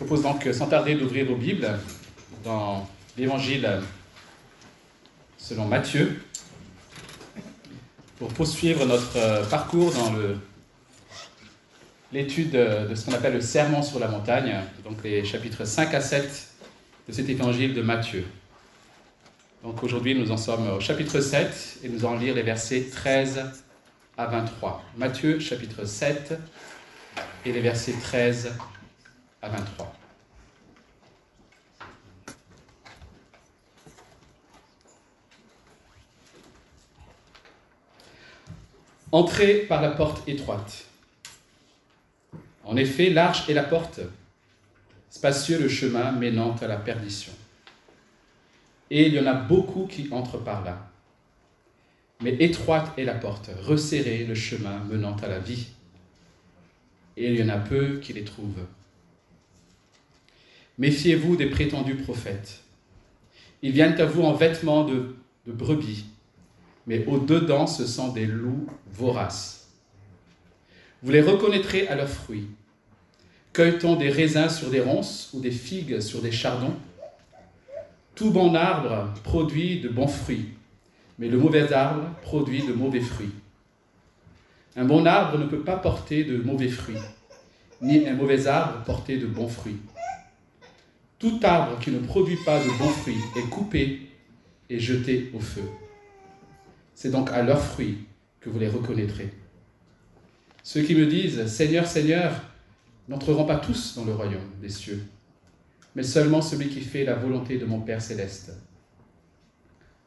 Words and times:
propose 0.00 0.22
donc 0.22 0.48
sans 0.54 0.66
tarder 0.66 0.94
d'ouvrir 0.94 1.26
vos 1.26 1.36
Bibles 1.36 1.68
dans 2.42 2.88
l'Évangile 3.18 3.68
selon 5.36 5.66
Matthieu 5.66 6.22
pour 8.16 8.28
poursuivre 8.28 8.86
notre 8.86 9.18
euh, 9.18 9.44
parcours 9.44 9.92
dans 9.92 10.14
l'étude 12.12 12.52
de 12.52 12.94
ce 12.94 13.04
qu'on 13.04 13.12
appelle 13.12 13.34
le 13.34 13.42
Serment 13.42 13.82
sur 13.82 13.98
la 13.98 14.08
montagne, 14.08 14.62
donc 14.84 15.04
les 15.04 15.22
chapitres 15.22 15.66
5 15.66 15.92
à 15.92 16.00
7 16.00 16.48
de 17.06 17.12
cet 17.12 17.28
évangile 17.28 17.74
de 17.74 17.82
Matthieu. 17.82 18.24
Donc 19.62 19.82
aujourd'hui, 19.82 20.14
nous 20.14 20.30
en 20.30 20.38
sommes 20.38 20.66
au 20.70 20.80
chapitre 20.80 21.20
7 21.20 21.80
et 21.84 21.90
nous 21.90 22.06
allons 22.06 22.18
lire 22.18 22.34
les 22.34 22.42
versets 22.42 22.86
13 22.90 23.44
à 24.16 24.26
23. 24.26 24.82
Matthieu 24.96 25.38
chapitre 25.40 25.84
7 25.84 26.38
et 27.44 27.52
les 27.52 27.60
versets 27.60 27.94
13 28.00 28.46
à 28.46 28.48
23. 28.48 28.79
Entrez 39.12 39.66
par 39.68 39.82
la 39.82 39.90
porte 39.90 40.28
étroite. 40.28 40.86
En 42.62 42.76
effet, 42.76 43.10
large 43.10 43.50
est 43.50 43.54
la 43.54 43.64
porte, 43.64 44.00
spacieux 45.08 45.58
le 45.58 45.68
chemin 45.68 46.12
menant 46.12 46.54
à 46.56 46.68
la 46.68 46.76
perdition. 46.76 47.32
Et 48.88 49.08
il 49.08 49.14
y 49.14 49.20
en 49.20 49.26
a 49.26 49.34
beaucoup 49.34 49.86
qui 49.86 50.08
entrent 50.12 50.38
par 50.38 50.62
là. 50.64 50.88
Mais 52.22 52.36
étroite 52.38 52.92
est 52.98 53.04
la 53.04 53.14
porte, 53.14 53.50
resserré 53.62 54.24
le 54.24 54.36
chemin 54.36 54.78
menant 54.84 55.16
à 55.16 55.26
la 55.26 55.40
vie. 55.40 55.66
Et 57.16 57.32
il 57.32 57.36
y 57.36 57.42
en 57.42 57.48
a 57.48 57.58
peu 57.58 57.98
qui 57.98 58.12
les 58.12 58.24
trouvent. 58.24 58.66
Méfiez-vous 60.80 61.36
des 61.36 61.50
prétendus 61.50 61.96
prophètes. 61.96 62.62
Ils 63.60 63.72
viennent 63.72 64.00
à 64.00 64.06
vous 64.06 64.22
en 64.22 64.32
vêtements 64.32 64.84
de, 64.84 65.14
brebis, 65.46 66.06
mais 66.86 67.04
au-dedans 67.04 67.66
ce 67.66 67.84
sont 67.84 68.08
des 68.08 68.24
loups 68.24 68.66
voraces. 68.90 69.68
Vous 71.02 71.12
les 71.12 71.20
reconnaîtrez 71.20 71.86
à 71.88 71.96
leurs 71.96 72.08
fruits. 72.08 72.46
Cueille-t-on 73.52 73.96
des 73.96 74.08
raisins 74.08 74.48
sur 74.48 74.70
des 74.70 74.80
ronces 74.80 75.28
ou 75.34 75.40
des 75.40 75.50
figues 75.50 76.00
sur 76.00 76.22
des 76.22 76.32
chardons? 76.32 76.74
Tout 78.14 78.30
bon 78.30 78.54
arbre 78.54 79.12
produit 79.22 79.80
de 79.80 79.90
bons 79.90 80.08
fruits, 80.08 80.48
mais 81.18 81.28
le 81.28 81.36
mauvais 81.36 81.74
arbre 81.74 82.08
produit 82.22 82.66
de 82.66 82.72
mauvais 82.72 83.02
fruits. 83.02 83.34
Un 84.76 84.86
bon 84.86 85.04
arbre 85.04 85.36
ne 85.36 85.44
peut 85.44 85.60
pas 85.60 85.76
porter 85.76 86.24
de 86.24 86.38
mauvais 86.38 86.68
fruits, 86.68 86.96
ni 87.82 88.08
un 88.08 88.14
mauvais 88.14 88.46
arbre 88.46 88.82
porter 88.84 89.18
de 89.18 89.26
bons 89.26 89.48
fruits. 89.48 89.76
Tout 91.20 91.38
arbre 91.42 91.78
qui 91.80 91.90
ne 91.90 91.98
produit 91.98 92.38
pas 92.46 92.58
de 92.58 92.78
bons 92.78 92.88
fruits 92.88 93.20
est 93.36 93.48
coupé 93.50 94.08
et 94.70 94.80
jeté 94.80 95.30
au 95.34 95.38
feu. 95.38 95.62
C'est 96.94 97.10
donc 97.10 97.30
à 97.30 97.42
leurs 97.42 97.62
fruits 97.62 97.98
que 98.40 98.48
vous 98.48 98.58
les 98.58 98.70
reconnaîtrez. 98.70 99.30
Ceux 100.62 100.80
qui 100.80 100.94
me 100.94 101.06
disent 101.06 101.46
Seigneur, 101.46 101.86
Seigneur, 101.86 102.32
n'entreront 103.06 103.44
pas 103.44 103.56
tous 103.56 103.96
dans 103.96 104.06
le 104.06 104.14
royaume 104.14 104.50
des 104.62 104.70
cieux, 104.70 105.04
mais 105.94 106.02
seulement 106.02 106.40
celui 106.40 106.68
qui 106.68 106.80
fait 106.80 107.04
la 107.04 107.16
volonté 107.16 107.58
de 107.58 107.66
mon 107.66 107.80
Père 107.80 108.00
céleste. 108.00 108.52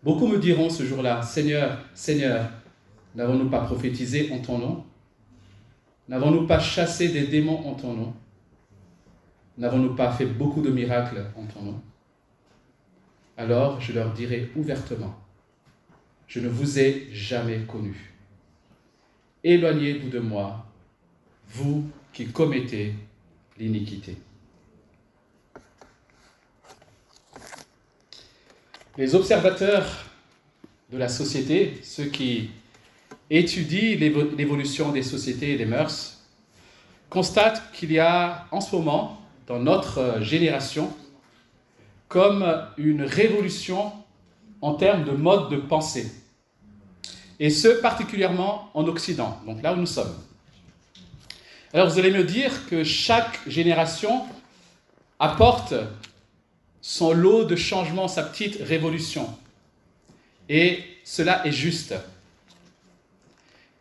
Beaucoup 0.02 0.25
me 0.25 0.39
diront 0.39 0.72
ce 0.72 0.84
jour-là, 0.84 1.22
Seigneur, 1.22 1.78
Seigneur, 1.94 2.50
n'avons-nous 3.14 3.52
pas 3.52 3.66
prophétisé 3.66 4.31
en 4.31 4.39
ton 4.39 4.58
nom? 4.58 4.84
N'avons-nous 6.09 6.47
pas 6.47 6.59
chassé 6.59 7.09
des 7.09 7.28
démons 7.28 7.67
en 7.67 7.75
ton 7.75 7.94
nom? 7.94 8.14
N'avons-nous 9.58 9.96
pas 9.96 10.12
fait 10.12 10.26
beaucoup 10.26 10.62
de 10.62 10.72
miracles 10.72 11.26
en 11.38 11.46
ton 11.46 11.62
nom 11.62 11.82
Alors 13.38 13.80
je 13.80 13.94
leur 13.94 14.12
dirai 14.14 14.52
ouvertement, 14.56 15.16
je 16.28 16.40
ne 16.40 16.50
vous 16.50 16.80
ai 16.80 17.09
jamais 17.12 17.59
connu. 17.59 18.14
Éloignez-vous 19.44 20.09
de 20.09 20.19
moi, 20.19 20.66
vous 21.50 21.86
qui 22.14 22.28
commettez 22.28 22.96
l'iniquité. 23.59 24.18
Les 28.97 29.16
observateurs 29.16 30.06
de 30.91 30.97
la 30.97 31.09
société, 31.09 31.80
ceux 31.84 32.06
qui 32.06 32.52
étudient 33.30 33.97
l'évolution 33.97 34.91
des 34.91 35.02
sociétés 35.02 35.53
et 35.53 35.58
des 35.58 35.66
mœurs, 35.66 36.22
constatent 37.09 37.72
qu'il 37.74 37.91
y 37.91 38.00
a 38.00 38.47
en 38.52 38.62
ce 38.62 38.75
moment 38.75 39.22
dans 39.48 39.59
notre 39.59 39.98
euh, 40.00 40.22
génération 40.22 40.94
comme 42.08 42.46
une 42.78 43.04
révolution 43.04 43.92
en 44.62 44.76
termes 44.76 45.04
de 45.04 45.12
mode 45.12 45.50
de 45.50 45.58
pensée. 45.58 46.12
Et 47.40 47.50
ce, 47.50 47.68
particulièrement 47.68 48.70
en 48.76 48.86
Occident, 48.86 49.40
donc 49.46 49.62
là 49.64 49.74
où 49.74 49.78
nous 49.78 49.88
sommes. 49.88 50.16
Alors 51.74 51.90
vous 51.90 51.98
allez 51.98 52.12
me 52.12 52.24
dire 52.24 52.68
que 52.70 52.84
chaque 52.84 53.40
génération 53.50 54.26
apporte 55.18 55.74
son 56.82 57.14
lot 57.14 57.46
de 57.46 57.56
changements, 57.56 58.08
sa 58.08 58.24
petite 58.24 58.62
révolution. 58.62 59.28
Et 60.50 60.84
cela 61.03 61.46
est 61.48 61.52
juste. 61.52 61.96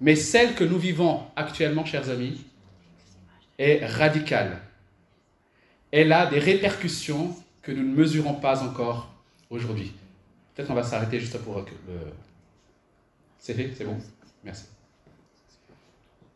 Mais 0.01 0.17
celle 0.17 0.55
que 0.55 0.65
nous 0.65 0.79
vivons 0.79 1.23
actuellement, 1.37 1.85
chers 1.85 2.09
amis, 2.09 2.41
est 3.59 3.85
radicale 3.85 4.61
elle 5.93 6.13
a 6.13 6.27
des 6.27 6.39
répercussions 6.39 7.37
que 7.61 7.71
nous 7.71 7.83
ne 7.83 7.95
mesurons 7.95 8.35
pas 8.35 8.65
encore 8.65 9.15
aujourd'hui. 9.51 9.93
Peut-être 10.55 10.67
qu'on 10.67 10.75
va 10.75 10.83
s'arrêter 10.83 11.21
juste 11.21 11.39
pour 11.39 11.57
le... 11.57 11.65
C'est 13.39 13.55
fait 13.55 13.73
C'est 13.77 13.85
bon 13.85 13.97
Merci. 14.43 14.65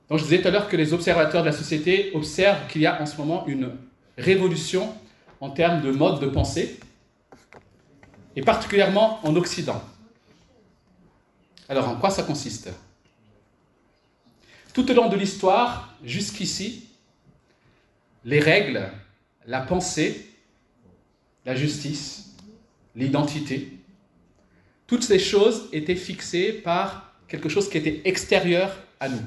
Donc 0.08 0.18
je 0.18 0.24
disais 0.24 0.40
tout 0.40 0.48
à 0.48 0.50
l'heure 0.52 0.68
que 0.68 0.76
les 0.76 0.92
observateurs 0.92 1.42
de 1.42 1.46
la 1.46 1.52
société 1.52 2.12
observent 2.14 2.68
qu'il 2.68 2.82
y 2.82 2.86
a 2.86 3.00
en 3.02 3.06
ce 3.06 3.16
moment 3.16 3.44
une 3.46 3.72
révolution 4.16 4.94
en 5.40 5.50
termes 5.50 5.82
de 5.82 5.90
mode 5.90 6.20
de 6.20 6.28
pensée, 6.28 6.78
et 8.36 8.42
particulièrement 8.42 9.20
en 9.26 9.34
Occident. 9.36 9.82
Alors 11.68 11.88
en 11.88 11.96
quoi 11.96 12.10
ça 12.10 12.22
consiste? 12.22 12.70
Tout 14.72 14.90
au 14.90 14.94
long 14.94 15.08
de 15.08 15.16
l'histoire, 15.16 15.94
jusqu'ici, 16.04 16.88
les 18.24 18.40
règles 18.40 18.90
la 19.46 19.60
pensée, 19.60 20.26
la 21.44 21.54
justice, 21.54 22.34
l'identité, 22.94 23.72
toutes 24.86 25.02
ces 25.02 25.18
choses 25.18 25.68
étaient 25.72 25.96
fixées 25.96 26.52
par 26.52 27.14
quelque 27.28 27.48
chose 27.48 27.68
qui 27.68 27.78
était 27.78 28.02
extérieur 28.04 28.76
à 29.00 29.08
nous. 29.08 29.22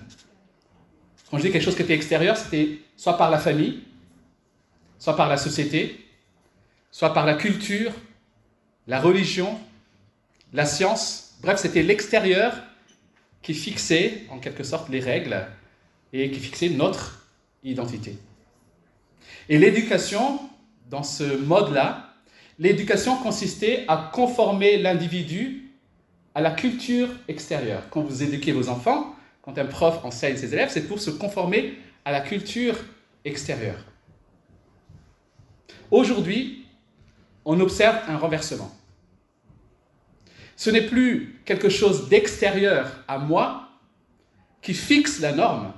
Quand 1.30 1.38
je 1.38 1.44
dis 1.44 1.52
quelque 1.52 1.64
chose 1.64 1.76
qui 1.76 1.82
était 1.82 1.94
extérieur, 1.94 2.38
c'était 2.38 2.80
soit 2.98 3.18
par 3.18 3.30
la 3.30 3.38
famille, 3.38 3.84
soit 4.98 5.16
par 5.16 5.30
la 5.30 5.38
société, 5.38 6.06
soit 6.92 7.14
par 7.14 7.26
la 7.26 7.36
culture, 7.36 7.92
la 8.88 9.00
religion, 9.00 9.60
la 10.54 10.66
science. 10.66 11.38
Bref, 11.42 11.60
c'était 11.60 11.84
l'extérieur 11.84 12.56
qui 13.42 13.54
fixait 13.54 14.24
en 14.30 14.40
quelque 14.40 14.64
sorte 14.64 14.90
les 14.90 15.00
règles 15.00 15.46
et 16.12 16.32
qui 16.32 16.40
fixait 16.40 16.70
notre 16.70 17.28
identité. 17.64 18.18
Et 19.50 19.58
l'éducation, 19.58 20.40
dans 20.90 21.02
ce 21.02 21.24
mode-là, 21.24 22.14
l'éducation 22.60 23.18
consistait 23.18 23.84
à 23.88 24.12
conformer 24.14 24.78
l'individu 24.78 25.72
à 26.36 26.42
la 26.42 26.52
culture 26.52 27.10
extérieure. 27.28 27.82
Quand 27.90 28.02
vous 28.02 28.22
éduquez 28.22 28.52
vos 28.52 28.70
enfants, 28.70 29.16
quand 29.42 29.58
un 29.58 29.66
prof 29.66 30.06
enseigne 30.06 30.38
ses 30.38 30.54
élèves, 30.54 30.70
c'est 30.72 30.88
pour 30.88 31.00
se 31.00 31.10
conformer 31.10 31.80
à 32.06 32.12
la 32.12 32.22
culture 32.22 32.76
extérieure. 33.26 33.84
Aujourd'hui, 35.90 36.66
on 37.44 37.60
observe 37.60 37.98
un 38.08 38.18
renversement. 38.18 38.72
Ce 40.56 40.70
n'est 40.70 40.86
plus 40.86 41.42
quelque 41.46 41.70
chose 41.70 42.08
d'extérieur 42.08 43.04
à 43.08 43.18
moi 43.18 43.70
qui 44.62 44.76
fixe 44.76 45.20
la 45.22 45.32
norme, 45.32 45.74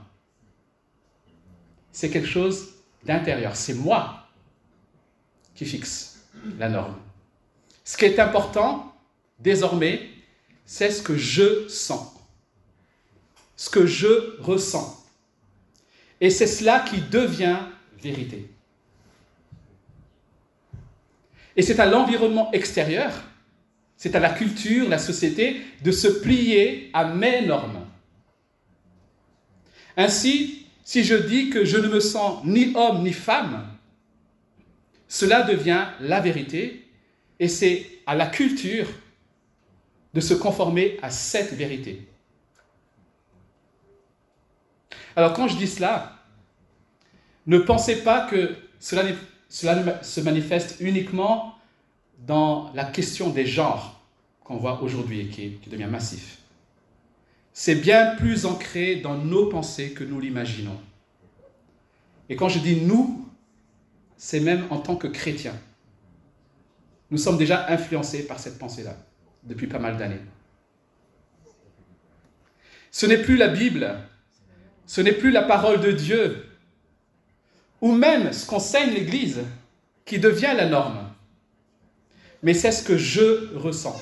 c'est 1.93 2.09
quelque 2.09 2.27
chose 2.27 2.80
d'intérieur. 3.03 3.55
C'est 3.55 3.73
moi 3.73 4.27
qui 5.55 5.65
fixe 5.65 6.23
la 6.57 6.69
norme. 6.69 6.95
Ce 7.83 7.97
qui 7.97 8.05
est 8.05 8.19
important, 8.19 8.95
désormais, 9.39 10.09
c'est 10.65 10.91
ce 10.91 11.01
que 11.01 11.17
je 11.17 11.67
sens, 11.67 12.13
ce 13.55 13.69
que 13.69 13.85
je 13.85 14.39
ressens. 14.41 14.97
Et 16.19 16.29
c'est 16.29 16.47
cela 16.47 16.79
qui 16.81 17.01
devient 17.01 17.59
vérité. 18.01 18.49
Et 21.55 21.61
c'est 21.61 21.79
à 21.79 21.85
l'environnement 21.85 22.51
extérieur, 22.53 23.11
c'est 23.97 24.15
à 24.15 24.19
la 24.19 24.29
culture, 24.29 24.87
la 24.87 24.97
société, 24.97 25.61
de 25.83 25.91
se 25.91 26.07
plier 26.07 26.89
à 26.93 27.05
mes 27.05 27.45
normes. 27.45 27.85
Ainsi, 29.97 30.60
si 30.91 31.05
je 31.05 31.15
dis 31.15 31.49
que 31.49 31.63
je 31.63 31.77
ne 31.77 31.87
me 31.87 32.01
sens 32.01 32.43
ni 32.43 32.75
homme 32.75 33.03
ni 33.03 33.13
femme, 33.13 33.65
cela 35.07 35.43
devient 35.43 35.85
la 36.01 36.19
vérité 36.19 36.85
et 37.39 37.47
c'est 37.47 37.87
à 38.05 38.13
la 38.13 38.25
culture 38.25 38.89
de 40.13 40.19
se 40.19 40.33
conformer 40.33 40.99
à 41.01 41.09
cette 41.09 41.53
vérité. 41.53 42.05
Alors 45.15 45.31
quand 45.31 45.47
je 45.47 45.55
dis 45.55 45.67
cela, 45.67 46.17
ne 47.47 47.59
pensez 47.59 48.03
pas 48.03 48.27
que 48.27 48.53
cela, 48.77 49.03
se 49.47 50.19
manifeste 50.19 50.75
uniquement 50.81 51.55
dans 52.27 52.69
la 52.73 52.83
question 52.83 53.29
des 53.29 53.45
genres 53.45 54.01
qu'on 54.43 54.57
voit 54.57 54.83
aujourd'hui 54.83 55.21
et 55.21 55.27
qui 55.27 55.69
devient 55.69 55.87
massif. 55.89 56.40
C'est 57.53 57.75
bien 57.75 58.15
plus 58.15 58.45
ancré 58.45 58.97
dans 58.97 59.17
nos 59.17 59.47
pensées 59.47 59.91
que 59.91 60.03
nous 60.03 60.19
l'imaginons. 60.19 60.79
Et 62.29 62.35
quand 62.35 62.49
je 62.49 62.59
dis 62.59 62.77
nous, 62.77 63.27
c'est 64.17 64.39
même 64.39 64.65
en 64.69 64.77
tant 64.77 64.95
que 64.95 65.07
chrétiens. 65.07 65.59
Nous 67.09 67.17
sommes 67.17 67.37
déjà 67.37 67.67
influencés 67.69 68.25
par 68.25 68.39
cette 68.39 68.57
pensée-là 68.57 68.95
depuis 69.43 69.67
pas 69.67 69.79
mal 69.79 69.97
d'années. 69.97 70.21
Ce 72.91 73.05
n'est 73.05 73.21
plus 73.21 73.35
la 73.35 73.47
Bible, 73.47 73.97
ce 74.85 75.01
n'est 75.01 75.13
plus 75.13 75.31
la 75.31 75.41
parole 75.41 75.81
de 75.81 75.91
Dieu, 75.91 76.45
ou 77.81 77.91
même 77.91 78.31
ce 78.31 78.45
qu'enseigne 78.45 78.93
l'Église 78.93 79.41
qui 80.05 80.19
devient 80.19 80.53
la 80.55 80.67
norme, 80.67 81.09
mais 82.43 82.53
c'est 82.53 82.71
ce 82.71 82.83
que 82.83 82.97
je 82.97 83.55
ressens, 83.55 83.99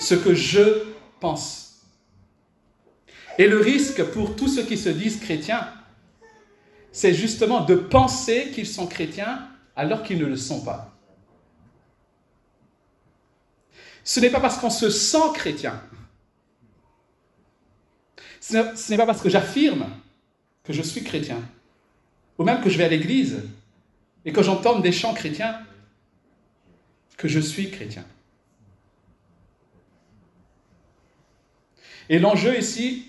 ce 0.00 0.14
que 0.14 0.34
je 0.34 0.84
pense. 1.20 1.67
Et 3.38 3.46
le 3.46 3.60
risque 3.60 4.02
pour 4.02 4.34
tous 4.34 4.48
ceux 4.48 4.64
qui 4.64 4.76
se 4.76 4.88
disent 4.88 5.20
chrétiens, 5.20 5.72
c'est 6.90 7.14
justement 7.14 7.60
de 7.60 7.76
penser 7.76 8.50
qu'ils 8.50 8.66
sont 8.66 8.88
chrétiens 8.88 9.48
alors 9.76 10.02
qu'ils 10.02 10.18
ne 10.18 10.26
le 10.26 10.36
sont 10.36 10.64
pas. 10.64 10.92
Ce 14.02 14.18
n'est 14.18 14.30
pas 14.30 14.40
parce 14.40 14.58
qu'on 14.58 14.70
se 14.70 14.90
sent 14.90 15.32
chrétien. 15.34 15.80
Ce 18.40 18.90
n'est 18.90 18.96
pas 18.96 19.06
parce 19.06 19.20
que 19.20 19.28
j'affirme 19.28 19.86
que 20.64 20.72
je 20.72 20.82
suis 20.82 21.04
chrétien, 21.04 21.40
ou 22.38 22.44
même 22.44 22.60
que 22.62 22.70
je 22.70 22.78
vais 22.78 22.84
à 22.84 22.88
l'église 22.88 23.42
et 24.24 24.32
que 24.32 24.42
j'entends 24.42 24.80
des 24.80 24.92
chants 24.92 25.14
chrétiens, 25.14 25.60
que 27.16 27.28
je 27.28 27.38
suis 27.38 27.70
chrétien. 27.70 28.04
Et 32.08 32.18
l'enjeu 32.18 32.58
ici, 32.58 33.07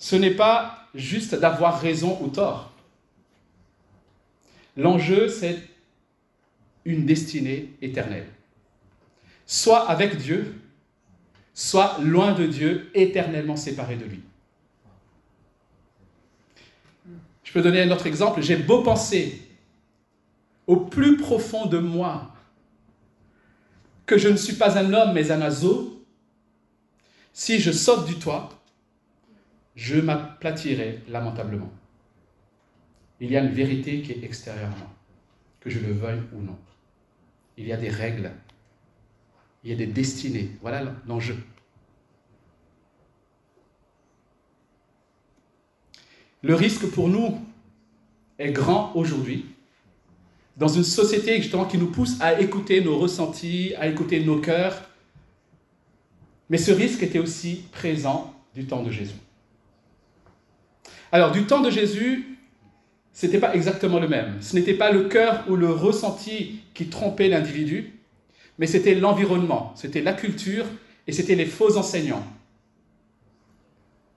ce 0.00 0.16
n'est 0.16 0.34
pas 0.34 0.88
juste 0.96 1.36
d'avoir 1.36 1.80
raison 1.80 2.18
ou 2.20 2.26
tort. 2.26 2.72
L'enjeu, 4.76 5.28
c'est 5.28 5.62
une 6.84 7.06
destinée 7.06 7.70
éternelle 7.80 8.26
soit 9.50 9.90
avec 9.90 10.16
Dieu, 10.16 10.54
soit 11.54 11.98
loin 11.98 12.34
de 12.34 12.46
Dieu, 12.46 12.88
éternellement 12.94 13.56
séparé 13.56 13.96
de 13.96 14.04
lui. 14.04 14.20
Je 17.42 17.52
peux 17.52 17.60
donner 17.60 17.82
un 17.82 17.90
autre 17.90 18.06
exemple. 18.06 18.42
J'ai 18.42 18.54
beau 18.54 18.84
penser 18.84 19.42
au 20.68 20.76
plus 20.76 21.16
profond 21.16 21.66
de 21.66 21.78
moi 21.78 22.32
que 24.06 24.18
je 24.18 24.28
ne 24.28 24.36
suis 24.36 24.52
pas 24.52 24.78
un 24.78 24.92
homme 24.92 25.14
mais 25.14 25.32
un 25.32 25.40
oiseau, 25.40 26.00
si 27.32 27.58
je 27.58 27.72
saute 27.72 28.06
du 28.06 28.20
toit, 28.20 28.50
je 29.80 29.98
m'aplatirai 29.98 31.00
lamentablement. 31.08 31.72
Il 33.18 33.30
y 33.30 33.36
a 33.38 33.40
une 33.40 33.48
vérité 33.48 34.02
qui 34.02 34.12
est 34.12 34.22
extérieurement, 34.22 34.92
que 35.58 35.70
je 35.70 35.78
le 35.78 35.90
veuille 35.90 36.20
ou 36.34 36.42
non. 36.42 36.58
Il 37.56 37.66
y 37.66 37.72
a 37.72 37.78
des 37.78 37.88
règles 37.88 38.30
il 39.64 39.70
y 39.70 39.72
a 39.72 39.76
des 39.76 39.86
destinées. 39.86 40.50
Voilà 40.60 40.82
l'enjeu. 41.06 41.36
Le 46.42 46.54
risque 46.54 46.86
pour 46.90 47.08
nous 47.08 47.38
est 48.38 48.52
grand 48.52 48.92
aujourd'hui, 48.94 49.46
dans 50.58 50.68
une 50.68 50.84
société 50.84 51.40
qui 51.40 51.78
nous 51.78 51.90
pousse 51.90 52.20
à 52.20 52.38
écouter 52.38 52.82
nos 52.82 52.98
ressentis, 52.98 53.74
à 53.78 53.86
écouter 53.86 54.22
nos 54.24 54.40
cœurs. 54.40 54.82
Mais 56.50 56.58
ce 56.58 56.70
risque 56.70 57.02
était 57.02 57.18
aussi 57.18 57.64
présent 57.72 58.34
du 58.54 58.66
temps 58.66 58.82
de 58.82 58.90
Jésus. 58.90 59.14
Alors, 61.12 61.32
du 61.32 61.44
temps 61.44 61.60
de 61.60 61.70
Jésus, 61.70 62.38
ce 63.12 63.26
n'était 63.26 63.38
pas 63.38 63.54
exactement 63.54 63.98
le 63.98 64.08
même. 64.08 64.40
Ce 64.40 64.54
n'était 64.54 64.74
pas 64.74 64.92
le 64.92 65.04
cœur 65.04 65.44
ou 65.48 65.56
le 65.56 65.70
ressenti 65.70 66.60
qui 66.74 66.86
trompait 66.86 67.28
l'individu, 67.28 67.98
mais 68.58 68.66
c'était 68.66 68.94
l'environnement, 68.94 69.72
c'était 69.74 70.02
la 70.02 70.12
culture 70.12 70.64
et 71.06 71.12
c'était 71.12 71.34
les 71.34 71.46
faux 71.46 71.76
enseignants. 71.76 72.24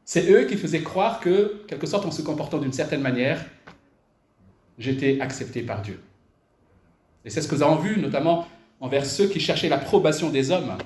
C'est 0.05 0.29
eux 0.29 0.45
qui 0.45 0.57
faisaient 0.57 0.81
croire 0.81 1.19
que, 1.19 1.63
quelque 1.67 1.87
sorte 1.87 2.05
en 2.05 2.11
se 2.11 2.21
comportant 2.21 2.57
d'une 2.59 2.73
certaine 2.73 3.01
manière, 3.01 3.43
j'étais 4.77 5.19
accepté 5.21 5.61
par 5.61 5.81
Dieu. 5.81 5.99
Et 7.25 7.29
c'est 7.29 7.41
ce 7.41 7.47
que 7.47 7.55
nous 7.55 7.63
avons 7.63 7.77
vu, 7.77 7.99
notamment 7.99 8.47
envers 8.79 9.05
ceux 9.05 9.27
qui 9.27 9.39
cherchaient 9.39 9.69
l'approbation 9.69 10.29
des 10.29 10.51
hommes. 10.51 10.77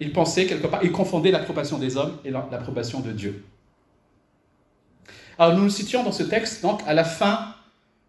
Ils 0.00 0.12
pensaient 0.12 0.46
quelque 0.46 0.66
part, 0.66 0.82
ils 0.82 0.92
confondaient 0.92 1.30
l'approbation 1.30 1.78
des 1.78 1.96
hommes 1.96 2.18
et 2.24 2.30
l'approbation 2.30 3.00
de 3.00 3.12
Dieu. 3.12 3.44
Alors 5.38 5.54
nous 5.54 5.64
nous 5.64 5.70
situons 5.70 6.02
dans 6.02 6.12
ce 6.12 6.22
texte, 6.22 6.62
donc 6.62 6.82
à 6.86 6.94
la 6.94 7.04
fin 7.04 7.54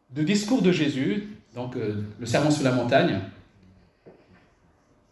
du 0.09 0.23
discours 0.23 0.61
de 0.61 0.71
Jésus, 0.71 1.27
donc 1.55 1.75
euh, 1.75 2.03
le 2.19 2.25
sermon 2.25 2.51
sur 2.51 2.63
la 2.63 2.71
montagne, 2.71 3.21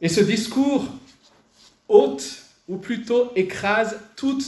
et 0.02 0.10
ce 0.10 0.22
discours 0.22 0.86
ôte, 1.88 2.44
ou 2.68 2.78
plutôt 2.78 3.31
écrase, 3.36 4.00
toute 4.16 4.44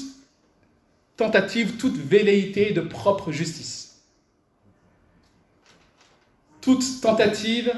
tentative, 1.15 1.77
toute 1.77 1.95
velléité 1.97 2.71
de 2.71 2.81
propre 2.81 3.31
justice. 3.31 4.01
Toute 6.61 7.01
tentative 7.01 7.73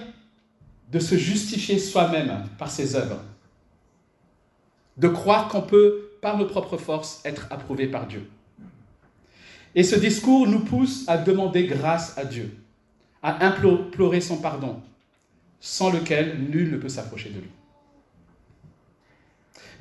de 0.91 0.99
se 0.99 1.15
justifier 1.15 1.79
soi-même 1.79 2.47
par 2.57 2.69
ses 2.69 2.95
œuvres. 2.95 3.21
De 4.97 5.07
croire 5.09 5.49
qu'on 5.49 5.61
peut, 5.61 6.11
par 6.21 6.37
nos 6.37 6.45
propres 6.45 6.77
forces, 6.77 7.21
être 7.25 7.47
approuvé 7.49 7.87
par 7.87 8.07
Dieu. 8.07 8.29
Et 9.75 9.83
ce 9.83 9.95
discours 9.95 10.47
nous 10.47 10.61
pousse 10.61 11.03
à 11.07 11.17
demander 11.17 11.67
grâce 11.67 12.17
à 12.17 12.23
Dieu, 12.23 12.49
à 13.21 13.45
implorer 13.45 14.21
son 14.21 14.37
pardon, 14.37 14.81
sans 15.59 15.91
lequel 15.91 16.39
nul 16.49 16.71
ne 16.71 16.77
peut 16.77 16.89
s'approcher 16.89 17.29
de 17.29 17.39
lui. 17.39 17.49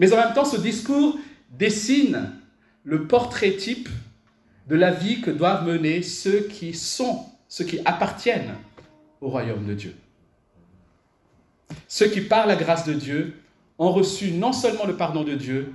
Mais 0.01 0.13
en 0.13 0.17
même 0.17 0.35
temps, 0.35 0.45
ce 0.45 0.61
discours 0.61 1.17
dessine 1.57 2.33
le 2.83 3.07
portrait 3.07 3.57
type 3.57 3.89
de 4.69 4.75
la 4.75 4.91
vie 4.91 5.21
que 5.21 5.31
doivent 5.31 5.67
mener 5.67 6.03
ceux 6.03 6.41
qui 6.41 6.75
sont, 6.75 7.25
ceux 7.49 7.65
qui 7.65 7.79
appartiennent 7.85 8.55
au 9.21 9.29
royaume 9.29 9.65
de 9.65 9.75
Dieu. 9.75 9.95
Ceux 11.87 12.09
qui, 12.09 12.21
par 12.21 12.47
la 12.47 12.57
grâce 12.57 12.85
de 12.85 12.95
Dieu, 12.95 13.35
ont 13.79 13.93
reçu 13.93 14.33
non 14.33 14.53
seulement 14.53 14.87
le 14.87 14.97
pardon 14.97 15.23
de 15.23 15.35
Dieu, 15.35 15.73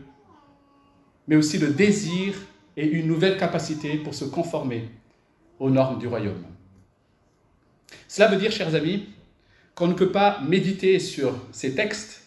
mais 1.27 1.35
aussi 1.37 1.57
le 1.57 1.69
désir 1.69 2.33
et 2.79 2.87
une 2.87 3.07
nouvelle 3.07 3.37
capacité 3.37 3.97
pour 3.97 4.15
se 4.15 4.25
conformer 4.25 4.89
aux 5.59 5.69
normes 5.69 5.99
du 5.99 6.07
royaume. 6.07 6.43
Cela 8.07 8.29
veut 8.29 8.37
dire, 8.37 8.51
chers 8.51 8.73
amis, 8.73 9.09
qu'on 9.75 9.87
ne 9.87 9.93
peut 9.93 10.11
pas 10.11 10.39
méditer 10.41 10.97
sur 10.99 11.35
ces 11.51 11.75
textes 11.75 12.19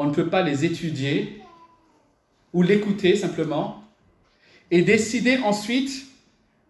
on 0.00 0.06
ne 0.06 0.14
peut 0.14 0.30
pas 0.30 0.40
les 0.40 0.64
étudier 0.64 1.42
ou 2.54 2.62
l'écouter 2.62 3.16
simplement 3.16 3.84
et 4.70 4.80
décider 4.80 5.36
ensuite 5.38 6.06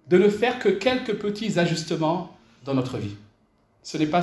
de 0.08 0.18
ne 0.18 0.28
faire 0.28 0.58
que 0.58 0.68
quelques 0.68 1.14
petits 1.14 1.56
ajustements 1.60 2.36
dans 2.64 2.74
notre 2.74 2.98
vie. 2.98 3.14
Ce 3.84 3.96
n'est 3.98 4.08
pas 4.08 4.22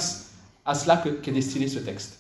à 0.66 0.76
cela 0.76 1.02
qu'est 1.24 1.32
destiné 1.32 1.70
ce 1.70 1.80
texte. 1.80 2.20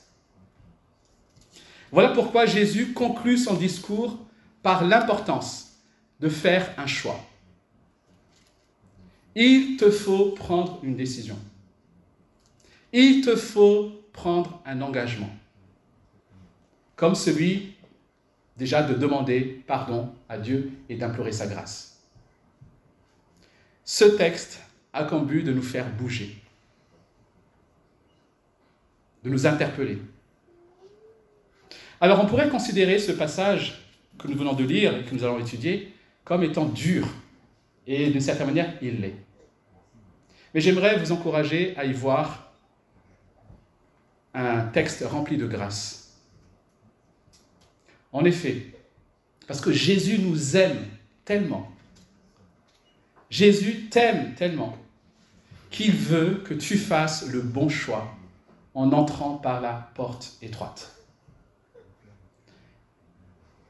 Voilà 1.91 2.09
pourquoi 2.09 2.45
Jésus 2.45 2.93
conclut 2.93 3.37
son 3.37 3.55
discours 3.55 4.17
par 4.63 4.85
l'importance 4.85 5.66
de 6.19 6.29
faire 6.29 6.73
un 6.77 6.87
choix. 6.87 7.19
Il 9.35 9.77
te 9.77 9.91
faut 9.91 10.31
prendre 10.31 10.79
une 10.83 10.95
décision. 10.95 11.37
Il 12.91 13.21
te 13.23 13.35
faut 13.35 13.91
prendre 14.13 14.61
un 14.65 14.81
engagement 14.81 15.29
comme 16.97 17.15
celui 17.15 17.75
déjà 18.57 18.83
de 18.83 18.95
demander 18.95 19.63
pardon 19.67 20.09
à 20.27 20.37
Dieu 20.37 20.71
et 20.89 20.97
d'implorer 20.97 21.31
sa 21.31 21.47
grâce. 21.47 22.03
Ce 23.85 24.03
texte 24.03 24.61
a 24.91 25.05
comme 25.05 25.25
but 25.25 25.43
de 25.43 25.53
nous 25.53 25.61
faire 25.61 25.89
bouger, 25.95 26.35
de 29.23 29.29
nous 29.29 29.45
interpeller. 29.45 29.99
Alors 32.01 32.19
on 32.21 32.25
pourrait 32.25 32.49
considérer 32.49 32.99
ce 32.99 33.11
passage 33.11 33.81
que 34.17 34.27
nous 34.27 34.37
venons 34.37 34.53
de 34.53 34.63
lire 34.63 34.97
et 34.97 35.03
que 35.03 35.13
nous 35.13 35.23
allons 35.23 35.39
étudier 35.39 35.93
comme 36.27 36.43
étant 36.43 36.65
dur, 36.65 37.07
et 37.87 38.09
d'une 38.09 38.19
certaine 38.19 38.47
manière, 38.47 38.73
il 38.81 38.99
l'est. 38.99 39.15
Mais 40.53 40.59
j'aimerais 40.59 40.99
vous 40.99 41.13
encourager 41.13 41.73
à 41.77 41.85
y 41.85 41.93
voir 41.93 42.51
un 44.33 44.65
texte 44.65 45.05
rempli 45.07 45.37
de 45.37 45.47
grâce. 45.47 46.17
En 48.11 48.25
effet, 48.25 48.73
parce 49.47 49.61
que 49.61 49.71
Jésus 49.71 50.19
nous 50.19 50.57
aime 50.57 50.85
tellement, 51.23 51.71
Jésus 53.29 53.87
t'aime 53.89 54.35
tellement 54.35 54.77
qu'il 55.71 55.93
veut 55.93 56.43
que 56.43 56.53
tu 56.53 56.77
fasses 56.77 57.25
le 57.29 57.39
bon 57.39 57.69
choix 57.69 58.13
en 58.73 58.91
entrant 58.91 59.35
par 59.35 59.61
la 59.61 59.91
porte 59.95 60.33
étroite. 60.41 60.96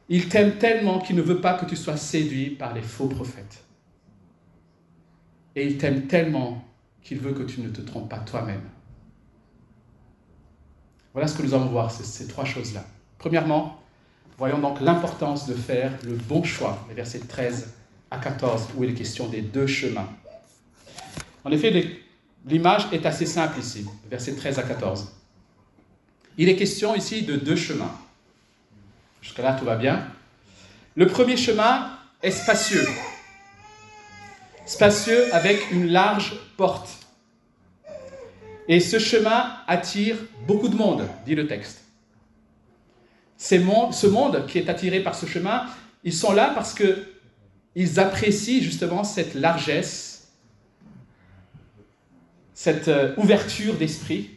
Il 0.09 0.29
t'aime 0.29 0.57
tellement 0.57 0.99
qu'il 0.99 1.15
ne 1.15 1.21
veut 1.21 1.41
pas 1.41 1.53
que 1.55 1.65
tu 1.65 1.75
sois 1.75 1.97
séduit 1.97 2.51
par 2.51 2.73
les 2.73 2.81
faux 2.81 3.07
prophètes. 3.07 3.63
Et 5.55 5.65
il 5.65 5.77
t'aime 5.77 6.07
tellement 6.07 6.63
qu'il 7.01 7.19
veut 7.19 7.33
que 7.33 7.43
tu 7.43 7.61
ne 7.61 7.69
te 7.69 7.81
trompes 7.81 8.09
pas 8.09 8.19
toi-même. 8.19 8.61
Voilà 11.13 11.27
ce 11.27 11.37
que 11.37 11.41
nous 11.41 11.53
allons 11.53 11.65
voir, 11.65 11.89
ces, 11.89 12.27
trois 12.27 12.45
choses-là. 12.45 12.85
Premièrement, 13.17 13.81
voyons 14.37 14.59
donc 14.59 14.79
l'importance 14.81 15.47
de 15.47 15.55
faire 15.55 15.91
le 16.03 16.13
bon 16.13 16.43
choix, 16.43 16.85
les 16.89 16.93
versets 16.93 17.19
13 17.19 17.73
à 18.11 18.19
14, 18.19 18.69
où 18.77 18.83
il 18.83 18.91
est 18.91 18.93
question 18.93 19.27
des 19.27 19.41
deux 19.41 19.67
chemins. 19.67 20.07
En 21.43 21.51
effet, 21.51 21.97
l'image 22.45 22.87
est 22.91 23.05
assez 23.05 23.25
simple 23.25 23.59
ici, 23.59 23.85
versets 24.09 24.35
13 24.35 24.59
à 24.59 24.63
14. 24.63 25.11
Il 26.37 26.49
est 26.49 26.55
question 26.55 26.93
ici 26.93 27.23
de 27.23 27.35
deux 27.35 27.55
chemins. 27.55 27.91
Jusqu'à 29.27 29.43
là, 29.43 29.57
tout 29.59 29.65
va 29.65 29.75
bien. 29.75 30.07
Le 30.95 31.05
premier 31.05 31.35
chemin 31.35 31.91
est 32.23 32.31
spacieux. 32.31 32.87
Spacieux 34.65 35.35
avec 35.35 35.69
une 35.69 35.87
large 35.87 36.39
porte. 36.55 36.87
Et 38.69 38.79
ce 38.79 38.99
chemin 38.99 39.51
attire 39.67 40.15
beaucoup 40.47 40.69
de 40.69 40.77
monde, 40.77 41.05
dit 41.25 41.35
le 41.35 41.45
texte. 41.45 41.83
ce 43.37 44.07
monde 44.07 44.45
qui 44.47 44.59
est 44.59 44.69
attiré 44.69 45.01
par 45.01 45.13
ce 45.13 45.25
chemin, 45.25 45.65
ils 46.05 46.13
sont 46.13 46.31
là 46.31 46.53
parce 46.55 46.73
qu'ils 46.73 47.99
apprécient 47.99 48.63
justement 48.63 49.03
cette 49.03 49.33
largesse, 49.33 50.31
cette 52.53 52.87
euh, 52.87 53.13
ouverture 53.17 53.73
d'esprit. 53.73 54.29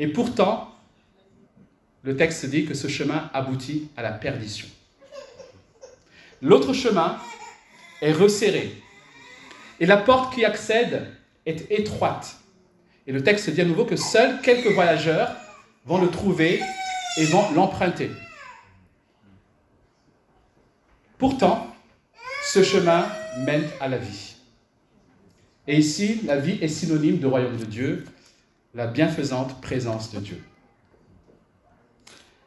Et 0.00 0.08
pourtant, 0.08 0.75
le 2.06 2.16
texte 2.16 2.46
dit 2.46 2.64
que 2.64 2.74
ce 2.74 2.86
chemin 2.86 3.28
aboutit 3.34 3.88
à 3.96 4.02
la 4.02 4.12
perdition. 4.12 4.68
L'autre 6.40 6.72
chemin 6.72 7.18
est 8.00 8.12
resserré. 8.12 8.70
Et 9.80 9.86
la 9.86 9.96
porte 9.96 10.32
qui 10.32 10.44
accède 10.44 11.08
est 11.46 11.68
étroite. 11.68 12.36
Et 13.08 13.12
le 13.12 13.24
texte 13.24 13.50
dit 13.50 13.60
à 13.60 13.64
nouveau 13.64 13.84
que 13.84 13.96
seuls 13.96 14.40
quelques 14.40 14.72
voyageurs 14.72 15.34
vont 15.84 16.00
le 16.00 16.08
trouver 16.08 16.60
et 17.18 17.24
vont 17.24 17.50
l'emprunter. 17.56 18.12
Pourtant, 21.18 21.74
ce 22.44 22.62
chemin 22.62 23.08
mène 23.38 23.68
à 23.80 23.88
la 23.88 23.98
vie. 23.98 24.36
Et 25.66 25.76
ici, 25.76 26.20
la 26.24 26.36
vie 26.36 26.58
est 26.62 26.68
synonyme 26.68 27.18
de 27.18 27.26
royaume 27.26 27.56
de 27.56 27.64
Dieu, 27.64 28.04
la 28.74 28.86
bienfaisante 28.86 29.60
présence 29.60 30.12
de 30.12 30.20
Dieu. 30.20 30.40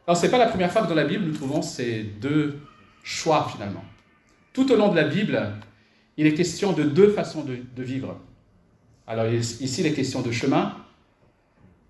Alors, 0.09 0.17
ce 0.17 0.25
n'est 0.25 0.31
pas 0.31 0.39
la 0.39 0.47
première 0.47 0.71
fois 0.71 0.81
que 0.81 0.87
dans 0.87 0.95
la 0.95 1.05
Bible 1.05 1.23
nous 1.23 1.35
trouvons 1.35 1.61
ces 1.61 2.01
deux 2.01 2.57
choix 3.03 3.47
finalement. 3.47 3.83
Tout 4.53 4.71
au 4.71 4.75
long 4.75 4.89
de 4.89 4.95
la 4.95 5.03
Bible, 5.03 5.51
il 6.17 6.25
est 6.25 6.33
question 6.33 6.73
de 6.73 6.81
deux 6.81 7.11
façons 7.11 7.43
de, 7.43 7.83
vivre. 7.83 8.17
Alors 9.05 9.27
ici, 9.27 9.81
il 9.81 9.85
est 9.85 9.93
question 9.93 10.23
de 10.23 10.31
chemin, 10.31 10.75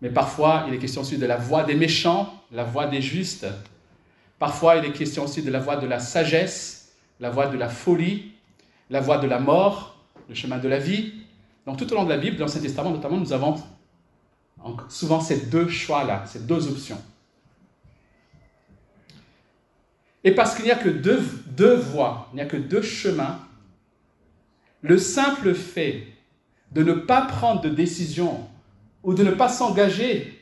mais 0.02 0.10
parfois 0.10 0.66
il 0.68 0.74
est 0.74 0.80
question 0.80 1.00
aussi 1.00 1.18
de 1.18 1.26
la 1.26 1.38
voie 1.38 1.64
des 1.64 1.76
méchants, 1.76 2.44
la 2.52 2.66
voie 2.66 2.88
des 2.88 3.02
justes. 3.02 3.48
Parfois 4.38 4.76
il 4.76 4.84
est 4.84 4.92
question 4.92 5.24
aussi 5.24 5.42
de 5.42 5.50
la 5.50 5.60
voie 5.60 5.78
de 5.78 5.88
la 5.88 6.02
sagesse, 6.02 6.92
la 7.22 7.30
voie 7.30 7.48
de 7.48 7.58
la 7.58 7.70
folie, 7.70 8.34
la 8.90 9.00
voie 9.00 9.20
de 9.20 9.28
la 9.28 9.40
mort, 9.40 9.96
le 10.28 10.36
chemin 10.36 10.58
de 10.58 10.68
la 10.68 10.80
vie. 10.80 11.14
Donc 11.66 11.78
tout 11.78 11.90
au 11.94 11.96
long 11.96 12.04
de 12.04 12.10
la 12.10 12.18
Bible, 12.18 12.36
dans 12.36 12.48
l'Ancien 12.48 12.60
Testament 12.60 12.92
notamment, 12.92 13.16
nous 13.16 13.32
avons 13.32 13.56
souvent 14.90 15.22
ces 15.22 15.46
deux 15.46 15.70
choix-là, 15.70 16.26
ces 16.26 16.46
deux 16.46 16.68
options. 16.68 17.02
Et 20.24 20.32
parce 20.32 20.56
qu'il 20.56 20.66
n'y 20.66 20.72
a 20.72 20.76
que 20.76 20.90
deux, 20.90 21.76
voies, 21.76 22.28
il 22.32 22.36
n'y 22.36 22.42
a 22.42 22.46
que 22.46 22.58
deux 22.58 22.82
chemins, 22.82 23.40
le 24.82 24.98
simple 24.98 25.54
fait 25.54 26.08
de 26.72 26.84
ne 26.84 26.94
pas 26.94 27.22
prendre 27.22 27.62
de 27.62 27.70
décision 27.70 28.48
ou 29.04 29.14
de 29.14 29.24
ne 29.24 29.32
pas 29.32 29.50
s'engager 29.50 30.40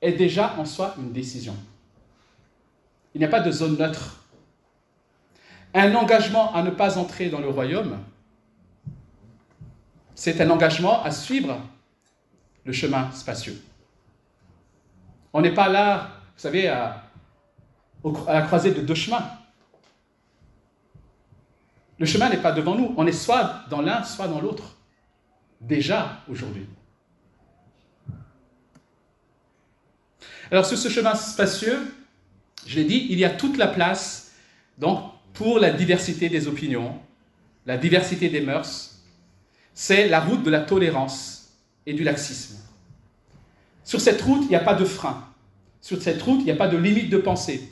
est 0.00 0.12
déjà 0.12 0.54
en 0.58 0.64
soi 0.64 0.94
une 0.98 1.12
décision. 1.12 1.56
Il 3.14 3.18
n'y 3.18 3.24
a 3.24 3.28
pas 3.28 3.40
de 3.40 3.50
zone 3.50 3.76
neutre. 3.76 4.24
Un 5.74 5.94
engagement 5.94 6.54
à 6.54 6.62
ne 6.62 6.70
pas 6.70 6.98
entrer 6.98 7.28
dans 7.28 7.40
le 7.40 7.48
royaume, 7.48 7.98
c'est 10.14 10.40
un 10.40 10.50
engagement 10.50 11.02
à 11.02 11.10
suivre 11.10 11.60
le 12.64 12.72
chemin 12.72 13.10
spacieux. 13.12 13.60
On 15.32 15.40
n'est 15.40 15.54
pas 15.54 15.68
là, 15.68 16.10
vous 16.36 16.42
savez, 16.42 16.68
à, 16.68 17.09
à 18.26 18.32
la 18.34 18.42
croisée 18.42 18.72
de 18.72 18.80
deux 18.80 18.94
chemins. 18.94 19.30
Le 21.98 22.06
chemin 22.06 22.30
n'est 22.30 22.38
pas 22.38 22.52
devant 22.52 22.74
nous, 22.74 22.94
on 22.96 23.06
est 23.06 23.12
soit 23.12 23.64
dans 23.68 23.82
l'un, 23.82 24.04
soit 24.04 24.28
dans 24.28 24.40
l'autre 24.40 24.76
déjà 25.60 26.22
aujourd'hui. 26.28 26.66
Alors 30.50 30.64
sur 30.64 30.78
ce 30.78 30.88
chemin 30.88 31.14
spacieux, 31.14 31.94
je 32.66 32.76
l'ai 32.76 32.84
dit, 32.84 33.06
il 33.10 33.18
y 33.18 33.24
a 33.24 33.30
toute 33.30 33.56
la 33.56 33.68
place 33.68 34.30
donc, 34.80 35.12
pour 35.34 35.58
la 35.58 35.70
diversité 35.70 36.30
des 36.30 36.48
opinions, 36.48 36.98
la 37.66 37.76
diversité 37.76 38.30
des 38.30 38.40
mœurs. 38.40 39.02
C'est 39.74 40.08
la 40.08 40.20
route 40.20 40.42
de 40.42 40.50
la 40.50 40.60
tolérance 40.60 41.52
et 41.86 41.92
du 41.92 42.02
laxisme. 42.02 42.56
Sur 43.84 44.00
cette 44.00 44.20
route, 44.22 44.42
il 44.44 44.48
n'y 44.48 44.56
a 44.56 44.60
pas 44.60 44.74
de 44.74 44.84
frein. 44.84 45.26
Sur 45.82 46.00
cette 46.02 46.20
route, 46.22 46.40
il 46.40 46.44
n'y 46.46 46.50
a 46.50 46.56
pas 46.56 46.68
de 46.68 46.76
limite 46.76 47.10
de 47.10 47.18
pensée. 47.18 47.68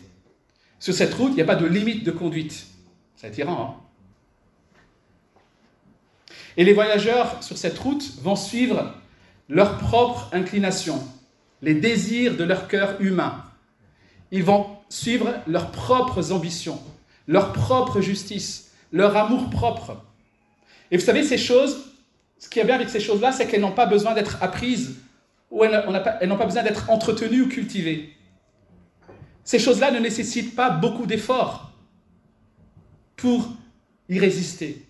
Sur 0.79 0.95
cette 0.95 1.15
route, 1.15 1.31
il 1.33 1.37
n'y 1.37 1.43
a 1.43 1.47
pas 1.47 1.57
de 1.57 1.67
limite 1.67 2.05
de 2.05 2.11
conduite. 2.11 2.67
C'est 3.17 3.27
attirant, 3.27 3.79
hein 3.81 3.89
et 6.59 6.65
les 6.65 6.73
voyageurs 6.73 7.41
sur 7.41 7.57
cette 7.57 7.79
route 7.79 8.05
vont 8.21 8.35
suivre 8.35 8.93
leur 9.49 9.79
propre 9.79 10.29
inclination, 10.33 11.01
les 11.63 11.75
désirs 11.75 12.37
de 12.37 12.43
leur 12.43 12.67
cœur 12.67 13.01
humain. 13.01 13.45
Ils 14.33 14.43
vont 14.43 14.67
suivre 14.89 15.35
leurs 15.47 15.71
propres 15.71 16.33
ambitions, 16.33 16.81
leur 17.29 17.53
propre 17.53 18.01
justice, 18.01 18.73
leur 18.91 19.17
amour 19.17 19.51
propre. 19.51 20.03
Et 20.91 20.97
vous 20.97 21.05
savez, 21.05 21.23
ces 21.23 21.39
choses, 21.39 21.93
ce 22.41 22.49
qui 22.49 22.59
est 22.59 22.65
bien 22.65 22.75
avec 22.75 22.91
ces 22.91 23.01
choses-là, 23.01 23.31
c'est 23.31 23.47
qu'elles 23.47 23.61
n'ont 23.61 23.71
pas 23.71 23.87
besoin 23.87 24.15
d'être 24.15 24.43
apprises 24.43 24.97
ou 25.53 25.63
elles 25.63 25.85
n'ont 26.27 26.37
pas 26.37 26.45
besoin 26.45 26.65
d'être 26.65 26.91
entretenues 26.91 27.43
ou 27.43 27.49
cultivées. 27.49 28.17
Ces 29.49 29.59
choses-là 29.59 29.91
ne 29.93 29.99
nécessitent 29.99 30.55
pas 30.55 30.69
beaucoup 30.69 31.07
d'efforts 31.07 31.73
pour 33.17 33.49
y 34.11 34.19
résister. 34.19 34.85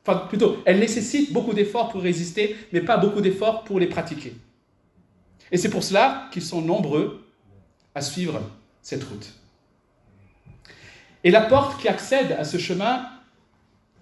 Enfin, 0.00 0.20
plutôt, 0.28 0.62
elles 0.64 0.78
nécessitent 0.78 1.30
beaucoup 1.30 1.52
d'efforts 1.52 1.90
pour 1.90 2.00
résister, 2.00 2.56
mais 2.72 2.80
pas 2.80 2.96
beaucoup 2.96 3.20
d'efforts 3.20 3.64
pour 3.64 3.78
les 3.78 3.86
pratiquer. 3.86 4.34
Et 5.50 5.58
c'est 5.58 5.68
pour 5.68 5.82
cela 5.82 6.30
qu'ils 6.32 6.40
sont 6.42 6.62
nombreux 6.62 7.22
à 7.94 8.00
suivre 8.00 8.40
cette 8.80 9.04
route. 9.04 9.30
Et 11.22 11.30
la 11.30 11.42
porte 11.42 11.78
qui 11.78 11.86
accède 11.86 12.32
à 12.32 12.44
ce 12.44 12.56
chemin 12.56 13.06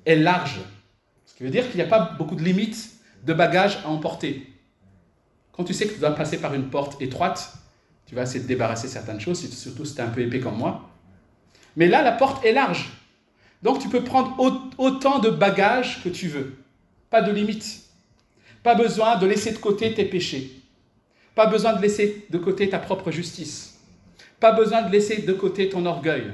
est 0.06 0.14
large, 0.14 0.60
ce 1.26 1.34
qui 1.34 1.42
veut 1.42 1.50
dire 1.50 1.66
qu'il 1.66 1.78
n'y 1.78 1.84
a 1.84 1.88
pas 1.88 2.14
beaucoup 2.16 2.36
de 2.36 2.44
limites 2.44 2.92
de 3.24 3.32
bagages 3.32 3.78
à 3.84 3.88
emporter. 3.88 4.52
Quand 5.50 5.64
tu 5.64 5.74
sais 5.74 5.88
que 5.88 5.94
tu 5.94 5.98
dois 5.98 6.14
passer 6.14 6.38
par 6.38 6.54
une 6.54 6.70
porte 6.70 7.02
étroite, 7.02 7.59
tu 8.10 8.16
vas 8.16 8.22
essayer 8.22 8.40
de 8.40 8.48
débarrasser 8.48 8.88
certaines 8.88 9.20
choses, 9.20 9.48
surtout 9.56 9.84
si 9.84 9.94
tu 9.94 10.00
es 10.00 10.02
un 10.02 10.08
peu 10.08 10.20
épais 10.20 10.40
comme 10.40 10.56
moi. 10.56 10.90
Mais 11.76 11.86
là, 11.86 12.02
la 12.02 12.10
porte 12.10 12.44
est 12.44 12.50
large. 12.50 12.90
Donc 13.62 13.78
tu 13.78 13.88
peux 13.88 14.02
prendre 14.02 14.36
autant 14.78 15.20
de 15.20 15.30
bagages 15.30 16.02
que 16.02 16.08
tu 16.08 16.26
veux. 16.26 16.56
Pas 17.08 17.22
de 17.22 17.30
limite. 17.30 17.84
Pas 18.64 18.74
besoin 18.74 19.14
de 19.14 19.28
laisser 19.28 19.52
de 19.52 19.58
côté 19.58 19.94
tes 19.94 20.06
péchés. 20.06 20.60
Pas 21.36 21.46
besoin 21.46 21.72
de 21.74 21.80
laisser 21.80 22.26
de 22.30 22.38
côté 22.38 22.68
ta 22.68 22.80
propre 22.80 23.12
justice. 23.12 23.78
Pas 24.40 24.50
besoin 24.50 24.82
de 24.82 24.90
laisser 24.90 25.22
de 25.22 25.32
côté 25.32 25.68
ton 25.68 25.86
orgueil. 25.86 26.32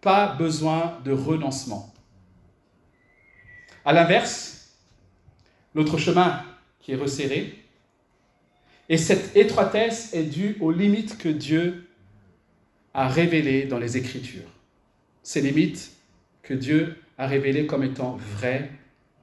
Pas 0.00 0.28
besoin 0.36 1.00
de 1.04 1.10
renoncement. 1.10 1.92
À 3.84 3.92
l'inverse, 3.92 4.76
l'autre 5.74 5.98
chemin 5.98 6.40
qui 6.78 6.92
est 6.92 6.96
resserré, 6.96 7.63
et 8.88 8.98
cette 8.98 9.36
étroitesse 9.36 10.12
est 10.14 10.24
due 10.24 10.56
aux 10.60 10.70
limites 10.70 11.18
que 11.18 11.28
Dieu 11.28 11.88
a 12.92 13.08
révélées 13.08 13.64
dans 13.64 13.78
les 13.78 13.96
Écritures. 13.96 14.48
Ces 15.22 15.40
limites, 15.40 15.90
que 16.42 16.54
Dieu 16.54 16.96
a 17.18 17.26
révélées 17.26 17.66
comme 17.66 17.82
étant 17.82 18.16
vraies 18.36 18.70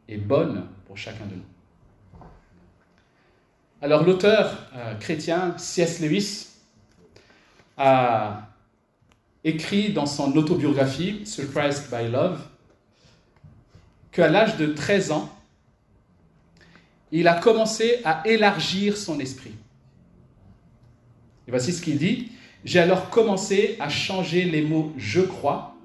et 0.08 0.18
bonnes 0.18 0.68
pour 0.86 0.98
chacun 0.98 1.26
de 1.26 1.36
nous. 1.36 2.26
Alors 3.82 4.04
l'auteur 4.04 4.70
euh, 4.76 4.96
chrétien 4.96 5.56
C.S. 5.58 6.02
Lewis 6.02 6.48
a 7.78 8.50
écrit 9.44 9.92
dans 9.92 10.06
son 10.06 10.36
autobiographie 10.36 11.26
Surprised 11.26 11.90
by 11.90 12.12
Love 12.12 12.40
qu'à 14.12 14.28
l'âge 14.28 14.58
de 14.58 14.68
13 14.68 15.12
ans, 15.12 15.30
il 17.12 17.28
a 17.28 17.40
commencé 17.40 18.00
à 18.04 18.24
élargir 18.26 18.98
son 18.98 19.20
esprit. 19.20 19.54
Et 21.48 21.52
voici 21.52 21.74
ce 21.74 21.82
qu'il 21.82 21.98
dit. 21.98 22.32
J'ai 22.64 22.80
alors 22.80 23.10
commencé 23.10 23.76
à 23.80 23.90
changer 23.90 24.46
les 24.46 24.62
mots 24.62 24.94
je 24.98 25.22
crois 25.22 25.76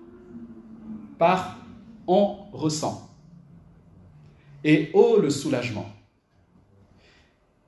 par 1.18 1.58
on 2.06 2.36
ressent. 2.52 3.10
Et 4.62 4.90
oh 4.92 5.18
le 5.20 5.30
soulagement. 5.30 5.90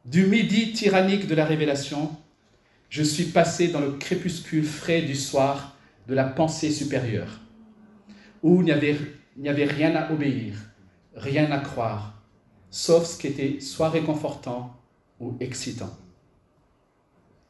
Du 0.05 0.27
midi 0.27 0.73
tyrannique 0.73 1.27
de 1.27 1.35
la 1.35 1.45
révélation, 1.45 2.17
je 2.89 3.03
suis 3.03 3.25
passé 3.25 3.69
dans 3.69 3.81
le 3.81 3.93
crépuscule 3.93 4.65
frais 4.65 5.03
du 5.03 5.15
soir 5.15 5.77
de 6.07 6.15
la 6.15 6.25
pensée 6.25 6.71
supérieure, 6.71 7.41
où 8.43 8.63
il 8.63 8.65
n'y 8.65 8.73
avait, 8.73 8.97
avait 9.47 9.65
rien 9.65 9.95
à 9.95 10.11
obéir, 10.13 10.55
rien 11.15 11.51
à 11.51 11.59
croire, 11.59 12.18
sauf 12.71 13.07
ce 13.07 13.19
qui 13.19 13.27
était 13.27 13.61
soit 13.61 13.91
réconfortant 13.91 14.77
ou 15.21 15.37
excitant. 15.41 15.91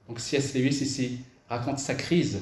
Donc 0.09 0.21
C.S. 0.21 0.55
Lewis 0.55 0.81
ici 0.81 1.21
raconte 1.49 1.79
sa 1.79 1.95
crise. 1.95 2.41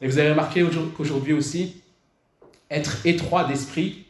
Et 0.00 0.08
vous 0.08 0.18
avez 0.18 0.30
remarqué 0.30 0.64
qu'aujourd'hui 0.96 1.32
aussi, 1.32 1.82
être 2.70 3.06
étroit 3.06 3.44
d'esprit 3.44 4.06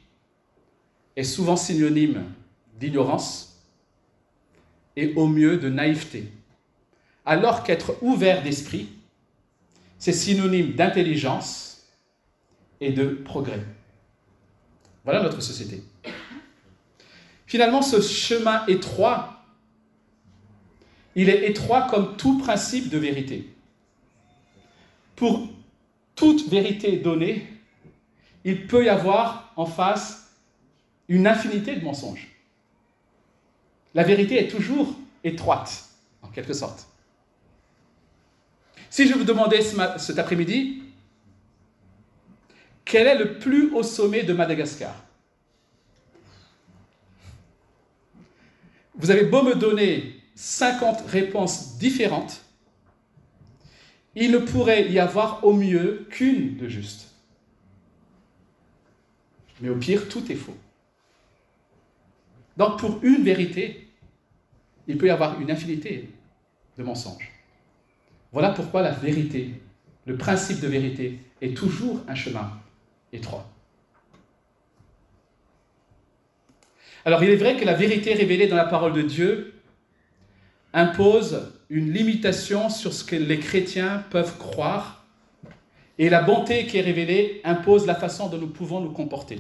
est 1.15 1.25
souvent 1.25 1.57
synonyme 1.57 2.25
d'ignorance 2.79 3.63
et 4.97 5.15
au 5.15 5.27
mieux 5.27 5.59
de 5.59 5.69
naïveté, 5.69 6.31
alors 7.25 7.63
qu'être 7.63 7.97
ouvert 8.03 8.43
d'esprit, 8.43 8.89
c'est 9.99 10.13
synonyme 10.13 10.73
d'intelligence 10.73 11.87
et 12.81 12.93
de 12.93 13.07
progrès. 13.07 13.63
Voilà 15.05 15.23
notre 15.23 15.41
société. 15.41 15.83
Finalement, 17.47 17.83
ce 17.83 18.01
chemin 18.01 18.67
étroit, 18.67 19.45
il 21.15 21.29
est 21.29 21.49
étroit 21.49 21.87
comme 21.89 22.17
tout 22.17 22.39
principe 22.39 22.89
de 22.89 22.99
vérité. 22.99 23.49
Pour 25.15 25.49
toute 26.15 26.49
vérité 26.49 26.97
donnée, 26.97 27.47
il 28.45 28.67
peut 28.67 28.85
y 28.85 28.89
avoir 28.89 29.53
en 29.57 29.67
face 29.67 30.31
une 31.09 31.27
infinité 31.27 31.77
de 31.77 31.85
mensonges. 31.85 32.29
La 33.95 34.03
vérité 34.03 34.39
est 34.39 34.49
toujours 34.49 34.95
étroite, 35.25 35.89
en 36.23 36.29
quelque 36.29 36.53
sorte. 36.53 36.87
Si 38.91 39.07
je 39.07 39.15
vous 39.15 39.25
demandais 39.25 39.63
cet 39.99 40.19
après-midi, 40.19 40.83
quel 42.85 43.07
est 43.07 43.19
le 43.19 43.39
plus 43.39 43.73
haut 43.73 43.83
sommet 43.83 44.23
de 44.23 44.33
Madagascar? 44.33 44.95
Vous 48.97 49.11
avez 49.11 49.25
beau 49.25 49.43
me 49.43 49.55
donner 49.55 50.15
50 50.37 51.07
réponses 51.09 51.77
différentes, 51.79 52.43
il 54.15 54.31
ne 54.31 54.39
pourrait 54.39 54.91
y 54.91 54.99
avoir 54.99 55.45
au 55.45 55.53
mieux 55.53 56.07
qu'une 56.11 56.57
de 56.57 56.69
juste. 56.69 57.11
Mais 59.61 59.69
au 59.69 59.77
pire, 59.77 60.09
tout 60.09 60.31
est 60.31 60.37
faux. 60.37 60.57
Donc 62.57 62.79
pour 62.79 63.03
une 63.03 63.23
vérité, 63.23 63.89
il 64.87 64.97
peut 64.97 65.07
y 65.07 65.11
avoir 65.11 65.41
une 65.41 65.51
infinité 65.51 66.11
de 66.79 66.83
mensonges. 66.83 67.31
Voilà 68.33 68.51
pourquoi 68.51 68.83
la 68.83 68.93
vérité, 68.93 69.51
le 70.07 70.17
principe 70.17 70.61
de 70.61 70.69
vérité, 70.69 71.19
est 71.43 71.57
toujours 71.57 72.01
un 72.09 72.15
chemin 72.15 72.51
étroit. 73.13 73.47
Alors 77.07 77.23
il 77.23 77.31
est 77.31 77.37
vrai 77.37 77.57
que 77.57 77.65
la 77.65 77.75
vérité 77.75 78.15
révélée 78.15 78.49
dans 78.49 78.57
la 78.57 78.65
parole 78.65 78.93
de 78.93 79.03
Dieu 79.03 79.55
impose 80.73 81.53
une 81.71 81.93
limitation 81.93 82.69
sur 82.69 82.93
ce 82.93 83.05
que 83.05 83.15
les 83.15 83.39
chrétiens 83.39 84.05
peuvent 84.11 84.37
croire, 84.39 85.07
et 85.99 86.11
la 86.11 86.21
bonté 86.21 86.67
qui 86.67 86.79
est 86.79 86.83
révélée 86.83 87.41
impose 87.45 87.87
la 87.87 87.95
façon 87.95 88.29
dont 88.29 88.39
nous 88.39 88.49
pouvons 88.49 88.81
nous 88.81 88.91
comporter. 88.91 89.39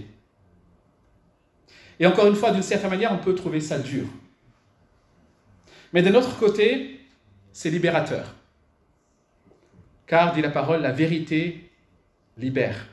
Et 1.99 2.07
encore 2.07 2.29
une 2.29 2.37
fois, 2.37 2.53
d'une 2.53 2.63
certaine 2.63 2.91
manière, 2.91 3.13
on 3.13 3.19
peut 3.19 3.35
trouver 3.35 3.61
ça 3.61 3.81
dur. 3.81 4.07
Mais 5.93 6.03
d'un 6.03 6.15
autre 6.15 6.39
côté, 6.39 7.01
c'est 7.53 7.71
libérateur. 7.71 8.33
Car, 10.07 10.33
dit 10.33 10.41
la 10.41 10.51
parole, 10.51 10.83
la 10.83 10.93
vérité 10.93 11.69
libère. 12.39 12.87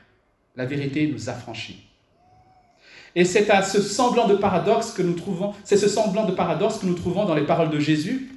La 0.56 0.64
vérité 0.66 1.06
nous 1.06 1.28
affranchit. 1.28 1.93
Et 3.16 3.24
c'est 3.24 3.48
à 3.50 3.62
ce 3.62 3.80
semblant 3.80 4.26
de 4.26 4.34
paradoxe 4.34 4.92
que 4.92 5.02
nous 5.02 5.14
trouvons, 5.14 5.54
c'est 5.64 5.76
ce 5.76 5.88
semblant 5.88 6.24
de 6.24 6.32
paradoxe 6.32 6.78
que 6.78 6.86
nous 6.86 6.94
trouvons 6.94 7.24
dans 7.24 7.34
les 7.34 7.46
paroles 7.46 7.70
de 7.70 7.78
Jésus, 7.78 8.30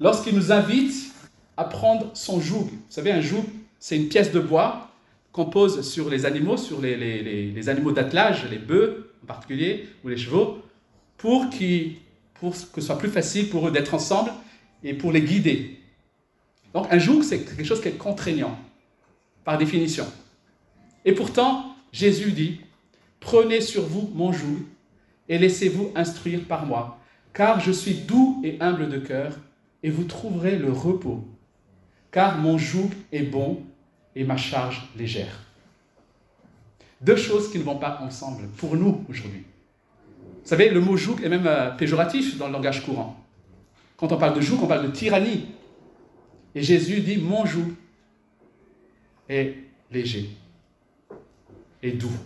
lorsqu'il 0.00 0.34
nous 0.34 0.52
invite 0.52 1.12
à 1.56 1.64
prendre 1.64 2.10
son 2.14 2.40
joug. 2.40 2.68
Vous 2.70 2.80
savez, 2.90 3.10
un 3.10 3.22
joug, 3.22 3.44
c'est 3.78 3.96
une 3.96 4.08
pièce 4.08 4.32
de 4.32 4.40
bois 4.40 4.90
qu'on 5.32 5.46
pose 5.46 5.86
sur 5.88 6.10
les 6.10 6.26
animaux, 6.26 6.56
sur 6.56 6.80
les, 6.80 7.68
animaux 7.68 7.92
d'attelage, 7.92 8.46
les 8.50 8.58
bœufs 8.58 9.12
en 9.22 9.26
particulier, 9.26 9.88
ou 10.04 10.08
les 10.08 10.16
chevaux, 10.16 10.58
pour, 11.16 11.46
pour 12.34 12.52
que 12.52 12.80
ce 12.80 12.86
soit 12.86 12.98
plus 12.98 13.08
facile 13.08 13.48
pour 13.48 13.66
eux 13.68 13.70
d'être 13.70 13.94
ensemble 13.94 14.30
et 14.84 14.92
pour 14.92 15.12
les 15.12 15.22
guider. 15.22 15.80
Donc 16.74 16.86
un 16.90 16.98
joug, 16.98 17.22
c'est 17.22 17.40
quelque 17.40 17.64
chose 17.64 17.80
qui 17.80 17.88
est 17.88 17.92
contraignant, 17.92 18.58
par 19.44 19.56
définition. 19.56 20.06
Et 21.06 21.12
pourtant, 21.12 21.74
Jésus 21.92 22.32
dit, 22.32 22.60
prenez 23.26 23.60
sur 23.60 23.82
vous 23.82 24.08
mon 24.14 24.30
joug 24.30 24.62
et 25.28 25.36
laissez-vous 25.36 25.90
instruire 25.96 26.44
par 26.44 26.64
moi, 26.64 27.00
car 27.34 27.58
je 27.58 27.72
suis 27.72 27.94
doux 27.94 28.40
et 28.44 28.56
humble 28.60 28.88
de 28.88 28.98
cœur, 28.98 29.32
et 29.82 29.90
vous 29.90 30.04
trouverez 30.04 30.56
le 30.56 30.70
repos, 30.70 31.26
car 32.12 32.38
mon 32.38 32.56
joug 32.56 32.88
est 33.10 33.24
bon 33.24 33.64
et 34.14 34.22
ma 34.22 34.36
charge 34.36 34.88
légère. 34.96 35.40
Deux 37.00 37.16
choses 37.16 37.50
qui 37.50 37.58
ne 37.58 37.64
vont 37.64 37.78
pas 37.78 37.98
ensemble 38.00 38.46
pour 38.58 38.76
nous 38.76 39.04
aujourd'hui. 39.10 39.42
Vous 40.44 40.48
savez, 40.48 40.70
le 40.70 40.80
mot 40.80 40.96
joug 40.96 41.16
est 41.24 41.28
même 41.28 41.48
euh, 41.48 41.70
péjoratif 41.72 42.38
dans 42.38 42.46
le 42.46 42.52
langage 42.52 42.84
courant. 42.84 43.18
Quand 43.96 44.12
on 44.12 44.18
parle 44.18 44.36
de 44.36 44.40
joug, 44.40 44.60
on 44.62 44.68
parle 44.68 44.86
de 44.86 44.92
tyrannie. 44.92 45.46
Et 46.54 46.62
Jésus 46.62 47.00
dit, 47.00 47.16
mon 47.16 47.44
joug 47.44 47.74
est 49.28 49.56
léger 49.90 50.30
et 51.82 51.90
doux. 51.90 52.16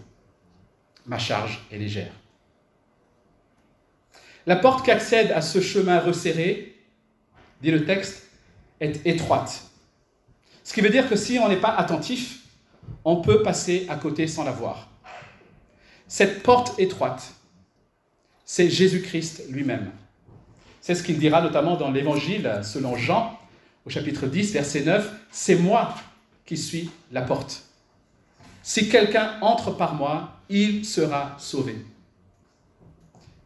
Ma 1.10 1.18
charge 1.18 1.58
est 1.72 1.76
légère. 1.76 2.12
La 4.46 4.54
porte 4.54 4.84
qui 4.84 4.92
accède 4.92 5.32
à 5.32 5.42
ce 5.42 5.60
chemin 5.60 5.98
resserré, 5.98 6.76
dit 7.62 7.72
le 7.72 7.84
texte, 7.84 8.28
est 8.78 9.04
étroite. 9.04 9.64
Ce 10.62 10.72
qui 10.72 10.80
veut 10.80 10.88
dire 10.88 11.08
que 11.08 11.16
si 11.16 11.40
on 11.40 11.48
n'est 11.48 11.56
pas 11.56 11.74
attentif, 11.74 12.44
on 13.04 13.16
peut 13.22 13.42
passer 13.42 13.86
à 13.88 13.96
côté 13.96 14.28
sans 14.28 14.44
la 14.44 14.52
voir. 14.52 14.88
Cette 16.06 16.44
porte 16.44 16.78
étroite, 16.78 17.34
c'est 18.44 18.70
Jésus-Christ 18.70 19.46
lui-même. 19.48 19.90
C'est 20.80 20.94
ce 20.94 21.02
qu'il 21.02 21.18
dira 21.18 21.42
notamment 21.42 21.76
dans 21.76 21.90
l'Évangile 21.90 22.60
selon 22.62 22.94
Jean, 22.96 23.36
au 23.84 23.90
chapitre 23.90 24.28
10, 24.28 24.52
verset 24.52 24.84
9, 24.84 25.12
c'est 25.32 25.56
moi 25.56 25.92
qui 26.46 26.56
suis 26.56 26.88
la 27.10 27.22
porte. 27.22 27.64
Si 28.62 28.88
quelqu'un 28.88 29.38
entre 29.40 29.72
par 29.72 29.94
moi, 29.94 30.39
il 30.50 30.84
sera 30.84 31.36
sauvé. 31.38 31.76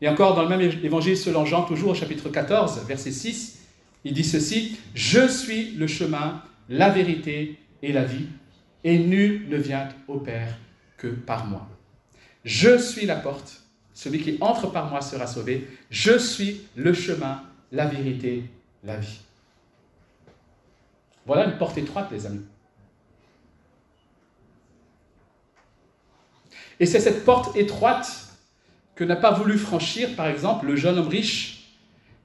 Et 0.01 0.09
encore 0.09 0.35
dans 0.35 0.43
le 0.43 0.49
même 0.49 0.61
évangile 0.61 1.17
selon 1.17 1.45
Jean, 1.45 1.63
toujours 1.63 1.91
au 1.91 1.95
chapitre 1.95 2.29
14, 2.29 2.85
verset 2.87 3.13
6, 3.13 3.61
il 4.05 4.13
dit 4.13 4.25
ceci, 4.25 4.79
Je 4.95 5.29
suis 5.29 5.71
le 5.73 5.87
chemin, 5.87 6.43
la 6.69 6.91
vérité 6.91 7.59
et 7.83 7.93
la 7.93 8.05
vie, 8.05 8.27
et 8.83 8.99
nul 8.99 9.49
ne 9.49 9.57
vient 9.57 9.89
au 10.09 10.19
Père 10.19 10.59
que 10.97 11.09
par 11.09 11.47
moi. 11.47 11.69
Je 12.45 12.79
suis 12.79 13.07
la 13.07 13.17
porte, 13.17 13.63
celui 13.95 14.21
qui 14.21 14.37
entre 14.41 14.71
par 14.71 14.91
moi 14.91 15.01
sera 15.01 15.27
sauvé, 15.27 15.69
je 15.91 16.19
suis 16.19 16.63
le 16.75 16.93
chemin, 16.93 17.43
la 17.73 17.87
vérité, 17.87 18.45
la 18.83 18.97
vie. 18.97 19.21
Voilà 21.27 21.47
une 21.47 21.57
porte 21.57 21.79
étroite, 21.79 22.09
les 22.13 22.27
amis. 22.27 22.45
Et 26.81 26.87
c'est 26.87 27.01
cette 27.01 27.25
porte 27.25 27.57
étroite 27.57 28.29
que 28.95 29.05
n'a 29.05 29.17
pas 29.17 29.33
voulu 29.33 29.59
franchir, 29.59 30.15
par 30.17 30.29
exemple, 30.29 30.67
le 30.67 30.77
jeune 30.77 30.99
homme 30.99 31.09
riche 31.09 31.65